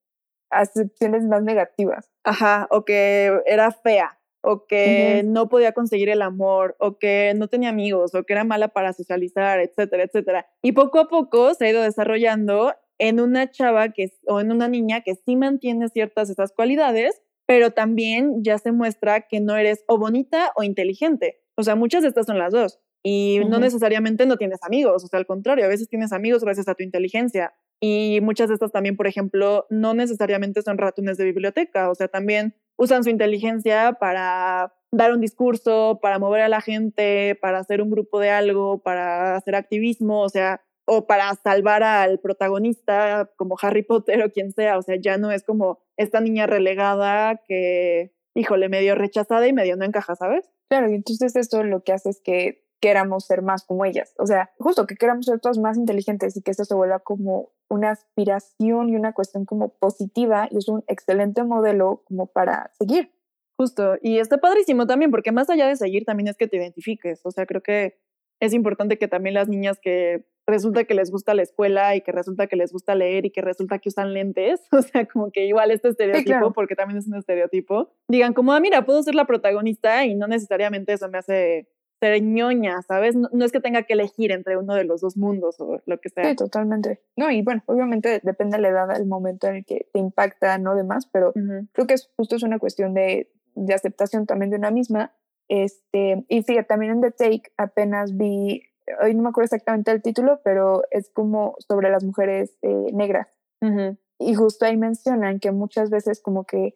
acepciones 0.51 1.25
más 1.25 1.43
negativas. 1.43 2.11
Ajá, 2.25 2.69
o 2.71 2.85
que 2.85 3.41
era 3.47 3.71
fea, 3.71 4.19
o 4.43 4.67
que 4.67 5.23
no 5.25 5.49
podía 5.49 5.73
conseguir 5.73 6.09
el 6.09 6.23
amor, 6.23 6.77
o 6.79 6.99
que 6.99 7.33
no 7.37 7.49
tenía 7.49 7.71
amigos, 7.71 8.15
o 8.15 8.25
que 8.25 8.33
era 8.33 8.45
mala 8.45 8.69
para 8.69 8.93
socializar, 8.93 9.61
etcétera, 9.61 10.05
etcétera. 10.05 10.47
Y 10.63 10.73
poco 10.73 11.01
a 11.01 11.09
poco 11.09 11.55
se 11.55 11.67
ha 11.67 11.71
ido 11.71 11.83
desarrollando 11.83 12.75
en 12.99 13.21
una 13.21 13.51
chava 13.51 13.91
que, 13.91 14.13
o 14.27 14.41
en 14.41 14.53
una 14.53 14.69
niña 14.69 15.03
que 15.03 15.15
sí 15.15 15.37
mantiene 15.37 15.89
ciertas 15.89 16.31
esas 16.31 16.53
cualidades, 16.53 17.23
pero 17.49 17.71
también 17.71 18.45
ya 18.45 18.59
se 18.59 18.73
muestra 18.73 19.23
que 19.23 19.41
no 19.41 19.57
eres 19.57 19.83
o 19.89 19.97
bonita 19.97 20.53
o 20.55 20.63
inteligente. 20.63 21.41
O 21.57 21.63
sea, 21.63 21.77
muchas 21.77 22.03
de 22.03 22.09
estas 22.09 22.27
son 22.27 22.39
las 22.39 22.53
dos. 22.53 22.79
Y 23.03 23.41
no 23.49 23.59
necesariamente 23.59 24.27
no 24.27 24.37
tienes 24.37 24.63
amigos, 24.63 25.03
o 25.03 25.07
sea, 25.07 25.19
al 25.19 25.25
contrario, 25.25 25.65
a 25.65 25.69
veces 25.69 25.89
tienes 25.89 26.13
amigos 26.13 26.45
gracias 26.45 26.69
a 26.69 26.75
tu 26.75 26.83
inteligencia. 26.83 27.55
Y 27.81 28.19
muchas 28.21 28.49
de 28.49 28.55
estas 28.55 28.71
también, 28.71 28.97
por 28.97 29.07
ejemplo, 29.07 29.67
no 29.71 29.95
necesariamente 29.95 30.61
son 30.61 30.77
ratones 30.77 31.17
de 31.17 31.25
biblioteca, 31.25 31.91
o 31.91 31.95
sea, 31.95 32.09
también 32.09 32.55
usan 32.77 33.03
su 33.03 33.09
inteligencia 33.09 33.97
para 33.99 34.75
dar 34.93 35.15
un 35.15 35.23
discurso, 35.23 36.01
para 36.03 36.19
mover 36.19 36.43
a 36.43 36.49
la 36.49 36.61
gente, 36.61 37.35
para 37.41 37.61
hacer 37.61 37.81
un 37.81 37.89
grupo 37.89 38.21
de 38.21 38.29
algo, 38.29 38.83
para 38.83 39.37
hacer 39.37 39.55
activismo, 39.55 40.21
o 40.21 40.29
sea, 40.29 40.61
o 40.89 41.07
para 41.07 41.35
salvar 41.35 41.83
al 41.83 42.19
protagonista 42.19 43.31
como 43.37 43.57
Harry 43.61 43.83
Potter 43.83 44.23
o 44.23 44.33
quien 44.33 44.53
sea, 44.53 44.79
o 44.79 44.83
sea, 44.83 44.97
ya 44.99 45.19
no 45.19 45.31
es 45.31 45.45
como 45.45 45.81
esta 45.99 46.21
niña 46.21 46.47
relegada 46.47 47.43
que, 47.47 48.15
híjole, 48.35 48.71
medio 48.71 48.95
rechazada 48.95 49.47
y 49.47 49.53
medio 49.53 49.77
no 49.77 49.85
encaja, 49.85 50.17
¿sabes? 50.17 50.49
Claro, 50.71 50.91
y 50.91 50.95
entonces 50.95 51.37
esto 51.37 51.63
lo 51.63 51.85
que 51.85 51.93
hace 51.93 52.09
es 52.09 52.21
que 52.23 52.65
queramos 52.81 53.27
ser 53.27 53.43
más 53.43 53.65
como 53.65 53.85
ellas. 53.85 54.15
O 54.19 54.27
sea, 54.27 54.51
justo 54.59 54.87
que 54.87 54.97
queramos 54.97 55.27
ser 55.27 55.41
todas 55.41 55.59
más 55.59 55.77
inteligentes 55.77 56.37
y 56.37 56.43
que 56.43 56.53
esto 56.53 56.65
se 56.65 56.75
vuelva 56.75 57.01
como 57.01 57.51
una 57.69 57.91
aspiración 57.91 58.89
y 58.89 58.97
una 58.97 59.13
cuestión 59.13 59.45
como 59.45 59.69
positiva 59.69 60.49
y 60.51 60.57
es 60.57 60.69
un 60.69 60.85
excelente 60.87 61.45
modelo 61.45 62.03
como 62.07 62.29
para 62.29 62.71
seguir. 62.79 63.13
Justo, 63.59 63.97
y 64.01 64.21
está 64.21 64.39
padrísimo 64.39 64.87
también, 64.87 65.11
porque 65.11 65.33
más 65.33 65.51
allá 65.51 65.67
de 65.67 65.77
seguir, 65.77 66.05
también 66.05 66.29
es 66.29 66.37
que 66.37 66.47
te 66.47 66.57
identifiques. 66.57 67.21
O 67.25 67.31
sea, 67.31 67.45
creo 67.45 67.63
que 67.63 67.99
es 68.41 68.55
importante 68.55 68.99
que 68.99 69.09
también 69.09 69.35
las 69.35 69.49
niñas 69.49 69.79
que 69.83 70.25
resulta 70.49 70.85
que 70.85 70.95
les 70.95 71.11
gusta 71.11 71.35
la 71.35 71.43
escuela 71.43 71.95
y 71.95 72.01
que 72.01 72.11
resulta 72.11 72.47
que 72.47 72.57
les 72.57 72.73
gusta 72.73 72.95
leer 72.95 73.27
y 73.27 73.31
que 73.31 73.43
resulta 73.43 73.79
que 73.79 73.91
usan 73.91 74.15
lentes, 74.15 74.63
o 74.73 74.83
sea, 74.83 75.07
como 75.07 75.31
que 75.31 75.47
igual 75.47 75.71
este 75.71 75.89
estereotipo, 75.89 76.27
claro. 76.27 76.53
porque 76.53 76.75
también 76.75 76.99
es 76.99 77.07
un 77.07 77.17
estereotipo, 77.17 77.93
digan 78.09 78.35
como, 78.35 78.53
ah, 78.53 78.61
mira, 78.61 78.85
puedo 78.85 79.03
ser 79.03 79.15
la 79.15 79.27
protagonista 79.27 80.05
y 80.05 80.15
no 80.15 80.27
necesariamente 80.27 80.93
eso 80.93 81.09
me 81.09 81.19
hace 81.19 81.69
ser 82.01 82.23
ñoña, 82.23 82.81
¿sabes? 82.83 83.17
No, 83.17 83.29
no 83.33 83.45
es 83.45 83.53
que 83.53 83.61
tenga 83.61 83.83
que 83.83 83.95
elegir 83.95 84.31
entre 84.31 84.57
uno 84.57 84.75
de 84.75 84.85
los 84.85 85.01
dos 85.01 85.17
mundos 85.17 85.57
o 85.59 85.81
lo 85.85 86.01
que 86.01 86.09
sea. 86.11 86.31
Sí, 86.31 86.37
totalmente. 86.37 87.01
No, 87.17 87.31
y 87.31 87.43
bueno, 87.43 87.63
obviamente 87.67 88.21
depende 88.23 88.57
de 88.57 88.63
la 88.63 88.69
edad, 88.69 88.97
el 88.97 89.07
momento 89.07 89.49
en 89.49 89.57
el 89.57 89.65
que 89.65 89.89
te 89.93 89.99
impacta, 89.99 90.59
no 90.59 90.75
demás, 90.75 91.09
pero 91.13 91.31
Ujú. 91.31 91.67
creo 91.73 91.87
que 91.87 91.95
es 91.95 92.11
justo 92.17 92.37
es 92.37 92.43
una 92.43 92.59
cuestión 92.59 92.95
de, 92.95 93.33
de 93.55 93.75
aceptación 93.75 94.27
también 94.27 94.51
de 94.51 94.57
una 94.57 94.71
misma. 94.71 95.13
Este, 95.49 96.25
y 96.29 96.43
fíjate, 96.43 96.69
también 96.69 96.93
en 96.93 97.01
The 97.01 97.11
Take 97.11 97.53
apenas 97.57 98.17
vi, 98.17 98.63
hoy 99.03 99.15
no 99.15 99.23
me 99.23 99.29
acuerdo 99.31 99.47
exactamente 99.47 99.91
el 99.91 100.03
título, 100.03 100.41
pero 100.45 100.83
es 100.91 101.11
como 101.11 101.55
sobre 101.59 101.91
las 101.91 102.05
mujeres 102.05 102.57
eh, 102.63 102.93
negras. 102.93 103.29
Ujú. 103.61 103.97
Y 104.19 104.35
justo 104.35 104.65
ahí 104.65 104.77
mencionan 104.77 105.41
que 105.41 105.53
muchas 105.53 105.91
veces 105.91 106.21
como 106.21 106.45
que 106.45 106.75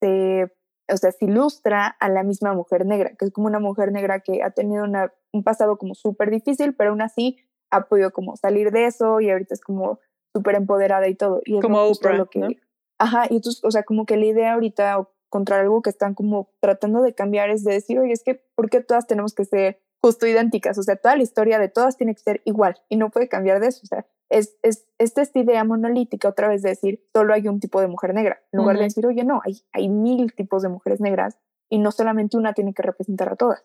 se, 0.00 0.52
o 0.92 0.96
sea, 0.96 1.12
se 1.12 1.24
ilustra 1.24 1.86
a 1.86 2.08
la 2.08 2.22
misma 2.22 2.52
mujer 2.54 2.86
negra, 2.86 3.14
que 3.18 3.24
es 3.24 3.32
como 3.32 3.46
una 3.46 3.60
mujer 3.60 3.92
negra 3.92 4.20
que 4.20 4.42
ha 4.42 4.50
tenido 4.50 4.84
una, 4.84 5.12
un 5.32 5.42
pasado 5.42 5.78
como 5.78 5.94
súper 5.94 6.30
difícil, 6.30 6.74
pero 6.74 6.90
aún 6.90 7.02
así 7.02 7.38
ha 7.70 7.88
podido 7.88 8.12
como 8.12 8.36
salir 8.36 8.70
de 8.70 8.86
eso 8.86 9.20
y 9.20 9.30
ahorita 9.30 9.54
es 9.54 9.62
como 9.62 10.00
súper 10.34 10.56
empoderada 10.56 11.08
y 11.08 11.14
todo. 11.14 11.40
Y 11.44 11.56
es 11.56 11.62
Como 11.62 11.82
Oprah, 11.82 12.16
lo 12.16 12.28
que, 12.28 12.38
¿no? 12.38 12.48
Ajá, 12.98 13.26
y 13.30 13.36
entonces, 13.36 13.64
o 13.64 13.70
sea, 13.70 13.82
como 13.82 14.06
que 14.06 14.16
la 14.16 14.26
idea 14.26 14.52
ahorita 14.52 14.98
o 14.98 15.12
contra 15.28 15.60
algo 15.60 15.80
que 15.80 15.90
están 15.90 16.14
como 16.14 16.50
tratando 16.60 17.00
de 17.00 17.14
cambiar 17.14 17.48
es 17.48 17.64
de 17.64 17.72
decir, 17.72 17.98
oye, 17.98 18.12
es 18.12 18.22
que, 18.22 18.44
¿por 18.54 18.68
qué 18.68 18.82
todas 18.82 19.06
tenemos 19.06 19.34
que 19.34 19.46
ser 19.46 19.80
justo 20.02 20.26
idénticas? 20.26 20.76
O 20.78 20.82
sea, 20.82 20.96
toda 20.96 21.16
la 21.16 21.22
historia 21.22 21.58
de 21.58 21.68
todas 21.68 21.96
tiene 21.96 22.14
que 22.14 22.20
ser 22.20 22.42
igual 22.44 22.76
y 22.88 22.96
no 22.96 23.10
puede 23.10 23.28
cambiar 23.28 23.60
de 23.60 23.68
eso. 23.68 23.80
O 23.84 23.86
sea, 23.86 24.06
es, 24.28 24.56
es, 24.62 24.88
es 24.98 25.16
esta 25.16 25.38
idea 25.38 25.62
monolítica 25.64 26.28
otra 26.28 26.48
vez 26.48 26.62
de 26.62 26.70
decir, 26.70 27.06
solo 27.14 27.34
hay 27.34 27.48
un 27.48 27.60
tipo 27.60 27.80
de 27.80 27.88
mujer 27.88 28.14
negra, 28.14 28.42
en 28.50 28.58
lugar 28.58 28.76
de 28.76 28.84
decir, 28.84 29.06
oye, 29.06 29.24
no, 29.24 29.40
hay, 29.44 29.62
hay 29.72 29.88
mil 29.88 30.34
tipos 30.34 30.62
de 30.62 30.68
mujeres 30.68 31.00
negras 31.00 31.38
y 31.70 31.78
no 31.78 31.92
solamente 31.92 32.36
una 32.36 32.52
tiene 32.52 32.74
que 32.74 32.82
representar 32.82 33.32
a 33.32 33.36
todas. 33.36 33.64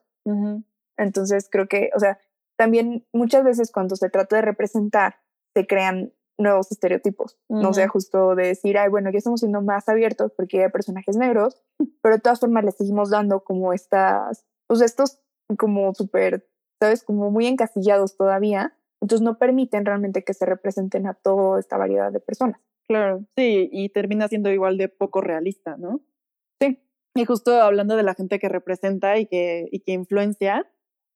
Entonces, 0.98 1.48
creo 1.50 1.68
que, 1.68 1.90
o 1.96 2.00
sea, 2.00 2.20
también 2.58 3.06
muchas 3.14 3.44
veces 3.44 3.72
cuando 3.72 3.96
se 3.96 4.10
trata 4.10 4.36
de 4.36 4.42
representar, 4.42 5.16
se 5.54 5.66
crean 5.66 6.14
nuevos 6.38 6.72
estereotipos. 6.72 7.38
No 7.50 7.74
sea 7.74 7.88
justo 7.88 8.36
de 8.36 8.48
decir, 8.48 8.78
ay, 8.78 8.90
bueno, 8.90 9.10
ya 9.10 9.18
estamos 9.18 9.40
siendo 9.40 9.62
más 9.62 9.90
abiertos 9.90 10.32
porque 10.36 10.64
hay 10.64 10.70
personajes 10.70 11.18
negros, 11.18 11.62
pero 12.02 12.16
de 12.16 12.22
todas 12.22 12.40
formas 12.40 12.64
le 12.64 12.72
seguimos 12.72 13.10
dando 13.10 13.44
como 13.44 13.74
estas, 13.74 14.46
pues 14.68 14.82
estos 14.82 15.20
como 15.58 15.94
súper, 15.94 16.48
¿sabes? 16.80 17.04
Como 17.04 17.32
muy 17.32 17.48
encasillados 17.48 18.18
todavía. 18.18 18.76
Entonces 19.02 19.24
no 19.24 19.38
permiten 19.38 19.86
realmente 19.86 20.24
que 20.24 20.34
se 20.34 20.46
representen 20.46 21.08
a 21.08 21.14
toda 21.14 21.60
esta 21.60 21.78
variedad 21.78 22.12
de 22.12 22.20
personas. 22.20 22.60
Claro, 22.88 23.26
sí, 23.36 23.70
y 23.72 23.90
termina 23.90 24.28
siendo 24.28 24.50
igual 24.50 24.78
de 24.78 24.88
poco 24.88 25.22
realista, 25.22 25.78
¿no? 25.78 26.02
Sí. 26.60 26.82
Y 27.16 27.26
justo 27.26 27.62
hablando 27.62 27.96
de 27.96 28.04
la 28.04 28.16
gente 28.16 28.40
que 28.40 28.50
representa 28.50 29.18
y 29.20 29.26
que, 29.26 29.68
y 29.72 29.82
que 29.82 29.92
influencia, 29.92 30.66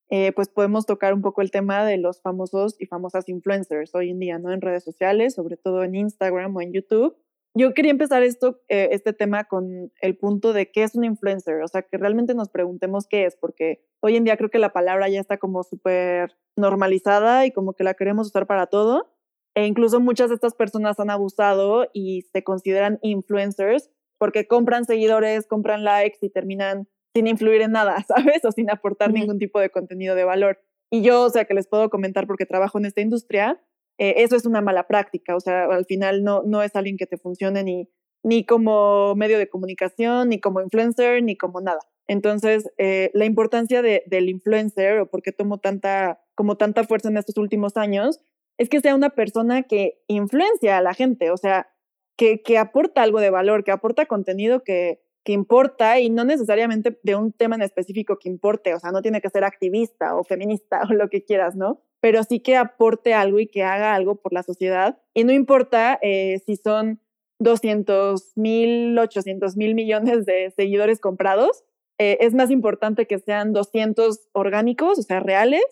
eh, 0.10 0.34
pues 0.34 0.50
podemos 0.50 0.86
tocar 0.86 1.14
un 1.14 1.22
poco 1.22 1.42
el 1.42 1.52
tema 1.52 1.86
de 1.86 1.98
los 1.98 2.22
famosos 2.22 2.76
y 2.80 2.86
famosas 2.86 3.30
influencers 3.30 3.96
hoy 3.96 4.10
en 4.10 4.20
día, 4.20 4.38
¿no? 4.38 4.52
En 4.52 4.60
redes 4.60 4.84
sociales, 4.84 5.36
sobre 5.36 5.56
todo 5.56 5.84
en 5.84 5.96
Instagram 5.96 6.56
o 6.56 6.62
en 6.62 6.74
YouTube. 6.74 7.16
Yo 7.54 7.74
quería 7.74 7.92
empezar 7.92 8.24
esto, 8.24 8.62
eh, 8.70 8.90
este 8.92 9.12
tema 9.12 9.44
con 9.44 9.92
el 10.02 10.18
punto 10.18 10.54
de 10.54 10.72
qué 10.72 10.84
es 10.84 10.96
un 10.96 11.04
influencer, 11.04 11.62
o 11.62 11.68
sea, 11.68 11.82
que 11.82 11.98
realmente 11.98 12.34
nos 12.34 12.50
preguntemos 12.50 13.08
qué 13.08 13.26
es, 13.26 13.36
porque 13.36 13.84
hoy 14.02 14.16
en 14.16 14.24
día 14.24 14.38
creo 14.38 14.50
que 14.50 14.58
la 14.58 14.72
palabra 14.72 15.10
ya 15.10 15.20
está 15.20 15.38
como 15.38 15.64
súper 15.64 16.38
normalizada 16.56 17.46
y 17.46 17.52
como 17.52 17.74
que 17.74 17.84
la 17.84 17.94
queremos 17.94 18.28
usar 18.28 18.48
para 18.48 18.68
todo. 18.68 19.14
E 19.54 19.66
incluso 19.66 20.00
muchas 20.00 20.30
de 20.30 20.36
estas 20.36 20.56
personas 20.56 20.98
han 21.02 21.10
abusado 21.10 21.90
y 21.94 22.22
se 22.32 22.42
consideran 22.42 23.00
influencers 23.02 23.92
porque 24.18 24.48
compran 24.48 24.86
seguidores, 24.86 25.46
compran 25.46 25.84
likes 25.84 26.20
y 26.22 26.30
terminan 26.30 26.88
sin 27.14 27.28
influir 27.28 27.62
en 27.62 27.72
nada, 27.72 28.02
¿sabes? 28.08 28.46
O 28.46 28.52
sin 28.52 28.70
aportar 28.70 29.12
ningún 29.12 29.40
tipo 29.40 29.60
de 29.60 29.70
contenido 29.70 30.16
de 30.16 30.24
valor. 30.24 30.60
Y 30.90 31.02
yo, 31.02 31.24
o 31.24 31.30
sea, 31.30 31.46
que 31.46 31.54
les 31.54 31.68
puedo 31.68 31.90
comentar 31.90 32.28
porque 32.28 32.46
trabajo 32.46 32.78
en 32.78 32.86
esta 32.86 33.02
industria, 33.02 33.62
eh, 34.02 34.24
eso 34.24 34.36
es 34.36 34.48
una 34.48 34.62
mala 34.62 34.88
práctica. 34.88 35.36
O 35.36 35.40
sea, 35.40 35.66
al 35.66 35.86
final 35.86 36.24
no, 36.24 36.42
no 36.44 36.64
es 36.64 36.76
alguien 36.76 36.98
que 36.98 37.06
te 37.06 37.20
funcione 37.20 37.64
ni, 37.64 37.88
ni 38.24 38.44
como 38.48 39.14
medio 39.14 39.38
de 39.38 39.48
comunicación, 39.48 40.30
ni 40.30 40.40
como 40.40 40.60
influencer, 40.60 41.22
ni 41.22 41.38
como 41.38 41.62
nada. 41.62 41.82
Entonces, 42.08 42.68
eh, 42.80 43.12
la 43.14 43.26
importancia 43.26 43.84
de, 43.84 44.04
del 44.08 44.28
influencer 44.28 44.98
o 44.98 45.08
por 45.08 45.22
qué 45.22 45.32
tomo 45.32 45.60
tanta, 45.60 46.20
como 46.34 46.58
tanta 46.58 46.84
fuerza 46.84 47.10
en 47.10 47.18
estos 47.18 47.38
últimos 47.38 47.78
años 47.78 48.20
es 48.58 48.70
que 48.70 48.82
sea 48.82 48.96
una 48.96 49.12
persona 49.12 49.62
que 49.64 50.02
influencia 50.08 50.80
a 50.80 50.82
la 50.82 50.96
gente, 50.96 51.30
o 51.30 51.38
sea, 51.38 51.70
que, 52.18 52.42
que 52.42 52.58
aporta 52.58 53.04
algo 53.04 53.20
de 53.20 53.30
valor, 53.30 53.64
que 53.64 53.72
aporta 53.72 54.08
contenido 54.08 54.64
que, 54.64 55.00
que 55.24 55.32
importa 55.32 56.00
y 56.00 56.10
no 56.10 56.26
necesariamente 56.26 57.00
de 57.04 57.16
un 57.16 57.34
tema 57.34 57.56
en 57.56 57.62
específico 57.62 58.18
que 58.20 58.30
importe, 58.30 58.74
o 58.74 58.80
sea, 58.80 58.92
no 58.92 59.04
tiene 59.04 59.22
que 59.22 59.30
ser 59.30 59.44
activista 59.44 60.16
o 60.16 60.24
feminista 60.24 60.82
o 60.90 60.94
lo 60.94 61.08
que 61.08 61.24
quieras, 61.24 61.56
¿no? 61.56 61.84
Pero 62.02 62.24
sí 62.24 62.40
que 62.40 62.58
aporte 62.58 63.14
algo 63.14 63.40
y 63.40 63.48
que 63.48 63.64
haga 63.64 63.96
algo 63.96 64.16
por 64.16 64.34
la 64.34 64.44
sociedad 64.44 65.00
y 65.14 65.24
no 65.24 65.32
importa 65.32 65.98
eh, 66.02 66.42
si 66.46 66.56
son 66.58 67.00
200 67.40 68.34
mil, 68.36 68.98
800 68.98 69.56
mil 69.56 69.74
millones 69.74 70.26
de 70.26 70.52
seguidores 70.56 71.00
comprados, 71.00 71.64
eh, 71.98 72.18
es 72.22 72.34
más 72.34 72.52
importante 72.52 73.08
que 73.08 73.20
sean 73.20 73.54
200 73.54 74.28
orgánicos, 74.34 75.00
o 75.00 75.02
sea, 75.04 75.20
reales, 75.20 75.64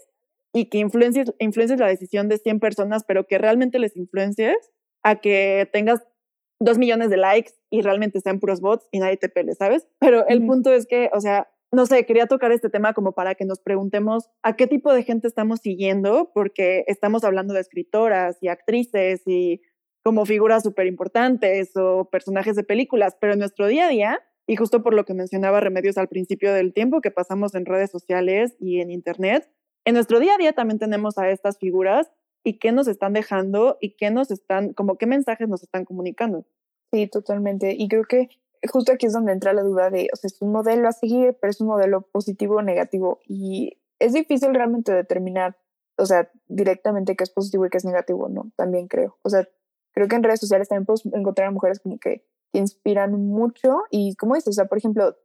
y 0.53 0.65
que 0.65 0.79
influencies, 0.79 1.33
influencies 1.39 1.79
la 1.79 1.87
decisión 1.87 2.27
de 2.27 2.37
100 2.37 2.59
personas, 2.59 3.03
pero 3.03 3.25
que 3.27 3.37
realmente 3.37 3.79
les 3.79 3.95
influencies 3.95 4.57
a 5.03 5.15
que 5.17 5.69
tengas 5.71 6.01
dos 6.59 6.77
millones 6.77 7.09
de 7.09 7.17
likes 7.17 7.53
y 7.69 7.81
realmente 7.81 8.19
sean 8.19 8.39
puros 8.39 8.61
bots 8.61 8.87
y 8.91 8.99
nadie 8.99 9.17
te 9.17 9.29
pele, 9.29 9.53
¿sabes? 9.55 9.87
Pero 9.99 10.27
el 10.27 10.45
punto 10.45 10.73
es 10.73 10.87
que, 10.87 11.09
o 11.13 11.21
sea, 11.21 11.49
no 11.71 11.85
sé, 11.85 12.05
quería 12.05 12.25
tocar 12.25 12.51
este 12.51 12.69
tema 12.69 12.93
como 12.93 13.11
para 13.13 13.35
que 13.35 13.45
nos 13.45 13.59
preguntemos 13.59 14.29
a 14.41 14.55
qué 14.55 14.67
tipo 14.67 14.91
de 14.93 15.03
gente 15.03 15.27
estamos 15.27 15.59
siguiendo, 15.59 16.31
porque 16.33 16.83
estamos 16.87 17.23
hablando 17.23 17.53
de 17.53 17.61
escritoras 17.61 18.37
y 18.41 18.47
actrices 18.47 19.21
y 19.25 19.61
como 20.03 20.25
figuras 20.25 20.63
súper 20.63 20.87
importantes 20.87 21.75
o 21.75 22.09
personajes 22.09 22.55
de 22.55 22.63
películas, 22.63 23.17
pero 23.19 23.33
en 23.33 23.39
nuestro 23.39 23.67
día 23.67 23.85
a 23.85 23.89
día, 23.89 24.19
y 24.47 24.55
justo 24.55 24.81
por 24.81 24.95
lo 24.95 25.05
que 25.05 25.13
mencionaba 25.13 25.59
Remedios 25.59 25.97
al 25.97 26.07
principio 26.07 26.53
del 26.53 26.73
tiempo 26.73 27.01
que 27.01 27.11
pasamos 27.11 27.53
en 27.53 27.65
redes 27.65 27.91
sociales 27.91 28.55
y 28.59 28.79
en 28.81 28.89
Internet, 28.89 29.47
en 29.85 29.93
nuestro 29.93 30.19
día 30.19 30.35
a 30.35 30.37
día 30.37 30.53
también 30.53 30.79
tenemos 30.79 31.17
a 31.19 31.29
estas 31.29 31.59
figuras 31.59 32.11
y 32.43 32.57
qué 32.57 32.71
nos 32.71 32.87
están 32.87 33.13
dejando 33.13 33.77
y 33.79 33.95
qué 33.95 34.09
nos 34.09 34.31
están, 34.31 34.73
como 34.73 34.97
qué 34.97 35.05
mensajes 35.05 35.47
nos 35.47 35.61
están 35.61 35.85
comunicando. 35.85 36.45
Sí, 36.91 37.07
totalmente. 37.07 37.75
Y 37.77 37.87
creo 37.87 38.05
que 38.05 38.29
justo 38.67 38.91
aquí 38.91 39.05
es 39.05 39.13
donde 39.13 39.31
entra 39.31 39.53
la 39.53 39.63
duda 39.63 39.89
de, 39.89 40.09
o 40.13 40.15
sea, 40.15 40.27
es 40.27 40.41
un 40.41 40.51
modelo 40.51 40.87
a 40.87 40.91
seguir, 40.91 41.37
pero 41.39 41.51
es 41.51 41.61
un 41.61 41.67
modelo 41.67 42.01
positivo 42.01 42.55
o 42.55 42.61
negativo. 42.61 43.19
Y 43.27 43.77
es 43.99 44.13
difícil 44.13 44.53
realmente 44.53 44.91
determinar, 44.93 45.57
o 45.97 46.05
sea, 46.05 46.29
directamente 46.47 47.15
qué 47.15 47.23
es 47.23 47.29
positivo 47.29 47.65
y 47.65 47.69
qué 47.69 47.77
es 47.77 47.85
negativo, 47.85 48.29
¿no? 48.29 48.51
También 48.55 48.87
creo. 48.87 49.17
O 49.21 49.29
sea, 49.29 49.47
creo 49.93 50.07
que 50.07 50.15
en 50.15 50.23
redes 50.23 50.39
sociales 50.39 50.67
también 50.67 50.85
podemos 50.85 51.05
encontrar 51.05 51.47
a 51.47 51.51
mujeres 51.51 51.79
como 51.79 51.99
que, 51.99 52.25
que 52.51 52.59
inspiran 52.59 53.11
mucho. 53.13 53.83
Y 53.91 54.15
como 54.15 54.35
dices, 54.35 54.49
o 54.49 54.53
sea, 54.53 54.65
por 54.65 54.77
ejemplo, 54.77 55.15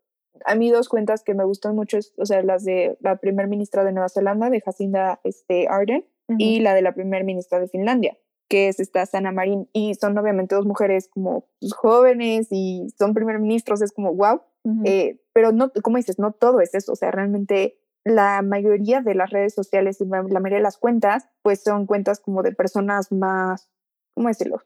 a 0.45 0.55
mí 0.55 0.71
dos 0.71 0.89
cuentas 0.89 1.23
que 1.23 1.35
me 1.35 1.45
gustan 1.45 1.75
mucho, 1.75 1.99
es, 1.99 2.13
o 2.17 2.27
sea, 2.27 2.43
las 2.43 2.65
de 2.65 2.97
la 3.01 3.17
primer 3.17 3.49
ministra 3.49 3.85
de 3.85 3.93
Nueva 3.93 4.09
Zelanda, 4.09 4.51
de 4.51 4.61
Jacinda 4.61 5.21
este, 5.25 5.69
Arden, 5.69 6.07
y 6.39 6.61
la 6.61 6.73
de 6.73 6.81
la 6.81 6.95
primer 6.95 7.23
ministra 7.23 7.61
de 7.61 7.69
Finlandia 7.69 8.17
que 8.49 8.69
es 8.69 8.81
esta 8.81 9.07
Sana 9.07 9.33
Marín, 9.33 9.69
y 9.73 9.95
son 9.95 10.17
obviamente 10.19 10.55
dos 10.55 10.67
mujeres 10.67 11.09
como 11.09 11.49
pues, 11.61 11.73
jóvenes 11.73 12.49
y 12.51 12.87
son 12.99 13.15
primer 13.15 13.39
ministros, 13.39 13.83
es 13.83 13.93
como 13.93 14.15
wow, 14.15 14.43
eh, 14.85 15.21
pero 15.33 15.53
no, 15.53 15.71
como 15.83 15.99
dices, 15.99 16.19
no 16.19 16.33
todo 16.33 16.61
es 16.61 16.75
eso, 16.75 16.93
o 16.93 16.97
sea, 16.97 17.11
realmente 17.11 17.79
la 18.05 18.43
mayoría 18.43 19.01
de 19.01 19.15
las 19.15 19.31
redes 19.31 19.55
sociales 19.55 20.01
y 20.01 20.05
la 20.07 20.23
mayoría 20.41 20.59
de 20.59 20.63
las 20.63 20.79
cuentas, 20.79 21.29
pues 21.43 21.63
son 21.63 21.87
cuentas 21.87 22.21
como 22.21 22.43
de 22.43 22.53
personas 22.53 23.11
más, 23.13 23.71
¿cómo 24.15 24.29
decirlo? 24.29 24.63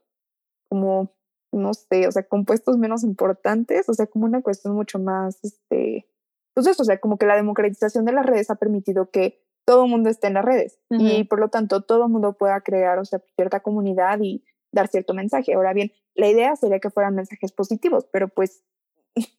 Como, 0.68 1.14
no 1.52 1.72
sé, 1.74 2.06
o 2.08 2.12
sea, 2.12 2.24
compuestos 2.24 2.78
menos 2.78 3.04
importantes, 3.04 3.88
o 3.88 3.94
sea, 3.94 4.06
como 4.06 4.26
una 4.26 4.42
cuestión 4.42 4.74
mucho 4.74 4.98
más, 4.98 5.38
este, 5.44 6.08
pues 6.54 6.66
eso, 6.66 6.82
o 6.82 6.86
sea, 6.86 6.98
como 6.98 7.16
que 7.16 7.26
la 7.26 7.36
democratización 7.36 8.04
de 8.04 8.12
las 8.12 8.26
redes 8.26 8.50
ha 8.50 8.56
permitido 8.56 9.10
que 9.10 9.40
todo 9.68 9.84
el 9.84 9.90
mundo 9.90 10.08
esté 10.08 10.28
en 10.28 10.32
las 10.32 10.46
redes 10.46 10.80
y 10.88 11.24
por 11.24 11.40
lo 11.40 11.50
tanto 11.50 11.82
todo 11.82 12.04
el 12.04 12.10
mundo 12.10 12.32
pueda 12.38 12.58
crear, 12.62 12.98
o 12.98 13.04
sea, 13.04 13.20
cierta 13.36 13.60
comunidad 13.60 14.18
y 14.22 14.42
dar 14.72 14.88
cierto 14.88 15.12
mensaje. 15.12 15.52
Ahora 15.52 15.74
bien, 15.74 15.92
la 16.14 16.26
idea 16.26 16.56
sería 16.56 16.78
que 16.78 16.88
fueran 16.88 17.14
mensajes 17.14 17.52
positivos, 17.52 18.06
pero 18.10 18.28
pues 18.28 18.64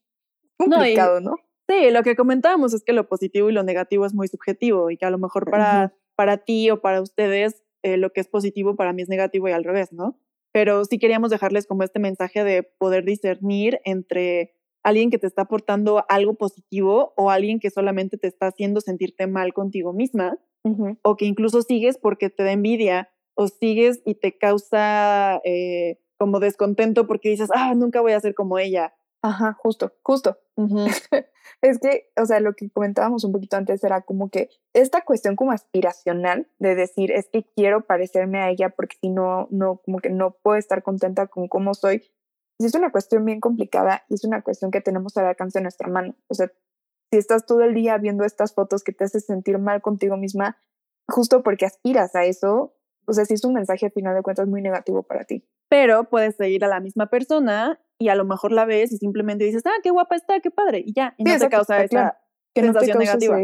complicado, 0.60 1.20
¿no? 1.20 1.38
Sí, 1.68 1.90
lo 1.90 2.04
que 2.04 2.16
comentábamos 2.16 2.76
es 2.76 2.84
que 2.84 2.94
lo 2.94 3.10
positivo 3.10 3.50
y 3.50 3.54
lo 3.54 3.64
negativo 3.64 4.06
es 4.06 4.14
muy 4.14 4.28
subjetivo 4.28 4.92
y 4.92 4.98
que 4.98 5.06
a 5.08 5.10
lo 5.10 5.18
mejor 5.18 5.50
para, 5.50 5.96
para 6.16 6.38
ti 6.38 6.70
o 6.70 6.80
para 6.80 7.02
ustedes 7.02 7.64
eh, 7.82 7.98
lo 7.98 8.12
que 8.12 8.22
es 8.22 8.28
positivo 8.28 8.76
para 8.76 8.94
mí 8.94 9.02
es 9.02 9.10
negativo 9.10 9.50
y 9.50 9.54
al 9.54 9.64
revés, 9.64 9.92
¿no? 9.92 10.20
Pero 10.52 10.86
sí 10.86 11.00
queríamos 11.00 11.32
dejarles 11.32 11.66
como 11.66 11.82
este 11.82 11.98
mensaje 11.98 12.44
de 12.44 12.62
poder 12.62 13.04
discernir 13.04 13.82
entre 13.84 14.54
alguien 14.84 15.10
que 15.10 15.18
te 15.18 15.28
está 15.28 15.44
aportando 15.44 16.06
algo 16.10 16.36
positivo 16.36 17.14
o 17.16 17.30
alguien 17.30 17.60
que 17.60 17.70
solamente 17.70 18.18
te 18.18 18.28
está 18.28 18.48
haciendo 18.48 18.82
sentirte 18.82 19.28
mal 19.28 19.54
contigo 19.54 19.94
misma 19.94 20.38
o 21.04 21.16
que 21.16 21.26
incluso 21.26 21.62
sigues 21.62 21.98
porque 21.98 22.30
te 22.30 22.44
da 22.44 22.52
envidia 22.52 23.10
o 23.34 23.48
sigues 23.48 24.02
y 24.06 24.16
te 24.16 24.38
causa 24.38 25.42
eh, 25.46 26.00
como 26.18 26.40
descontento 26.40 27.08
porque 27.08 27.30
dices, 27.30 27.50
ah, 27.54 27.74
nunca 27.76 28.02
voy 28.02 28.12
a 28.12 28.20
ser 28.20 28.36
como 28.36 28.60
ella. 28.60 28.94
Ajá, 29.22 29.54
justo, 29.54 29.94
justo. 30.04 30.38
es 31.62 31.80
que, 31.80 32.10
o 32.22 32.26
sea, 32.26 32.40
lo 32.40 32.54
que 32.54 32.70
comentábamos 32.70 33.24
un 33.24 33.32
poquito 33.32 33.56
antes 33.56 33.84
era 33.84 34.02
como 34.02 34.30
que 34.30 34.50
esta 34.74 35.04
cuestión 35.04 35.36
como 35.36 35.52
aspiracional 35.52 36.48
de 36.60 36.76
decir, 36.76 37.12
es 37.12 37.30
que 37.30 37.46
quiero 37.56 37.86
parecerme 37.86 38.40
a 38.40 38.50
ella 38.50 38.70
porque 38.70 38.98
si 39.02 39.10
no, 39.10 39.48
no, 39.52 39.78
como 39.78 40.00
que 40.00 40.10
no 40.10 40.36
puedo 40.44 40.58
estar 40.58 40.84
contenta 40.84 41.28
con 41.28 41.48
cómo 41.48 41.74
soy, 41.74 42.04
es 42.66 42.76
una 42.76 42.92
cuestión 42.92 43.24
bien 43.26 43.40
complicada 43.40 44.04
y 44.10 44.16
es 44.16 44.24
una 44.26 44.42
cuestión 44.42 44.72
que 44.72 44.82
tenemos 44.82 45.16
al 45.18 45.26
alcance 45.26 45.60
de 45.60 45.64
nuestra 45.64 45.88
mano. 45.88 46.16
O 46.28 46.34
sea, 46.34 46.52
si 47.12 47.18
estás 47.18 47.46
todo 47.46 47.64
el 47.64 47.74
día 47.74 47.98
viendo 47.98 48.24
estas 48.24 48.54
fotos 48.54 48.84
que 48.84 48.92
te 48.92 49.06
hacen 49.06 49.22
sentir 49.22 49.58
mal 49.58 49.82
contigo 49.82 50.18
misma, 50.18 50.58
justo 51.08 51.42
porque 51.42 51.66
aspiras 51.66 52.16
a 52.16 52.26
eso, 52.26 52.76
o 53.06 53.14
sea, 53.14 53.26
si 53.26 53.34
es 53.34 53.44
un 53.44 53.54
mensaje 53.54 53.88
al 53.88 53.92
final 53.92 54.16
de 54.16 54.22
cuentas 54.22 54.48
muy 54.48 54.62
negativo 54.62 55.04
para 55.04 55.24
ti. 55.26 55.48
Pero 55.70 56.10
puedes 56.10 56.36
seguir 56.36 56.64
a 56.66 56.68
la 56.68 56.80
misma 56.80 57.08
persona 57.08 57.80
y 57.98 58.10
a 58.10 58.16
lo 58.16 58.26
mejor 58.26 58.52
la 58.52 58.66
ves 58.66 58.92
y 58.92 58.98
simplemente 58.98 59.44
dices, 59.44 59.64
ah, 59.66 59.80
qué 59.82 59.90
guapa 59.90 60.16
está, 60.16 60.40
qué 60.40 60.52
padre, 60.52 60.84
y 60.86 60.94
ya, 60.94 61.16
y 61.18 61.24
no 61.24 61.38
te 61.38 61.50
causa 61.50 61.84
esa 61.84 62.20
que 62.54 62.62
sensación 62.62 62.98
negativa. 62.98 63.40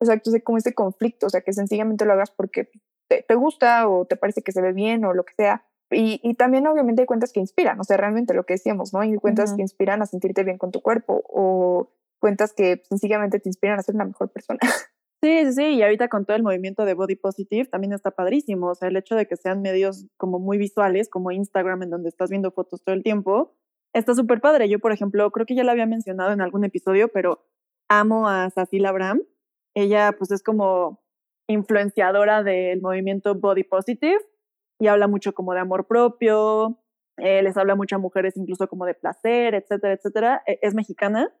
exacto, 0.00 0.30
como 0.44 0.58
ese 0.58 0.74
conflicto, 0.74 1.26
o 1.26 1.30
sea, 1.30 1.40
que 1.40 1.52
sencillamente 1.52 2.04
lo 2.04 2.12
hagas 2.12 2.30
porque 2.30 2.70
te, 3.08 3.24
te 3.26 3.34
gusta 3.34 3.88
o 3.88 4.06
te 4.06 4.16
parece 4.16 4.42
que 4.42 4.52
se 4.52 4.60
ve 4.60 4.72
bien 4.72 5.04
o 5.04 5.14
lo 5.14 5.24
que 5.24 5.34
sea, 5.34 5.66
y, 5.92 6.20
y, 6.22 6.34
también 6.34 6.66
obviamente 6.66 7.02
hay 7.02 7.06
cuentas 7.06 7.32
que 7.32 7.40
inspiran, 7.40 7.78
o 7.80 7.84
sea, 7.84 7.96
realmente 7.96 8.34
lo 8.34 8.44
que 8.44 8.54
decíamos, 8.54 8.92
¿no? 8.92 9.00
Hay 9.00 9.14
cuentas 9.16 9.54
que 9.54 9.62
inspiran 9.62 10.02
a 10.02 10.06
sentirte 10.06 10.44
bien 10.44 10.58
con 10.58 10.70
tu 10.70 10.80
cuerpo 10.80 11.22
o 11.28 11.90
cuentas 12.18 12.52
que 12.52 12.82
sencillamente 12.88 13.40
te 13.40 13.48
inspiran 13.48 13.78
a 13.78 13.82
ser 13.82 13.94
una 13.94 14.04
mejor 14.04 14.30
persona. 14.30 14.60
Sí, 15.24 15.44
sí, 15.44 15.52
sí, 15.52 15.62
y 15.74 15.82
ahorita 15.84 16.08
con 16.08 16.24
todo 16.24 16.36
el 16.36 16.42
movimiento 16.42 16.84
de 16.84 16.94
Body 16.94 17.14
Positive 17.14 17.66
también 17.66 17.92
está 17.92 18.10
padrísimo, 18.10 18.70
o 18.70 18.74
sea, 18.74 18.88
el 18.88 18.96
hecho 18.96 19.14
de 19.14 19.26
que 19.26 19.36
sean 19.36 19.62
medios 19.62 20.08
como 20.16 20.40
muy 20.40 20.58
visuales, 20.58 21.08
como 21.08 21.30
Instagram, 21.30 21.84
en 21.84 21.90
donde 21.90 22.08
estás 22.08 22.28
viendo 22.28 22.50
fotos 22.50 22.82
todo 22.82 22.92
el 22.92 23.04
tiempo, 23.04 23.54
está 23.92 24.16
súper 24.16 24.40
padre. 24.40 24.68
Yo, 24.68 24.80
por 24.80 24.90
ejemplo, 24.90 25.30
creo 25.30 25.46
que 25.46 25.54
ya 25.54 25.62
lo 25.62 25.70
había 25.70 25.86
mencionado 25.86 26.32
en 26.32 26.40
algún 26.40 26.64
episodio, 26.64 27.06
pero 27.06 27.46
amo 27.88 28.28
a 28.28 28.50
Cecilia 28.50 28.88
Abraham. 28.88 29.22
Ella, 29.74 30.10
pues, 30.18 30.32
es 30.32 30.42
como 30.42 31.00
influenciadora 31.46 32.42
del 32.42 32.80
movimiento 32.80 33.36
Body 33.36 33.62
Positive 33.62 34.18
y 34.82 34.88
habla 34.88 35.06
mucho 35.06 35.32
como 35.32 35.54
de 35.54 35.60
amor 35.60 35.86
propio, 35.86 36.76
eh, 37.18 37.40
les 37.42 37.56
habla 37.56 37.76
mucho 37.76 37.94
a 37.94 37.98
mujeres 38.00 38.36
incluso 38.36 38.66
como 38.66 38.84
de 38.84 38.94
placer, 38.94 39.54
etcétera, 39.54 39.94
etcétera. 39.94 40.42
E, 40.44 40.58
es 40.60 40.74
mexicana 40.74 41.32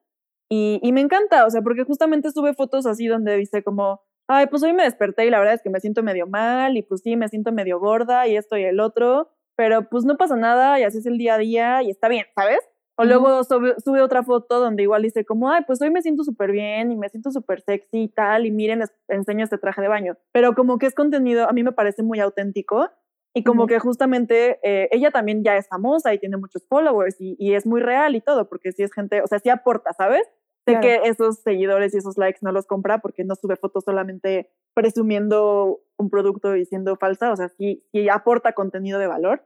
y, 0.48 0.78
y, 0.80 0.92
me 0.92 1.00
encanta, 1.00 1.44
o 1.44 1.50
sea, 1.50 1.60
porque 1.62 1.82
justamente 1.82 2.30
sube 2.30 2.54
fotos 2.54 2.86
así 2.86 3.08
donde 3.08 3.36
dice 3.36 3.64
como, 3.64 4.00
ay, 4.28 4.46
pues 4.46 4.62
hoy 4.62 4.72
me 4.74 4.84
desperté 4.84 5.26
y 5.26 5.30
la 5.30 5.40
verdad 5.40 5.54
es 5.54 5.62
que 5.62 5.70
me 5.70 5.80
siento 5.80 6.04
medio 6.04 6.28
mal 6.28 6.76
y 6.76 6.82
pues 6.82 7.00
sí, 7.02 7.16
me 7.16 7.28
siento 7.28 7.50
medio 7.50 7.80
gorda 7.80 8.28
y 8.28 8.36
esto 8.36 8.56
y 8.56 8.62
el 8.62 8.78
otro, 8.78 9.30
pero 9.56 9.88
pues 9.88 10.04
no 10.04 10.16
pasa 10.16 10.36
nada 10.36 10.78
y 10.78 10.84
así 10.84 10.98
es 10.98 11.06
el 11.06 11.18
día 11.18 11.34
a 11.34 11.38
día 11.38 11.82
y 11.82 11.90
está 11.90 12.08
bien, 12.08 12.26
¿sabes? 12.36 12.60
O 12.96 13.04
luego 13.04 13.42
sube, 13.42 13.74
sube, 13.82 14.02
otra 14.02 14.22
foto 14.22 14.60
donde 14.60 14.82
igual 14.82 15.02
dice 15.02 15.24
como, 15.24 15.50
ay, 15.50 15.64
pues 15.66 15.80
hoy 15.80 15.90
me 15.90 16.02
siento 16.02 16.22
súper 16.22 16.52
bien 16.52 16.92
y 16.92 16.96
me 16.96 17.08
siento 17.08 17.30
súper 17.30 17.62
sexy 17.62 18.02
y 18.02 18.08
tal, 18.08 18.44
y 18.44 18.50
miren, 18.50 18.80
les 18.80 18.92
enseño 19.08 19.44
este 19.44 19.58
traje 19.58 19.80
de 19.80 19.88
baño. 19.88 20.18
Pero 20.30 20.54
como 20.54 20.78
que 20.78 20.86
es 20.86 20.94
contenido, 20.94 21.48
a 21.48 21.52
mí 21.52 21.62
me 21.62 21.72
parece 21.72 22.02
muy 22.02 22.20
auténtico 22.20 22.90
y 23.34 23.44
como 23.44 23.66
que 23.66 23.78
justamente 23.78 24.58
eh, 24.62 24.88
ella 24.92 25.10
también 25.10 25.42
ya 25.42 25.56
es 25.56 25.66
famosa 25.66 26.12
y 26.12 26.18
tiene 26.18 26.36
muchos 26.36 26.66
followers 26.68 27.16
y, 27.18 27.34
y, 27.38 27.54
es 27.54 27.66
muy 27.66 27.80
real 27.80 28.14
y 28.14 28.20
todo, 28.20 28.48
porque 28.48 28.72
sí 28.72 28.82
es 28.82 28.92
gente, 28.92 29.22
o 29.22 29.26
sea, 29.26 29.38
sí 29.38 29.48
aporta, 29.48 29.92
¿sabes? 29.94 30.22
Sé 30.66 30.78
que 30.80 31.00
esos 31.04 31.40
seguidores 31.40 31.92
y 31.92 31.98
esos 31.98 32.16
likes 32.16 32.38
no 32.42 32.52
los 32.52 32.66
compra 32.66 33.00
porque 33.00 33.24
no 33.24 33.34
sube 33.34 33.56
fotos 33.56 33.82
solamente 33.84 34.52
presumiendo 34.74 35.80
un 35.98 36.08
producto 36.08 36.54
y 36.54 36.64
siendo 36.66 36.94
falsa, 36.96 37.32
o 37.32 37.36
sea, 37.36 37.48
sí, 37.48 37.84
sí 37.90 38.08
aporta 38.08 38.52
contenido 38.52 39.00
de 39.00 39.08
valor. 39.08 39.44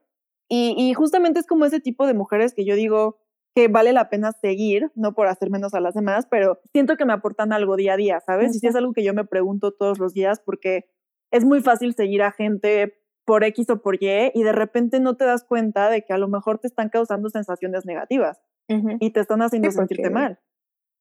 Y, 0.48 0.74
y 0.76 0.92
justamente 0.92 1.40
es 1.40 1.46
como 1.46 1.64
ese 1.64 1.80
tipo 1.80 2.06
de 2.06 2.12
mujeres 2.12 2.52
que 2.52 2.66
yo 2.66 2.74
digo 2.74 3.18
que 3.54 3.68
vale 3.68 3.94
la 3.94 4.10
pena 4.10 4.32
seguir, 4.32 4.92
no 4.94 5.14
por 5.14 5.28
hacer 5.28 5.48
menos 5.48 5.72
a 5.72 5.80
las 5.80 5.94
demás, 5.94 6.26
pero 6.30 6.60
siento 6.72 6.98
que 6.98 7.06
me 7.06 7.14
aportan 7.14 7.54
algo 7.54 7.76
día 7.76 7.94
a 7.94 7.96
día, 7.96 8.20
¿sabes? 8.20 8.54
Y 8.54 8.58
sí 8.58 8.66
es 8.66 8.76
algo 8.76 8.92
que 8.92 9.02
yo 9.02 9.14
me 9.14 9.24
pregunto 9.24 9.72
todos 9.72 9.98
los 9.98 10.12
días 10.12 10.42
porque 10.44 10.84
es 11.30 11.46
muy 11.46 11.62
fácil 11.62 11.94
seguir 11.94 12.22
a 12.22 12.32
gente 12.32 12.98
por 13.26 13.44
X 13.44 13.68
o 13.70 13.82
por 13.82 13.96
Y 14.02 14.30
y 14.32 14.42
de 14.42 14.52
repente 14.52 15.00
no 15.00 15.16
te 15.16 15.24
das 15.24 15.44
cuenta 15.44 15.90
de 15.90 16.02
que 16.02 16.14
a 16.14 16.18
lo 16.18 16.28
mejor 16.28 16.58
te 16.58 16.68
están 16.68 16.88
causando 16.88 17.28
sensaciones 17.28 17.84
negativas 17.84 18.40
y 18.68 19.10
te 19.10 19.20
están 19.20 19.42
haciendo 19.42 19.70
sentirte 19.70 20.10
mal. 20.10 20.40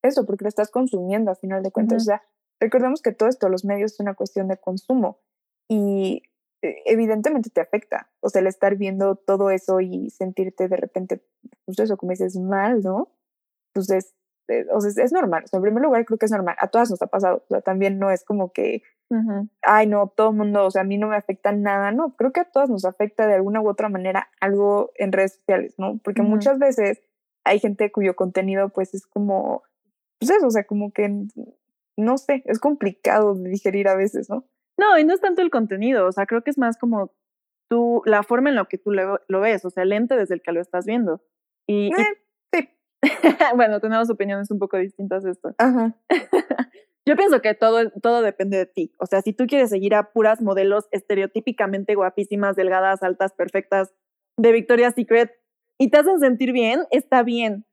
Eso, 0.03 0.25
porque 0.25 0.43
lo 0.43 0.49
estás 0.49 0.69
consumiendo 0.69 1.31
a 1.31 1.35
final 1.35 1.63
de 1.63 1.71
cuentas. 1.71 2.03
O 2.03 2.05
sea, 2.05 2.23
recordemos 2.59 3.01
que 3.01 3.11
todo 3.11 3.29
esto, 3.29 3.47
los 3.47 3.63
medios, 3.63 3.93
es 3.93 3.99
una 3.99 4.15
cuestión 4.15 4.47
de 4.47 4.57
consumo 4.57 5.19
y 5.67 6.23
eh, 6.61 6.81
evidentemente 6.85 7.49
te 7.49 7.61
afecta. 7.61 8.09
O 8.21 8.29
sea, 8.29 8.41
el 8.41 8.47
estar 8.47 8.75
viendo 8.75 9.15
todo 9.15 9.49
eso 9.51 9.79
y 9.79 10.09
sentirte 10.09 10.67
de 10.67 10.77
repente, 10.77 11.23
pues 11.65 11.79
eso, 11.79 11.97
como 11.97 12.11
dices, 12.11 12.37
mal, 12.37 12.81
¿no? 12.81 13.11
Pues 13.73 13.89
es, 13.89 14.15
eh, 14.47 14.65
o 14.71 14.81
sea, 14.81 15.03
es 15.03 15.11
normal. 15.11 15.43
O 15.45 15.47
sea, 15.47 15.57
en 15.57 15.63
primer 15.63 15.83
lugar, 15.83 16.05
creo 16.05 16.17
que 16.17 16.25
es 16.25 16.31
normal. 16.31 16.55
A 16.59 16.69
todas 16.69 16.89
nos 16.89 17.01
ha 17.01 17.07
pasado. 17.07 17.43
O 17.45 17.47
sea, 17.49 17.61
también 17.61 17.99
no 17.99 18.09
es 18.09 18.23
como 18.23 18.51
que 18.51 18.83
ay, 19.61 19.87
no, 19.87 20.07
todo 20.15 20.31
el 20.31 20.35
mundo, 20.35 20.65
o 20.65 20.71
sea, 20.71 20.81
a 20.81 20.85
mí 20.85 20.97
no 20.97 21.07
me 21.07 21.15
afecta 21.15 21.51
nada, 21.51 21.91
no, 21.91 22.15
creo 22.15 22.31
que 22.31 22.41
a 22.41 22.45
todas 22.51 22.69
nos 22.69 22.85
afecta 22.85 23.27
de 23.27 23.35
alguna 23.35 23.61
u 23.61 23.69
otra 23.69 23.87
manera 23.89 24.29
algo 24.41 24.91
en 24.95 25.11
redes 25.11 25.35
sociales, 25.35 25.75
¿no? 25.77 25.99
Porque 26.03 26.21
muchas 26.23 26.59
veces 26.59 27.01
hay 27.45 27.59
gente 27.59 27.91
cuyo 27.91 28.15
contenido 28.15 28.69
pues 28.69 28.93
es 28.93 29.05
como, 29.07 29.63
pues 30.19 30.31
eso, 30.31 30.47
o 30.47 30.51
sea, 30.51 30.63
como 30.65 30.91
que, 30.91 31.25
no 31.97 32.17
sé, 32.17 32.41
es 32.45 32.59
complicado 32.59 33.35
de 33.35 33.49
digerir 33.49 33.87
a 33.87 33.95
veces, 33.95 34.29
¿no? 34.29 34.45
No, 34.77 34.97
y 34.99 35.05
no 35.05 35.13
es 35.13 35.21
tanto 35.21 35.41
el 35.41 35.49
contenido, 35.51 36.07
o 36.07 36.11
sea, 36.11 36.25
creo 36.25 36.43
que 36.43 36.49
es 36.51 36.57
más 36.57 36.77
como 36.77 37.13
tú, 37.69 38.01
la 38.05 38.23
forma 38.23 38.49
en 38.49 38.55
la 38.55 38.65
que 38.65 38.77
tú 38.77 38.91
lo, 38.91 39.19
lo 39.27 39.39
ves, 39.39 39.63
o 39.65 39.69
sea, 39.69 39.83
el 39.83 39.89
lente 39.89 40.15
desde 40.17 40.35
el 40.35 40.41
que 40.41 40.51
lo 40.51 40.61
estás 40.61 40.85
viendo. 40.85 41.21
Y, 41.67 41.87
y- 41.87 41.91
Eh, 41.93 42.21
sí. 42.53 42.69
bueno, 43.55 43.79
tenemos 43.79 44.09
opiniones 44.09 44.51
un 44.51 44.59
poco 44.59 44.77
distintas 44.77 45.23
de 45.23 45.31
esto. 45.31 45.53
Ajá. 45.57 45.95
Yo 47.07 47.15
pienso 47.15 47.41
que 47.41 47.53
todo, 47.53 47.91
todo 48.01 48.21
depende 48.21 48.57
de 48.57 48.65
ti. 48.65 48.93
O 48.99 49.05
sea, 49.05 49.21
si 49.21 49.31
tú 49.33 49.45
quieres 49.45 49.69
seguir 49.69 49.93
a 49.93 50.11
puras 50.11 50.41
modelos 50.41 50.85
estereotípicamente 50.91 51.93
guapísimas, 51.95 52.55
delgadas, 52.55 53.03
altas, 53.03 53.33
perfectas, 53.33 53.93
de 54.37 54.51
Victoria's 54.51 54.95
Secret, 54.95 55.31
y 55.77 55.89
te 55.89 55.97
hacen 55.99 56.19
sentir 56.19 56.51
bien, 56.51 56.83
está 56.91 57.21
bien. 57.23 57.65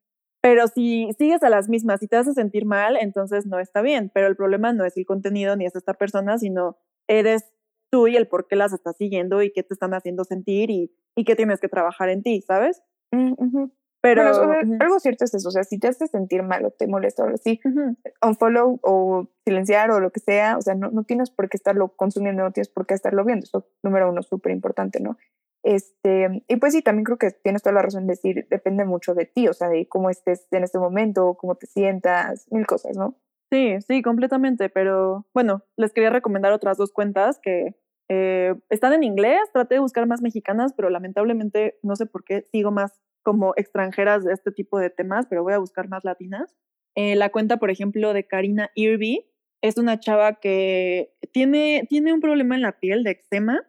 Pero 0.43 0.66
si 0.68 1.09
sigues 1.18 1.43
a 1.43 1.51
las 1.51 1.68
mismas 1.68 2.03
y 2.03 2.09
te 2.09 2.16
hace 2.16 2.35
sentir 2.35 2.66
mal, 2.66 2.97
entonces 3.01 3.47
no 3.47 3.59
está 3.59 3.80
bien. 3.80 4.11
Pero 4.12 4.26
el 4.26 4.37
problema 4.37 4.72
no 4.72 4.85
es 4.85 4.97
el 4.97 5.07
contenido 5.07 5.57
ni 5.57 5.66
es 5.66 5.76
esta 5.76 5.95
persona, 5.95 6.37
sino 6.39 6.76
eres 7.09 7.45
tú 7.91 8.09
y 8.09 8.16
el 8.16 8.26
por 8.28 8.49
qué 8.49 8.57
las 8.57 8.72
estás 8.72 8.97
siguiendo 8.97 9.43
y 9.43 9.53
qué 9.53 9.62
te 9.62 9.72
están 9.74 9.95
haciendo 9.95 10.24
sentir 10.24 10.70
y, 10.70 10.93
y 11.16 11.24
qué 11.24 11.37
tienes 11.37 11.61
que 11.61 11.68
trabajar 11.68 12.09
en 12.09 12.22
ti, 12.22 12.43
¿sabes? 12.43 12.83
Mm, 13.12 13.33
ujú. 13.39 13.72
Pero 14.03 14.22
Bueno, 14.22 14.36
o 14.36 14.53
sea, 14.53 14.61
ujú, 14.64 14.76
algo 14.80 14.98
cierto 14.98 15.24
es 15.24 15.32
eso, 15.32 15.48
o 15.48 15.53
sea, 15.53 15.62
si 15.62 15.78
te 15.78 15.86
hace 15.86 16.09
sentir 16.09 16.42
mal 16.42 16.64
o 16.64 16.70
te 16.72 16.88
molesta 16.88 17.22
o 17.22 17.26
algo 17.26 17.36
así, 17.36 17.61
ujú, 17.64 17.96
unfollow 18.20 18.80
o 18.82 19.28
silenciar 19.44 19.92
o 19.92 20.00
lo 20.00 20.11
que 20.11 20.18
sea, 20.18 20.59
o 20.59 20.61
sea, 20.61 20.74
no, 20.74 20.90
no 20.90 21.05
tienes 21.05 21.30
por 21.30 21.48
qué 21.48 21.57
estarlo 21.57 21.88
consumiendo, 21.94 22.42
no 22.42 22.50
tienes 22.50 22.68
por 22.68 22.84
qué 22.84 22.94
estarlo 22.94 23.24
viendo, 23.24 23.44
eso 23.44 23.64
número 23.82 24.11
uno, 24.11 24.22
súper 24.22 24.50
importante, 24.53 24.98
¿no? 25.00 25.16
Este, 25.62 26.42
y 26.48 26.57
pues 26.57 26.72
sí, 26.72 26.82
también 26.82 27.05
creo 27.05 27.18
que 27.18 27.30
tienes 27.30 27.62
toda 27.62 27.74
la 27.74 27.82
razón 27.82 28.03
en 28.03 28.09
decir, 28.09 28.48
depende 28.50 28.84
mucho 28.84 29.14
de 29.14 29.26
ti, 29.26 29.46
o 29.46 29.53
sea, 29.53 29.68
de 29.68 29.86
cómo 29.86 30.11
estés 30.11 30.48
en 30.50 30.64
este 30.64 30.80
momento, 30.80 31.36
cómo 31.38 31.55
te 31.55 31.68
sientas, 31.68 32.46
mil 32.50 32.66
cosas, 32.66 32.96
¿no? 32.96 33.14
Sí, 33.53 33.76
sí, 33.86 34.03
completamente, 34.03 34.68
pero 34.68 35.26
bueno, 35.32 35.62
les 35.76 35.92
quería 35.92 36.11
recomendar 36.11 36.53
otras 36.53 36.76
dos 36.76 36.90
cuentas 36.90 37.38
que 37.40 37.76
eh, 38.09 38.55
están 38.70 38.94
en 38.94 39.05
inglés, 39.05 39.38
traté 39.53 39.76
de 39.76 39.80
buscar 39.80 40.07
más 40.07 40.22
mexicanas, 40.22 40.72
pero 40.72 40.90
lamentablemente 40.90 41.78
no 41.82 41.94
sé 41.94 42.07
por 42.07 42.24
qué 42.24 42.42
sigo 42.50 42.72
más 42.72 43.00
como 43.23 43.55
extranjeras 43.57 44.25
de 44.25 44.33
este 44.33 44.53
tipo 44.53 44.79
de 44.79 44.91
temas, 44.91 45.27
pero 45.29 45.43
voy 45.43 45.53
a 45.53 45.59
buscar 45.59 45.89
más 45.89 46.05
latinas. 46.05 46.55
Eh, 46.95 47.16
la 47.16 47.31
cuenta, 47.31 47.59
por 47.59 47.70
ejemplo, 47.70 48.12
de 48.12 48.27
Karina 48.27 48.70
Irby 48.75 49.27
es 49.62 49.79
una 49.79 49.99
chava 50.01 50.35
que 50.35 51.14
tiene, 51.33 51.87
tiene 51.89 52.12
un 52.12 52.20
problema 52.20 52.55
en 52.55 52.62
la 52.62 52.79
piel 52.81 53.05
de 53.05 53.12
eczema 53.12 53.62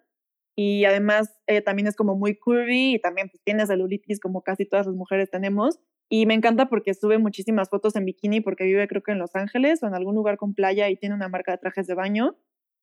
y 0.55 0.85
además 0.85 1.35
eh, 1.47 1.61
también 1.61 1.87
es 1.87 1.95
como 1.95 2.15
muy 2.15 2.35
curvy 2.35 2.95
y 2.95 2.99
también 2.99 3.29
pues, 3.29 3.41
tiene 3.43 3.65
celulitis 3.65 4.19
como 4.19 4.41
casi 4.43 4.65
todas 4.65 4.85
las 4.85 4.95
mujeres 4.95 5.29
tenemos. 5.29 5.79
Y 6.09 6.25
me 6.25 6.35
encanta 6.35 6.67
porque 6.69 6.93
sube 6.93 7.17
muchísimas 7.17 7.69
fotos 7.69 7.95
en 7.95 8.05
bikini 8.05 8.41
porque 8.41 8.65
vive 8.65 8.87
creo 8.87 9.01
que 9.01 9.13
en 9.13 9.19
Los 9.19 9.35
Ángeles 9.35 9.81
o 9.81 9.87
en 9.87 9.95
algún 9.95 10.15
lugar 10.15 10.37
con 10.37 10.53
playa 10.53 10.89
y 10.89 10.95
tiene 10.95 11.15
una 11.15 11.29
marca 11.29 11.53
de 11.53 11.57
trajes 11.57 11.87
de 11.87 11.95
baño. 11.95 12.35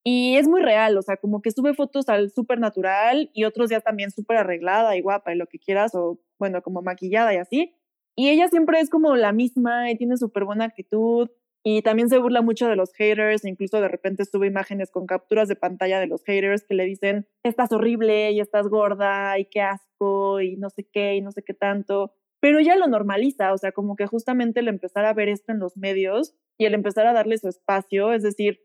Y 0.05 0.37
es 0.37 0.49
muy 0.49 0.63
real, 0.63 0.97
o 0.97 1.03
sea, 1.03 1.17
como 1.19 1.43
que 1.43 1.51
sube 1.51 1.75
fotos 1.75 2.09
al 2.09 2.31
súper 2.31 2.59
natural 2.59 3.31
y 3.35 3.45
otros 3.45 3.69
días 3.69 3.85
también 3.85 4.11
súper 4.11 4.39
arreglada 4.39 4.97
y 4.97 5.03
guapa 5.03 5.33
y 5.33 5.37
lo 5.37 5.47
que 5.47 5.59
quieras 5.59 5.95
o 5.95 6.19
bueno, 6.39 6.63
como 6.63 6.81
maquillada 6.81 7.35
y 7.35 7.37
así. 7.37 7.75
Y 8.17 8.31
ella 8.31 8.49
siempre 8.49 8.81
es 8.81 8.89
como 8.89 9.15
la 9.17 9.33
misma 9.33 9.91
y 9.91 9.97
tiene 9.97 10.17
súper 10.17 10.45
buena 10.45 10.65
actitud 10.65 11.29
y 11.63 11.83
también 11.83 12.09
se 12.09 12.19
burla 12.19 12.41
mucho 12.41 12.69
de 12.69 12.77
los 12.77 12.93
haters, 12.95 13.45
incluso 13.45 13.81
de 13.81 13.89
repente 13.89 14.25
sube 14.25 14.47
imágenes 14.47 14.91
con 14.91 15.07
capturas 15.07 15.49
de 15.49 15.57
pantalla 15.57 16.01
de 16.01 16.07
los 16.07 16.25
haters 16.25 16.65
que 16.65 16.75
le 16.75 16.87
dicen, 16.87 17.27
estás 17.43 17.71
horrible 17.73 18.31
y 18.33 18.41
estás 18.41 18.69
gorda 18.69 19.39
y 19.39 19.45
qué 19.45 19.61
asco 19.61 20.41
y 20.41 20.57
no 20.57 20.71
sé 20.71 20.89
qué 20.91 21.17
y 21.17 21.21
no 21.21 21.33
sé 21.33 21.43
qué 21.43 21.53
tanto. 21.53 22.15
Pero 22.41 22.59
ella 22.59 22.77
lo 22.77 22.87
normaliza, 22.87 23.53
o 23.53 23.59
sea, 23.59 23.73
como 23.73 23.97
que 23.97 24.07
justamente 24.07 24.61
el 24.61 24.69
empezar 24.69 25.05
a 25.05 25.13
ver 25.13 25.29
esto 25.29 25.53
en 25.53 25.59
los 25.59 25.77
medios 25.77 26.35
y 26.57 26.65
el 26.65 26.73
empezar 26.73 27.07
a 27.07 27.13
darle 27.13 27.37
su 27.37 27.49
espacio, 27.49 28.15
es 28.15 28.23
decir, 28.23 28.61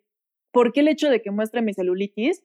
¿por 0.55 0.71
qué 0.73 0.79
el 0.79 0.87
hecho 0.87 1.09
de 1.09 1.21
que 1.21 1.29
muestre 1.31 1.61
mi 1.61 1.73
celulitis 1.73 2.43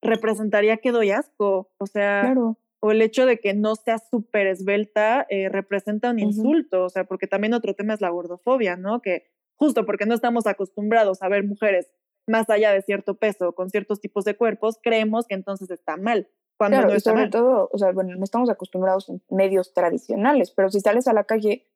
representaría 0.00 0.78
que 0.78 0.90
doy 0.90 1.10
asco? 1.10 1.70
O 1.78 1.86
sea, 1.86 2.22
Claro. 2.22 2.56
o 2.80 2.90
el 2.90 3.00
hecho 3.02 3.26
de 3.26 3.38
que 3.38 3.54
no 3.54 3.76
sea 3.76 3.98
súper 3.98 4.48
esbelta 4.48 5.24
eh, 5.30 5.48
representa 5.48 6.10
un 6.10 6.16
Ujú. 6.16 6.26
insulto, 6.28 6.84
o 6.84 6.88
sea, 6.88 7.04
porque 7.04 7.28
también 7.28 7.54
otro 7.54 7.74
tema 7.74 7.94
es 7.94 8.00
la 8.00 8.08
gordofobia, 8.10 8.76
¿no? 8.76 9.00
Que 9.00 9.30
justo 9.56 9.86
porque 9.86 10.06
no 10.06 10.14
estamos 10.14 10.46
acostumbrados 10.48 11.22
a 11.22 11.28
ver 11.28 11.44
mujeres 11.44 11.92
más 12.26 12.48
allá 12.50 12.72
de 12.72 12.82
cierto 12.82 13.14
peso, 13.18 13.52
con 13.54 13.70
ciertos 13.70 14.00
tipos 14.00 14.24
de 14.24 14.36
cuerpos, 14.36 14.78
creemos 14.82 15.26
que 15.26 15.34
entonces 15.34 15.70
está 15.70 15.96
mal, 15.96 16.28
cuando 16.56 16.76
Claro, 16.78 16.88
no 16.88 16.94
y 16.94 16.96
está 16.96 17.10
sobre 17.10 17.22
mal. 17.22 17.30
todo, 17.30 17.68
o 17.72 17.78
sea, 17.78 17.92
bueno, 17.92 18.14
no 18.16 18.24
estamos 18.24 18.48
acostumbrados 18.50 19.08
en 19.08 19.20
medios 19.30 19.74
tradicionales, 19.74 20.50
pero 20.52 20.70
si 20.70 20.80
sales 20.80 21.06
a 21.08 21.12
la 21.12 21.24
calle, 21.24 21.66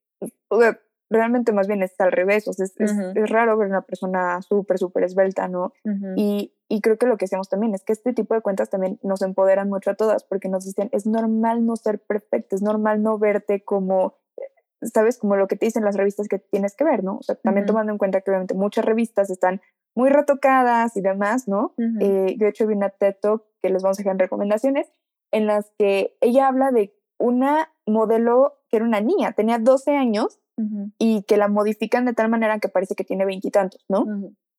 realmente 1.10 1.52
más 1.52 1.66
bien 1.68 1.82
es 1.82 1.94
al 2.00 2.12
revés, 2.12 2.48
o 2.48 2.52
sea, 2.52 2.64
es, 2.66 2.74
es- 2.80 2.92
Ujú. 2.92 3.12
es 3.14 3.30
raro 3.30 3.56
ver 3.56 3.68
una 3.68 3.82
persona 3.82 4.42
súper, 4.42 4.78
súper 4.78 5.04
esbelta, 5.04 5.48
¿no? 5.48 5.72
Ujú. 5.84 6.14
Y, 6.16 6.52
y 6.68 6.80
creo 6.80 6.98
que 6.98 7.06
lo 7.06 7.16
que 7.16 7.26
hacemos 7.26 7.48
también 7.48 7.74
es 7.74 7.84
que 7.84 7.92
este 7.92 8.12
tipo 8.12 8.34
de 8.34 8.40
cuentas 8.40 8.70
también 8.70 8.98
nos 9.02 9.22
empoderan 9.22 9.68
mucho 9.68 9.90
a 9.90 9.94
todas, 9.94 10.24
porque 10.24 10.48
nos 10.48 10.64
dicen, 10.64 10.88
es 10.92 11.06
normal 11.06 11.64
no 11.64 11.76
ser 11.76 12.00
perfecta, 12.00 12.56
es 12.56 12.62
normal 12.62 13.02
no 13.02 13.18
verte 13.18 13.62
como, 13.64 14.16
¿sabes? 14.82 15.18
Como 15.18 15.36
lo 15.36 15.46
que 15.48 15.56
te 15.56 15.66
dicen 15.66 15.84
las 15.84 15.96
revistas 15.96 16.28
que 16.28 16.38
tienes 16.38 16.74
que 16.74 16.84
ver, 16.84 17.04
¿no? 17.04 17.18
O 17.18 17.22
sea, 17.22 17.36
también 17.36 17.64
Ujú. 17.64 17.72
tomando 17.74 17.92
en 17.92 17.98
cuenta 17.98 18.20
que 18.20 18.30
obviamente 18.30 18.54
muchas 18.54 18.84
revistas 18.84 19.30
están 19.30 19.60
muy 19.94 20.10
retocadas 20.10 20.96
y 20.96 21.00
demás, 21.00 21.48
¿no? 21.48 21.74
Eh, 22.00 22.34
yo 22.38 22.44
de 22.44 22.48
hecho 22.50 22.66
vi 22.66 22.74
una 22.74 22.90
TED 22.90 23.16
Talk 23.22 23.44
que 23.62 23.70
les 23.70 23.82
vamos 23.82 23.98
a 23.98 24.00
dejar 24.02 24.12
en 24.12 24.18
recomendaciones, 24.18 24.92
en 25.32 25.46
las 25.46 25.70
que 25.78 26.16
ella 26.20 26.48
habla 26.48 26.70
de 26.72 26.94
una 27.18 27.72
modelo 27.86 28.58
que 28.68 28.76
era 28.76 28.84
una 28.86 29.00
niña, 29.00 29.32
tenía 29.32 29.58
12 29.58 29.96
años 29.96 30.38
Y 30.98 31.22
que 31.24 31.36
la 31.36 31.48
modifican 31.48 32.06
de 32.06 32.14
tal 32.14 32.30
manera 32.30 32.58
que 32.58 32.68
parece 32.68 32.94
que 32.94 33.04
tiene 33.04 33.24
veintitantos, 33.24 33.84
¿no? 33.88 34.06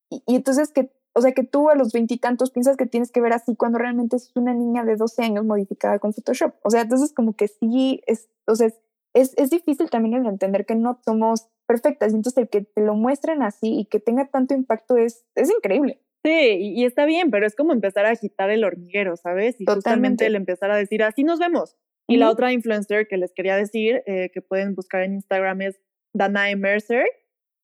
Y, 0.09 0.21
y 0.27 0.35
entonces 0.35 0.71
que, 0.71 0.91
o 1.13 1.21
sea, 1.21 1.31
que 1.31 1.43
tú 1.43 1.69
a 1.69 1.75
los 1.75 1.91
veintitantos 1.91 2.51
piensas 2.51 2.77
que 2.77 2.85
tienes 2.85 3.11
que 3.11 3.21
ver 3.21 3.33
así 3.33 3.55
cuando 3.55 3.79
realmente 3.79 4.17
es 4.17 4.31
una 4.35 4.53
niña 4.53 4.85
de 4.85 4.95
12 4.95 5.23
años 5.23 5.45
modificada 5.45 5.97
con 5.99 6.13
Photoshop. 6.13 6.53
O 6.61 6.69
sea, 6.69 6.81
entonces 6.81 7.13
como 7.13 7.35
que 7.35 7.47
sí, 7.47 8.01
es, 8.05 8.29
o 8.45 8.55
sea, 8.55 8.67
es, 9.13 9.33
es, 9.35 9.49
difícil 9.49 9.89
también 9.89 10.13
el 10.13 10.27
entender 10.27 10.65
que 10.65 10.75
no 10.75 10.99
somos 11.03 11.49
perfectas. 11.65 12.13
Y 12.13 12.17
entonces 12.17 12.43
el 12.43 12.49
que 12.49 12.61
te 12.61 12.81
lo 12.81 12.93
muestren 12.93 13.41
así 13.41 13.79
y 13.79 13.85
que 13.85 13.99
tenga 13.99 14.27
tanto 14.27 14.53
impacto 14.53 14.97
es, 14.97 15.25
es 15.33 15.49
increíble. 15.49 16.01
Sí, 16.23 16.31
y, 16.31 16.81
y 16.81 16.85
está 16.85 17.05
bien, 17.05 17.31
pero 17.31 17.47
es 17.47 17.55
como 17.55 17.73
empezar 17.73 18.05
a 18.05 18.11
agitar 18.11 18.49
el 18.49 18.63
hormiguero, 18.63 19.15
¿sabes? 19.15 19.59
Y 19.59 19.65
justamente 19.65 19.81
Totalmente. 19.81 20.25
el 20.27 20.35
empezar 20.35 20.71
a 20.71 20.77
decir, 20.77 21.01
así 21.03 21.23
nos 21.23 21.39
vemos. 21.39 21.75
Y 22.07 22.17
la 22.17 22.29
otra 22.31 22.53
influencer 22.53 23.07
que 23.07 23.17
les 23.17 23.33
quería 23.33 23.55
decir, 23.55 24.01
eh, 24.05 24.29
que 24.33 24.41
pueden 24.41 24.75
buscar 24.75 25.03
en 25.03 25.13
Instagram, 25.13 25.61
es 25.61 25.81
Danae 26.13 26.55
Mercer, 26.55 27.05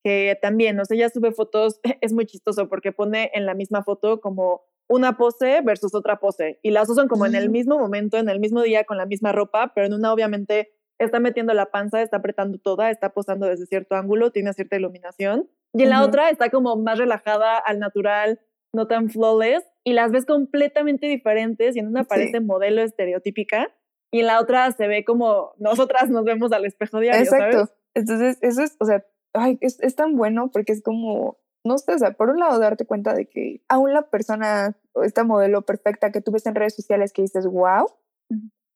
que 0.03 0.37
también, 0.41 0.79
o 0.79 0.85
sea, 0.85 0.95
ella 0.97 1.09
sube 1.09 1.31
fotos, 1.31 1.79
es 2.01 2.13
muy 2.13 2.25
chistoso 2.25 2.67
porque 2.67 2.91
pone 2.91 3.31
en 3.33 3.45
la 3.45 3.53
misma 3.53 3.83
foto 3.83 4.19
como 4.19 4.61
una 4.89 5.15
pose 5.17 5.61
versus 5.61 5.95
otra 5.95 6.17
pose. 6.19 6.59
Y 6.61 6.71
las 6.71 6.89
usan 6.89 7.07
como 7.07 7.25
en 7.25 7.35
el 7.35 7.45
Ujú. 7.45 7.51
mismo 7.53 7.79
momento, 7.79 8.17
en 8.17 8.27
el 8.29 8.39
mismo 8.39 8.61
día, 8.61 8.83
con 8.83 8.97
la 8.97 9.05
misma 9.05 9.31
ropa, 9.31 9.71
pero 9.73 9.87
en 9.87 9.93
una 9.93 10.11
obviamente 10.11 10.73
está 10.99 11.19
metiendo 11.19 11.53
la 11.53 11.71
panza, 11.71 12.01
está 12.01 12.17
apretando 12.17 12.57
toda, 12.59 12.91
está 12.91 13.13
posando 13.13 13.47
desde 13.47 13.65
cierto 13.65 13.95
ángulo, 13.95 14.31
tiene 14.31 14.53
cierta 14.53 14.75
iluminación. 14.75 15.49
Y 15.73 15.83
en 15.83 15.89
la 15.89 16.03
otra 16.03 16.29
está 16.29 16.49
como 16.49 16.75
más 16.75 16.99
relajada, 16.99 17.57
al 17.57 17.79
natural, 17.79 18.39
no 18.73 18.87
tan 18.87 19.09
flawless, 19.09 19.63
y 19.83 19.93
las 19.93 20.11
ves 20.11 20.25
completamente 20.25 21.07
diferentes, 21.07 21.75
y 21.75 21.79
en 21.79 21.87
una 21.87 22.03
Sí. 22.03 22.09
parece 22.09 22.39
modelo 22.41 22.81
estereotípica, 22.81 23.73
y 24.13 24.19
en 24.19 24.27
la 24.27 24.39
otra 24.39 24.71
se 24.71 24.87
ve 24.87 25.03
como 25.03 25.53
nosotras 25.57 26.09
nos 26.11 26.23
vemos 26.23 26.51
al 26.51 26.65
espejo 26.65 26.99
diario, 26.99 27.21
Exacto. 27.23 27.51
¿sabes? 27.51 27.73
Entonces, 27.95 28.37
eso 28.41 28.61
es, 28.61 28.75
o 28.79 28.85
sea, 28.85 29.03
ay, 29.33 29.57
es, 29.59 29.79
es 29.79 29.95
tan 29.95 30.15
bueno 30.15 30.51
porque 30.51 30.71
es 30.71 30.83
como, 30.83 31.39
no 31.65 31.79
sé, 31.79 31.93
o 31.93 31.97
sea, 31.97 32.11
por 32.13 32.29
un 32.29 32.39
lado 32.39 32.59
darte 32.59 32.85
cuenta 32.85 33.15
de 33.15 33.25
que 33.27 33.63
aún 33.67 33.91
la 33.91 34.09
persona, 34.11 34.77
esta 35.03 35.23
modelo 35.23 35.63
perfecta 35.63 36.11
que 36.11 36.21
tú 36.21 36.31
ves 36.31 36.45
en 36.45 36.53
redes 36.53 36.75
sociales 36.75 37.11
que 37.11 37.23
dices, 37.23 37.47
wow, 37.47 37.87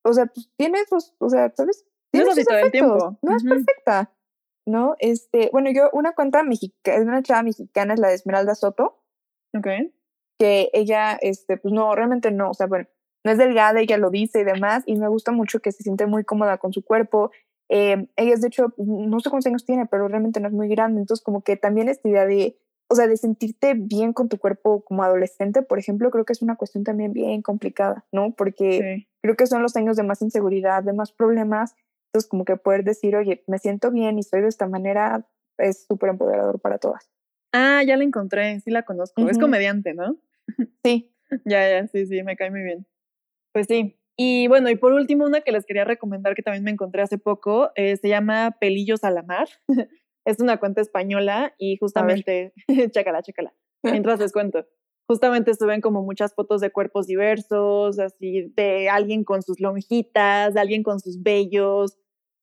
o 0.03 0.13
sea, 0.13 0.25
pues 0.25 0.49
tiene 0.57 0.79
sus, 0.89 1.13
o 1.19 1.29
sea, 1.29 1.53
¿sabes? 1.55 1.85
No 2.13 2.21
es 2.31 2.33
Tiene 2.47 2.61
el 2.61 2.71
tiempo. 2.71 3.19
No 3.21 3.35
es 3.35 3.43
perfecta, 3.43 4.11
¿no? 4.65 4.95
Este, 4.97 5.49
bueno, 5.51 5.69
yo, 5.71 5.91
una 5.93 6.13
cuenta 6.13 6.41
mexicana, 6.41 7.03
una 7.03 7.21
chava 7.21 7.43
mexicana 7.43 7.93
es 7.93 7.99
la 7.99 8.07
de 8.07 8.15
Esmeralda 8.15 8.55
Soto, 8.55 9.03
Ok. 9.55 9.67
que 10.39 10.71
ella, 10.73 11.13
este, 11.21 11.57
pues 11.57 11.73
no, 11.73 11.93
realmente 11.93 12.31
no, 12.31 12.49
o 12.49 12.53
sea, 12.55 12.65
bueno, 12.65 12.87
no 13.27 13.33
es 13.33 13.37
delgada, 13.37 13.81
ella 13.81 13.97
lo 13.97 14.09
dice 14.09 14.39
y 14.39 14.43
demás, 14.45 14.83
y 14.85 14.95
me 14.95 15.09
gusta 15.09 15.33
mucho 15.33 15.59
que 15.59 15.73
se 15.73 15.83
siente 15.83 16.05
muy 16.05 16.23
cómoda 16.23 16.59
con 16.59 16.71
su 16.71 16.81
cuerpo. 16.81 17.29
Eh, 17.67 18.07
ella 18.15 18.33
es, 18.33 18.39
de 18.39 18.47
hecho, 18.47 18.73
no 18.77 19.19
sé 19.19 19.29
cuántos 19.29 19.47
años 19.47 19.65
tiene, 19.65 19.85
pero 19.85 20.07
realmente 20.07 20.39
no 20.39 20.47
es 20.47 20.53
muy 20.53 20.69
grande, 20.69 21.01
entonces 21.01 21.21
como 21.21 21.41
que 21.41 21.57
también 21.57 21.89
esta 21.89 22.07
idea 22.07 22.25
de, 22.25 22.57
o 22.87 22.95
sea, 22.95 23.05
de 23.05 23.17
sentirte 23.17 23.73
bien 23.73 24.13
con 24.13 24.29
tu 24.29 24.37
cuerpo 24.37 24.85
como 24.85 25.03
adolescente, 25.03 25.61
por 25.61 25.77
ejemplo, 25.77 26.09
creo 26.09 26.23
que 26.23 26.31
es 26.31 26.41
una 26.41 26.55
cuestión 26.55 26.85
también 26.85 27.11
bien 27.11 27.41
complicada, 27.41 28.05
¿no? 28.13 28.31
Porque 28.31 28.95
Sí. 28.95 29.07
creo 29.21 29.35
que 29.35 29.45
son 29.45 29.61
los 29.61 29.75
años 29.75 29.97
de 29.97 30.03
más 30.03 30.21
inseguridad, 30.21 30.83
de 30.83 30.93
más 30.93 31.11
problemas, 31.11 31.75
entonces 32.07 32.29
como 32.29 32.45
que 32.45 32.55
poder 32.55 32.85
decir, 32.85 33.17
oye, 33.17 33.43
me 33.45 33.57
siento 33.57 33.91
bien 33.91 34.17
y 34.19 34.23
soy 34.23 34.39
de 34.39 34.47
esta 34.47 34.69
manera, 34.69 35.27
es 35.57 35.85
súper 35.85 36.11
empoderador 36.11 36.61
para 36.61 36.77
todas. 36.77 37.11
Ah, 37.51 37.83
ya 37.85 37.97
la 37.97 38.05
encontré, 38.05 38.61
sí 38.61 38.71
la 38.71 38.83
conozco. 38.83 39.27
Es 39.27 39.37
comediante, 39.37 39.93
¿no? 39.93 40.15
Sí. 40.85 41.11
Ya, 41.43 41.69
ya, 41.69 41.85
sí, 41.87 42.05
sí, 42.05 42.23
me 42.23 42.37
cae 42.37 42.49
muy 42.51 42.61
bien. 42.63 42.87
Pues 43.57 43.65
sí. 43.65 43.97
Y 44.15 44.47
bueno, 44.49 44.69
y 44.69 44.75
por 44.75 44.93
último, 44.93 45.25
una 45.25 45.41
que 45.41 45.51
les 45.51 45.65
quería 45.65 45.83
recomendar 45.83 46.35
que 46.35 46.43
también 46.43 46.63
me 46.63 46.69
encontré 46.69 47.01
hace 47.01 47.17
poco, 47.17 47.71
eh, 47.73 47.97
se 47.97 48.07
llama 48.07 48.55
Pelillos 48.61 49.03
a 49.03 49.09
la 49.09 49.23
Mar. 49.23 49.47
es 50.25 50.39
una 50.39 50.59
cuenta 50.59 50.79
española 50.79 51.55
y 51.57 51.75
justamente, 51.77 52.53
chécala, 52.91 53.23
chécala, 53.23 53.55
mientras 53.81 54.19
les 54.19 54.31
cuento. 54.31 54.63
justamente 55.09 55.55
suben 55.55 55.81
como 55.81 56.03
muchas 56.03 56.35
fotos 56.35 56.61
de 56.61 56.69
cuerpos 56.69 57.07
diversos, 57.07 57.97
así 57.97 58.53
de 58.55 58.89
alguien 58.89 59.23
con 59.23 59.41
sus 59.41 59.59
lonjitas, 59.59 60.53
de 60.53 60.59
alguien 60.59 60.83
con 60.83 60.99
sus 60.99 61.23
vellos, 61.23 61.97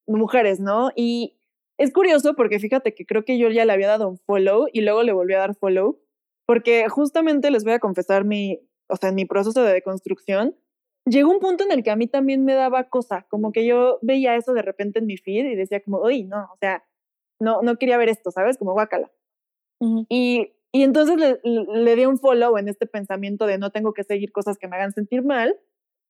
mujeres, 0.08 0.58
¿no? 0.58 0.90
Y 0.96 1.38
es 1.78 1.92
curioso 1.92 2.34
porque 2.34 2.58
fíjate 2.58 2.92
que 2.92 3.06
creo 3.06 3.24
que 3.24 3.38
yo 3.38 3.50
ya 3.50 3.64
le 3.64 3.72
había 3.72 3.86
dado 3.86 4.08
un 4.08 4.18
follow 4.18 4.66
y 4.72 4.80
luego 4.80 5.04
le 5.04 5.12
volví 5.12 5.34
a 5.34 5.38
dar 5.38 5.54
follow, 5.54 6.00
porque 6.44 6.88
justamente 6.88 7.52
les 7.52 7.62
voy 7.62 7.74
a 7.74 7.78
confesar 7.78 8.24
mi, 8.24 8.58
o 8.88 8.96
sea, 8.96 9.10
en 9.10 9.14
mi 9.14 9.26
proceso 9.26 9.62
de 9.62 9.72
deconstrucción, 9.72 10.56
llegó 11.06 11.30
un 11.30 11.40
punto 11.40 11.64
en 11.64 11.72
el 11.72 11.82
que 11.82 11.90
a 11.90 11.96
mí 11.96 12.06
también 12.06 12.44
me 12.44 12.54
daba 12.54 12.88
cosa, 12.88 13.26
como 13.28 13.52
que 13.52 13.66
yo 13.66 13.98
veía 14.02 14.36
eso 14.36 14.54
de 14.54 14.62
repente 14.62 14.98
en 14.98 15.06
mi 15.06 15.16
feed 15.16 15.46
y 15.46 15.54
decía 15.54 15.82
como, 15.82 16.00
uy, 16.00 16.24
no, 16.24 16.48
o 16.52 16.56
sea, 16.58 16.84
no, 17.40 17.62
no 17.62 17.76
quería 17.76 17.98
ver 17.98 18.08
esto, 18.08 18.30
¿sabes? 18.30 18.58
Como 18.58 18.72
guácala. 18.72 19.10
y, 20.08 20.52
y 20.72 20.82
entonces 20.82 21.16
le, 21.16 21.40
le 21.44 21.96
di 21.96 22.06
un 22.06 22.18
follow 22.18 22.56
en 22.56 22.68
este 22.68 22.86
pensamiento 22.86 23.46
de 23.46 23.58
no 23.58 23.70
tengo 23.70 23.92
que 23.92 24.04
seguir 24.04 24.32
cosas 24.32 24.56
que 24.56 24.66
me 24.66 24.76
hagan 24.76 24.92
sentir 24.92 25.22
mal, 25.22 25.58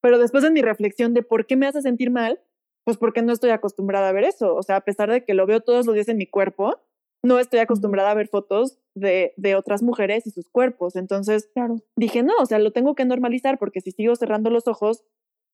pero 0.00 0.18
después 0.18 0.44
en 0.44 0.52
mi 0.52 0.62
reflexión 0.62 1.14
de 1.14 1.22
por 1.22 1.46
qué 1.46 1.56
me 1.56 1.66
hace 1.66 1.82
sentir 1.82 2.10
mal, 2.10 2.40
pues 2.84 2.98
porque 2.98 3.22
no 3.22 3.32
estoy 3.32 3.50
acostumbrada 3.50 4.10
a 4.10 4.12
ver 4.12 4.24
eso. 4.24 4.54
O 4.54 4.62
sea, 4.62 4.76
a 4.76 4.80
pesar 4.82 5.10
de 5.10 5.24
que 5.24 5.34
lo 5.34 5.46
veo 5.46 5.60
todos 5.60 5.86
los 5.86 5.94
días 5.94 6.08
en 6.08 6.18
mi 6.18 6.26
cuerpo, 6.26 6.78
no 7.22 7.38
estoy 7.38 7.60
acostumbrada 7.60 8.10
a 8.10 8.14
ver 8.14 8.28
fotos 8.28 8.78
de, 8.94 9.34
de 9.36 9.54
otras 9.56 9.82
mujeres 9.82 10.26
y 10.26 10.30
sus 10.30 10.48
cuerpos. 10.48 10.96
Entonces 10.96 11.48
Claro. 11.54 11.76
dije, 11.96 12.22
no, 12.22 12.32
o 12.40 12.46
sea, 12.46 12.58
lo 12.58 12.72
tengo 12.72 12.94
que 12.94 13.04
normalizar 13.04 13.58
porque 13.58 13.80
si 13.80 13.90
sigo 13.90 14.14
cerrando 14.16 14.50
los 14.50 14.66
ojos 14.68 15.04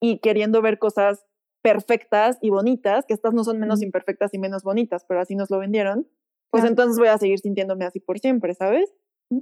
y 0.01 0.19
queriendo 0.19 0.63
ver 0.63 0.79
cosas 0.79 1.25
perfectas 1.63 2.39
y 2.41 2.51
bonitas, 2.51 3.05
que 3.07 3.15
estas 3.15 3.35
no 3.35 3.45
son 3.45 3.59
menos 3.59 3.83
imperfectas 3.83 4.33
y 4.35 4.39
menos 4.39 4.63
bonitas, 4.63 5.05
pero 5.07 5.21
así 5.21 5.35
nos 5.37 5.51
lo 5.51 5.59
vendieron, 5.59 6.07
pues 6.51 6.63
Claro. 6.63 6.69
entonces 6.73 6.99
voy 6.99 7.09
a 7.09 7.19
seguir 7.19 7.39
sintiéndome 7.39 7.85
así 7.85 8.01
por 8.01 8.19
siempre, 8.19 8.55
¿sabes? 8.55 8.93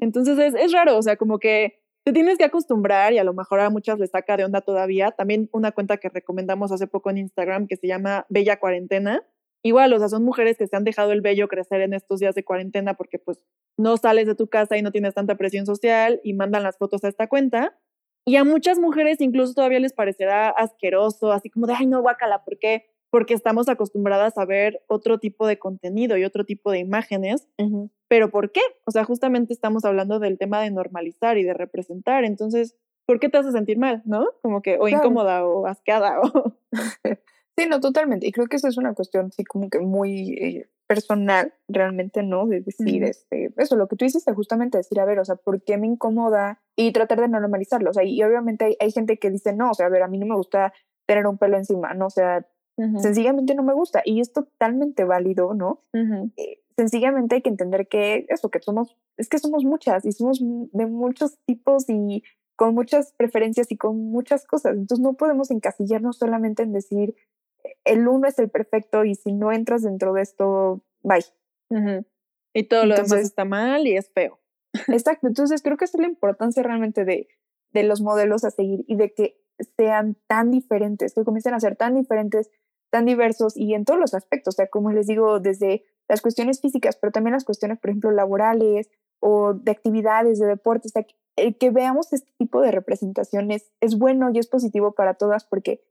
Entonces 0.01 0.39
es, 0.39 0.55
es 0.55 0.73
raro, 0.73 0.99
o 0.99 1.03
sea, 1.03 1.17
como 1.17 1.39
que 1.39 1.81
te 2.05 2.13
tienes 2.13 2.39
que 2.39 2.45
acostumbrar 2.45 3.13
y 3.13 3.19
a 3.19 3.25
lo 3.25 3.35
mejor 3.35 3.61
a 3.61 3.71
muchas 3.71 3.99
les 3.99 4.11
saca 4.11 4.37
de 4.37 4.45
onda 4.45 4.61
todavía. 4.63 5.11
También 5.13 5.49
una 5.53 5.73
cuenta 5.73 5.99
que 5.99 6.09
recomendamos 6.09 6.73
hace 6.73 6.87
poco 6.87 7.11
en 7.11 7.19
Instagram 7.19 7.67
que 7.67 7.77
se 7.77 7.87
llama 7.87 8.27
Bella 8.29 8.59
Cuarentena. 8.59 9.23
Igual, 9.65 9.93
o 9.93 9.99
sea, 9.99 10.09
son 10.09 10.25
mujeres 10.25 10.57
que 10.57 10.67
se 10.67 10.77
han 10.77 10.85
dejado 10.85 11.13
el 11.13 11.21
vello 11.21 11.49
crecer 11.49 11.81
en 11.81 11.93
estos 11.95 12.21
días 12.21 12.35
de 12.35 12.45
cuarentena 12.45 12.95
porque 12.95 13.19
pues 13.19 13.45
no 13.77 13.97
sales 13.97 14.27
de 14.27 14.35
tu 14.35 14.49
casa 14.49 14.77
y 14.77 14.83
no 14.83 14.93
tienes 14.93 15.15
tanta 15.15 15.37
presión 15.37 15.67
social 15.67 16.21
y 16.23 16.35
mandan 16.35 16.63
las 16.63 16.79
fotos 16.79 17.03
a 17.05 17.09
esta 17.09 17.27
cuenta. 17.27 17.77
Y 18.25 18.37
a 18.37 18.45
muchas 18.45 18.79
mujeres 18.79 19.21
incluso 19.21 19.55
todavía 19.55 19.81
les 19.81 19.93
parecerá 19.93 20.51
asqueroso, 20.51 21.33
así 21.33 21.51
como 21.51 21.67
de, 21.67 21.75
ay, 21.75 21.87
no, 21.87 22.01
guácala, 22.03 22.45
¿por 22.45 22.59
qué? 22.59 22.87
Porque 23.11 23.33
estamos 23.35 23.69
acostumbradas 23.69 24.37
a 24.37 24.45
ver 24.45 24.83
otro 24.87 25.19
tipo 25.19 25.47
de 25.47 25.59
contenido 25.59 26.17
y 26.19 26.25
otro 26.25 26.45
tipo 26.45 26.71
de 26.71 26.79
imágenes 26.79 27.49
pero 28.09 28.31
¿por 28.31 28.53
qué? 28.53 28.61
O 28.85 28.91
sea, 28.91 29.05
justamente 29.05 29.53
estamos 29.53 29.85
hablando 29.85 30.19
del 30.19 30.39
tema 30.39 30.61
de 30.63 30.71
normalizar 30.71 31.37
y 31.39 31.45
de 31.45 31.55
representar, 31.55 32.25
entonces, 32.25 32.77
¿por 33.07 33.21
qué 33.21 33.29
te 33.29 33.39
hace 33.39 33.53
sentir 33.53 33.79
mal, 33.79 34.03
no? 34.07 34.27
Como 34.43 34.63
que, 34.63 34.77
o 34.77 34.85
Claro. 34.85 34.97
incómoda, 35.05 35.47
o 35.47 35.67
asqueada, 35.67 36.21
o... 36.23 36.53
Sí, 37.59 37.67
no, 37.69 37.81
totalmente. 37.81 38.25
Y 38.29 38.31
creo 38.31 38.47
que 38.47 38.55
esa 38.55 38.69
es 38.69 38.77
una 38.77 38.95
cuestión, 38.95 39.33
sí, 39.33 39.43
como 39.43 39.69
que 39.69 39.81
muy 39.81 40.31
eh, 40.35 40.71
personal, 40.87 41.53
realmente, 41.67 42.23
¿no? 42.23 42.47
De 42.47 42.61
decir, 42.61 43.03
este, 43.03 43.53
eso, 43.57 43.75
lo 43.75 43.89
que 43.89 43.97
tú 43.97 44.05
hiciste, 44.05 44.33
justamente 44.33 44.79
decir, 44.79 45.01
a 45.01 45.05
ver, 45.05 45.19
o 45.19 45.25
sea, 45.25 45.35
¿por 45.35 45.61
qué 45.63 45.77
me 45.77 45.89
incomoda? 45.89 46.61
Y 46.77 46.93
tratar 46.93 47.21
de 47.21 47.27
normalizarlo. 47.27 47.91
O 47.91 47.93
sea, 47.93 48.05
y 48.05 48.23
obviamente 48.23 48.65
hay, 48.67 48.77
hay 48.79 48.93
gente 48.93 49.19
que 49.19 49.31
dice, 49.31 49.55
no, 49.55 49.73
o 49.73 49.75
sea, 49.75 49.87
a 49.87 49.89
ver, 49.89 50.05
a 50.05 50.09
mí 50.09 50.19
no 50.19 50.27
me 50.27 50.37
gusta 50.37 50.73
tener 51.07 51.27
un 51.27 51.37
pelo 51.37 51.57
encima, 51.57 51.95
¿no? 51.95 52.07
O 52.07 52.11
sea, 52.11 52.47
sencillamente 53.01 53.57
no 53.57 53.65
me 53.65 53.75
gusta. 53.75 54.03
Y 54.05 54.21
es 54.21 54.33
totalmente 54.33 55.03
válido, 55.03 55.53
¿no? 55.53 55.83
eh, 56.37 56.61
sencillamente 56.77 57.35
hay 57.35 57.43
que 57.43 57.51
entender 57.51 57.89
que 57.89 58.27
eso, 58.29 58.51
que 58.51 58.61
somos, 58.61 58.97
es 59.17 59.29
que 59.29 59.41
somos 59.41 59.65
muchas 59.65 60.05
y 60.05 60.13
somos 60.13 60.39
de 60.41 60.87
muchos 60.87 61.39
tipos 61.45 61.87
y 61.89 62.23
con 62.55 62.75
muchas 62.75 63.13
preferencias 63.17 63.73
y 63.73 63.77
con 63.77 63.97
muchas 63.97 64.47
cosas. 64.47 64.75
Entonces 64.75 65.01
no 65.01 65.15
podemos 65.15 65.51
encasillarnos 65.51 66.19
solamente 66.19 66.63
en 66.63 66.73
decir 66.73 67.17
el 67.85 68.07
uno 68.09 68.29
es 68.29 68.39
el 68.39 68.51
perfecto 68.51 69.05
y 69.05 69.15
si 69.15 69.33
no 69.33 69.53
entras 69.53 69.83
dentro 69.83 70.13
de 70.13 70.23
esto, 70.23 70.83
bye. 71.03 71.25
Y 72.55 72.65
todo 72.65 72.85
lo 72.87 72.95
demás 72.95 73.11
Entonces- 73.11 73.27
está 73.27 73.45
mal 73.45 73.87
y 73.87 73.97
es 73.97 74.11
feo. 74.11 74.39
Exacto. 74.89 75.27
Entonces 75.27 75.63
creo 75.63 75.77
que 75.77 75.85
esa 75.85 75.97
es 75.99 76.03
la 76.03 76.09
importancia 76.09 76.63
realmente 76.63 77.05
de, 77.05 77.29
de 77.73 77.83
los 77.83 78.01
modelos 78.01 78.45
a 78.45 78.51
seguir 78.51 78.85
y 78.87 78.97
de 78.97 79.13
que 79.13 79.41
sean 79.77 80.17
tan 80.27 80.51
diferentes, 80.51 81.15
que 81.15 81.25
comiencen 81.25 81.55
a 81.55 81.61
ser 81.61 81.77
tan 81.77 81.95
diferentes, 81.95 82.51
tan 82.91 83.05
diversos 83.07 83.57
y 83.57 83.75
en 83.75 83.85
todos 83.85 83.99
los 84.01 84.15
aspectos. 84.15 84.55
O 84.55 84.57
sea, 84.57 84.69
como 84.69 84.91
les 84.93 85.07
digo, 85.07 85.41
desde 85.41 85.85
las 86.09 86.23
cuestiones 86.23 86.61
físicas, 86.61 86.97
pero 86.97 87.13
también 87.13 87.33
las 87.33 87.45
cuestiones, 87.45 87.79
por 87.79 87.91
ejemplo, 87.91 88.11
laborales 88.11 88.89
o 89.21 89.55
de 89.55 89.73
actividades, 89.73 90.39
de 90.39 90.47
deportes. 90.47 90.93
O 90.93 90.95
sea, 90.95 91.03
que, 91.03 91.15
el 91.37 91.57
que 91.57 91.71
veamos 91.71 92.13
este 92.13 92.33
tipo 92.39 92.61
de 92.61 92.71
representaciones 92.71 93.71
es 93.81 93.99
bueno 93.99 94.31
y 94.33 94.39
es 94.39 94.47
positivo 94.49 94.93
para 94.93 95.15
todas 95.15 95.45
porque, 95.45 95.83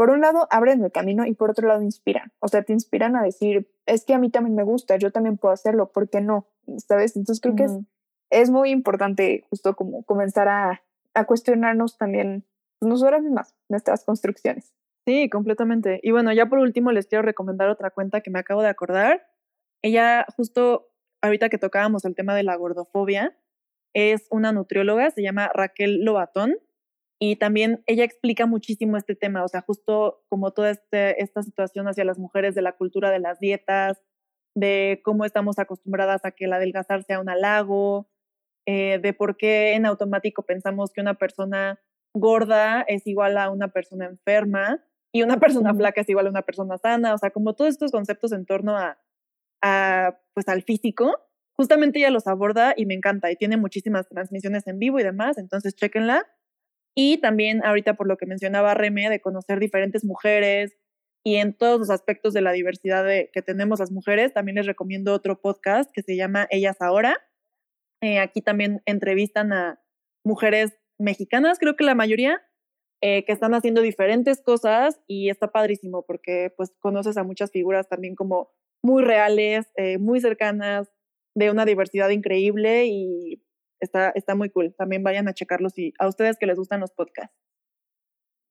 por 0.00 0.08
un 0.08 0.22
lado, 0.22 0.48
abren 0.48 0.82
el 0.82 0.90
camino 0.90 1.26
y 1.26 1.34
por 1.34 1.50
otro 1.50 1.68
lado, 1.68 1.82
inspiran. 1.82 2.32
O 2.38 2.48
sea, 2.48 2.62
te 2.62 2.72
inspiran 2.72 3.16
a 3.16 3.22
decir, 3.22 3.70
es 3.84 4.06
que 4.06 4.14
a 4.14 4.18
mí 4.18 4.30
también 4.30 4.56
me 4.56 4.62
gusta, 4.62 4.96
yo 4.96 5.12
también 5.12 5.36
puedo 5.36 5.52
hacerlo, 5.52 5.92
¿por 5.92 6.08
qué 6.08 6.22
no? 6.22 6.48
¿Sabes? 6.78 7.16
Entonces 7.16 7.42
creo 7.42 7.54
que 7.54 7.66
es 8.30 8.48
muy 8.48 8.70
importante 8.70 9.44
justo 9.50 9.76
como 9.76 10.02
comenzar 10.04 10.48
a, 10.48 10.82
a 11.12 11.26
cuestionarnos 11.26 11.98
también 11.98 12.46
pues, 12.78 12.88
nosotras 12.88 13.22
mismas, 13.22 13.54
nuestras 13.68 14.02
construcciones. 14.06 14.72
Sí, 15.06 15.28
completamente. 15.28 16.00
Y 16.02 16.12
bueno, 16.12 16.32
ya 16.32 16.46
por 16.46 16.60
último 16.60 16.92
les 16.92 17.06
quiero 17.06 17.20
recomendar 17.20 17.68
otra 17.68 17.90
cuenta 17.90 18.22
que 18.22 18.30
me 18.30 18.38
acabo 18.38 18.62
de 18.62 18.68
acordar. 18.68 19.28
Ella 19.82 20.24
justo 20.34 20.88
ahorita 21.20 21.50
que 21.50 21.58
tocábamos 21.58 22.06
el 22.06 22.14
tema 22.14 22.34
de 22.34 22.44
la 22.44 22.56
gordofobia, 22.56 23.36
es 23.92 24.28
una 24.30 24.50
nutrióloga, 24.50 25.10
se 25.10 25.22
llama 25.22 25.50
Raquel 25.52 26.06
Lobatón, 26.06 26.56
y 27.22 27.36
también 27.36 27.84
ella 27.86 28.04
explica 28.04 28.46
muchísimo 28.46 28.96
este 28.96 29.14
tema, 29.14 29.44
o 29.44 29.48
sea, 29.48 29.60
justo 29.60 30.24
como 30.30 30.52
toda 30.52 30.70
este, 30.70 31.22
esta 31.22 31.42
situación 31.42 31.86
hacia 31.86 32.04
las 32.06 32.18
mujeres 32.18 32.54
de 32.54 32.62
la 32.62 32.72
cultura 32.72 33.10
de 33.10 33.18
las 33.18 33.38
dietas, 33.38 34.00
de 34.56 35.02
cómo 35.04 35.26
estamos 35.26 35.58
acostumbradas 35.58 36.24
a 36.24 36.30
que 36.30 36.46
el 36.46 36.52
adelgazar 36.54 37.04
sea 37.04 37.20
un 37.20 37.28
halago, 37.28 38.08
eh, 38.66 38.98
de 39.02 39.12
por 39.12 39.36
qué 39.36 39.74
en 39.74 39.84
automático 39.84 40.44
pensamos 40.44 40.92
que 40.92 41.02
una 41.02 41.14
persona 41.14 41.78
gorda 42.14 42.80
es 42.88 43.06
igual 43.06 43.36
a 43.36 43.50
una 43.50 43.68
persona 43.68 44.06
enferma 44.06 44.82
y 45.12 45.22
una 45.22 45.38
persona 45.40 45.74
flaca 45.74 46.00
es 46.00 46.08
igual 46.08 46.26
a 46.26 46.30
una 46.30 46.42
persona 46.42 46.78
sana, 46.78 47.12
o 47.12 47.18
sea, 47.18 47.30
como 47.32 47.54
todos 47.54 47.68
estos 47.70 47.92
conceptos 47.92 48.32
en 48.32 48.46
torno 48.46 48.78
a, 48.78 48.98
a, 49.62 50.18
pues 50.32 50.48
al 50.48 50.62
físico, 50.62 51.18
justamente 51.52 51.98
ella 51.98 52.08
los 52.08 52.26
aborda 52.26 52.72
y 52.74 52.86
me 52.86 52.94
encanta 52.94 53.30
y 53.30 53.36
tiene 53.36 53.58
muchísimas 53.58 54.08
transmisiones 54.08 54.66
en 54.66 54.78
vivo 54.78 54.98
y 54.98 55.02
demás, 55.02 55.36
entonces 55.36 55.74
chéquenla. 55.74 56.26
Y 57.02 57.16
también 57.16 57.64
ahorita 57.64 57.94
por 57.94 58.06
lo 58.06 58.18
que 58.18 58.26
mencionaba 58.26 58.74
Reme, 58.74 59.08
de 59.08 59.22
conocer 59.22 59.58
diferentes 59.58 60.04
mujeres 60.04 60.76
y 61.24 61.36
en 61.36 61.54
todos 61.54 61.78
los 61.80 61.88
aspectos 61.88 62.34
de 62.34 62.42
la 62.42 62.52
diversidad 62.52 63.06
de, 63.06 63.30
que 63.32 63.40
tenemos 63.40 63.80
las 63.80 63.90
mujeres, 63.90 64.34
también 64.34 64.56
les 64.56 64.66
recomiendo 64.66 65.14
otro 65.14 65.40
podcast 65.40 65.90
que 65.94 66.02
se 66.02 66.14
llama 66.14 66.46
Ellas 66.50 66.76
Ahora. 66.82 67.16
Eh, 68.02 68.18
aquí 68.18 68.42
también 68.42 68.82
entrevistan 68.84 69.54
a 69.54 69.80
mujeres 70.26 70.76
mexicanas, 70.98 71.58
creo 71.58 71.74
que 71.74 71.84
la 71.84 71.94
mayoría, 71.94 72.42
eh, 73.00 73.24
que 73.24 73.32
están 73.32 73.54
haciendo 73.54 73.80
diferentes 73.80 74.42
cosas 74.42 75.00
y 75.06 75.30
está 75.30 75.52
padrísimo 75.52 76.04
porque 76.04 76.52
pues 76.54 76.70
conoces 76.80 77.16
a 77.16 77.24
muchas 77.24 77.50
figuras 77.50 77.88
también 77.88 78.14
como 78.14 78.50
muy 78.84 79.02
reales, 79.02 79.72
eh, 79.76 79.96
muy 79.96 80.20
cercanas, 80.20 80.92
de 81.34 81.50
una 81.50 81.64
diversidad 81.64 82.10
increíble 82.10 82.84
y 82.88 83.42
está, 83.80 84.10
está 84.10 84.34
muy 84.34 84.50
cool. 84.50 84.74
También 84.76 85.02
vayan 85.02 85.28
a 85.28 85.34
checarlos 85.34 85.76
y 85.78 85.92
a 85.98 86.08
ustedes 86.08 86.38
que 86.38 86.46
les 86.46 86.58
gustan 86.58 86.80
los 86.80 86.92
podcasts. 86.92 87.34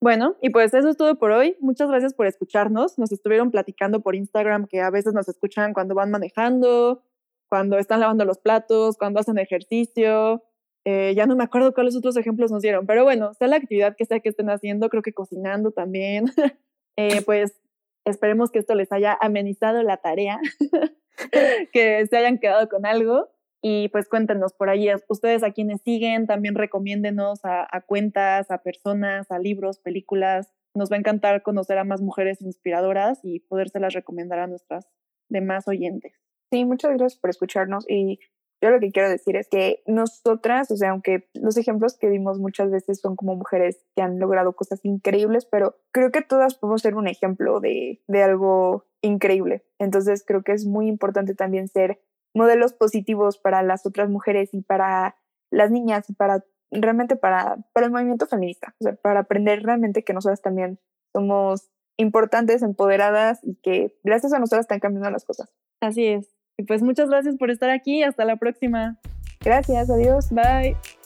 Bueno, 0.01 0.37
y 0.41 0.49
pues 0.49 0.73
eso 0.73 0.89
es 0.89 0.95
todo 0.95 1.17
por 1.19 1.31
hoy. 1.31 1.57
Muchas 1.59 1.89
gracias 1.89 2.13
por 2.13 2.25
escucharnos. 2.25 2.97
Nos 2.97 3.11
estuvieron 3.11 3.51
platicando 3.51 4.01
por 4.01 4.15
Instagram 4.15 4.67
que 4.67 4.79
a 4.79 4.89
veces 4.89 5.13
nos 5.13 5.27
escuchan 5.27 5.73
cuando 5.73 5.93
van 5.93 6.09
manejando, 6.09 7.03
cuando 7.49 7.77
están 7.77 7.99
lavando 7.99 8.23
los 8.23 8.39
platos, 8.39 8.97
cuando 8.97 9.19
hacen 9.19 9.37
ejercicio. 9.37 10.43
Eh, 10.85 11.13
ya 11.15 11.25
no 11.25 11.35
me 11.35 11.43
acuerdo 11.43 11.73
cuáles 11.73 11.97
otros 11.97 12.15
ejemplos 12.15 12.51
nos 12.51 12.61
dieron, 12.61 12.87
pero 12.87 13.03
bueno, 13.03 13.33
sea 13.33 13.49
la 13.49 13.57
actividad 13.57 13.95
que 13.97 14.05
sea 14.05 14.21
que 14.21 14.29
estén 14.29 14.49
haciendo, 14.49 14.89
creo 14.89 15.03
que 15.03 15.13
cocinando 15.13 15.71
también. 15.71 16.25
eh, 16.97 17.21
pues 17.25 17.59
esperemos 18.05 18.51
que 18.51 18.59
esto 18.59 18.75
les 18.75 18.91
haya 18.93 19.17
amenizado 19.19 19.83
la 19.83 19.97
tarea, 19.97 20.39
que 21.73 22.07
se 22.07 22.17
hayan 22.17 22.39
quedado 22.39 22.69
con 22.69 22.85
algo. 22.85 23.29
Y 23.61 23.89
pues 23.89 24.07
cuéntenos 24.07 24.53
por 24.53 24.69
ahí, 24.69 24.87
ustedes 25.09 25.43
a 25.43 25.51
quienes 25.51 25.81
siguen, 25.81 26.27
también 26.27 26.55
recomiéndenos 26.55 27.41
a, 27.43 27.67
cuentas, 27.85 28.51
a 28.51 28.59
personas, 28.59 29.29
a 29.31 29.39
libros, 29.39 29.79
películas. 29.79 30.53
Nos 30.73 30.89
va 30.89 30.95
a 30.95 30.99
encantar 30.99 31.41
conocer 31.43 31.77
a 31.77 31.83
más 31.83 32.01
mujeres 32.01 32.41
inspiradoras 32.41 33.19
y 33.23 33.41
podérselas 33.41 33.93
recomendar 33.93 34.39
a 34.39 34.47
nuestras 34.47 34.87
demás 35.27 35.67
oyentes. 35.67 36.13
Sí, 36.51 36.63
muchas 36.63 36.91
gracias 36.91 37.19
por 37.19 37.29
escucharnos 37.29 37.85
y 37.89 38.19
yo 38.61 38.71
lo 38.71 38.79
que 38.79 38.91
quiero 38.91 39.09
decir 39.09 39.37
es 39.37 39.47
que 39.47 39.81
nosotras, 39.87 40.69
o 40.71 40.75
sea, 40.75 40.91
aunque 40.91 41.29
los 41.33 41.55
ejemplos 41.55 41.97
que 41.97 42.09
vimos 42.09 42.39
muchas 42.39 42.69
veces 42.69 42.99
son 42.99 43.15
como 43.15 43.35
mujeres 43.35 43.85
que 43.95 44.01
han 44.01 44.19
logrado 44.19 44.53
cosas 44.53 44.83
increíbles, 44.83 45.45
pero 45.45 45.77
creo 45.91 46.11
que 46.11 46.21
todas 46.21 46.55
podemos 46.55 46.81
ser 46.81 46.95
un 46.95 47.07
ejemplo 47.07 47.61
de, 47.61 48.01
de 48.07 48.23
algo 48.23 48.85
increíble. 49.01 49.63
Entonces 49.79 50.23
creo 50.25 50.43
que 50.43 50.51
es 50.51 50.65
muy 50.65 50.87
importante 50.87 51.35
también 51.35 51.69
ser 51.69 52.01
modelos 52.35 52.73
positivos 52.73 53.37
para 53.37 53.63
las 53.63 53.85
otras 53.85 54.09
mujeres 54.09 54.53
y 54.53 54.61
para 54.61 55.15
las 55.51 55.71
niñas 55.71 56.09
y 56.09 56.13
para 56.13 56.43
realmente 56.71 57.15
para, 57.15 57.57
para 57.73 57.87
el 57.87 57.91
movimiento 57.91 58.27
feminista, 58.27 58.75
o 58.79 58.83
sea, 58.83 58.95
para 58.95 59.21
aprender 59.21 59.63
realmente 59.63 60.03
que 60.03 60.13
nosotras 60.13 60.41
también 60.41 60.79
somos 61.13 61.71
importantes, 61.97 62.61
empoderadas 62.61 63.39
y 63.43 63.55
que 63.55 63.97
gracias 64.03 64.33
a 64.33 64.39
nosotras 64.39 64.61
están 64.61 64.79
cambiando 64.79 65.09
las 65.11 65.25
cosas. 65.25 65.49
Así 65.81 66.05
es. 66.05 66.35
Y 66.57 66.63
pues 66.63 66.81
muchas 66.81 67.09
gracias 67.09 67.35
por 67.37 67.51
estar 67.51 67.69
aquí. 67.69 68.03
Hasta 68.03 68.25
la 68.25 68.37
próxima. 68.37 68.99
Gracias, 69.41 69.89
adiós. 69.89 70.29
Bye. 70.31 70.98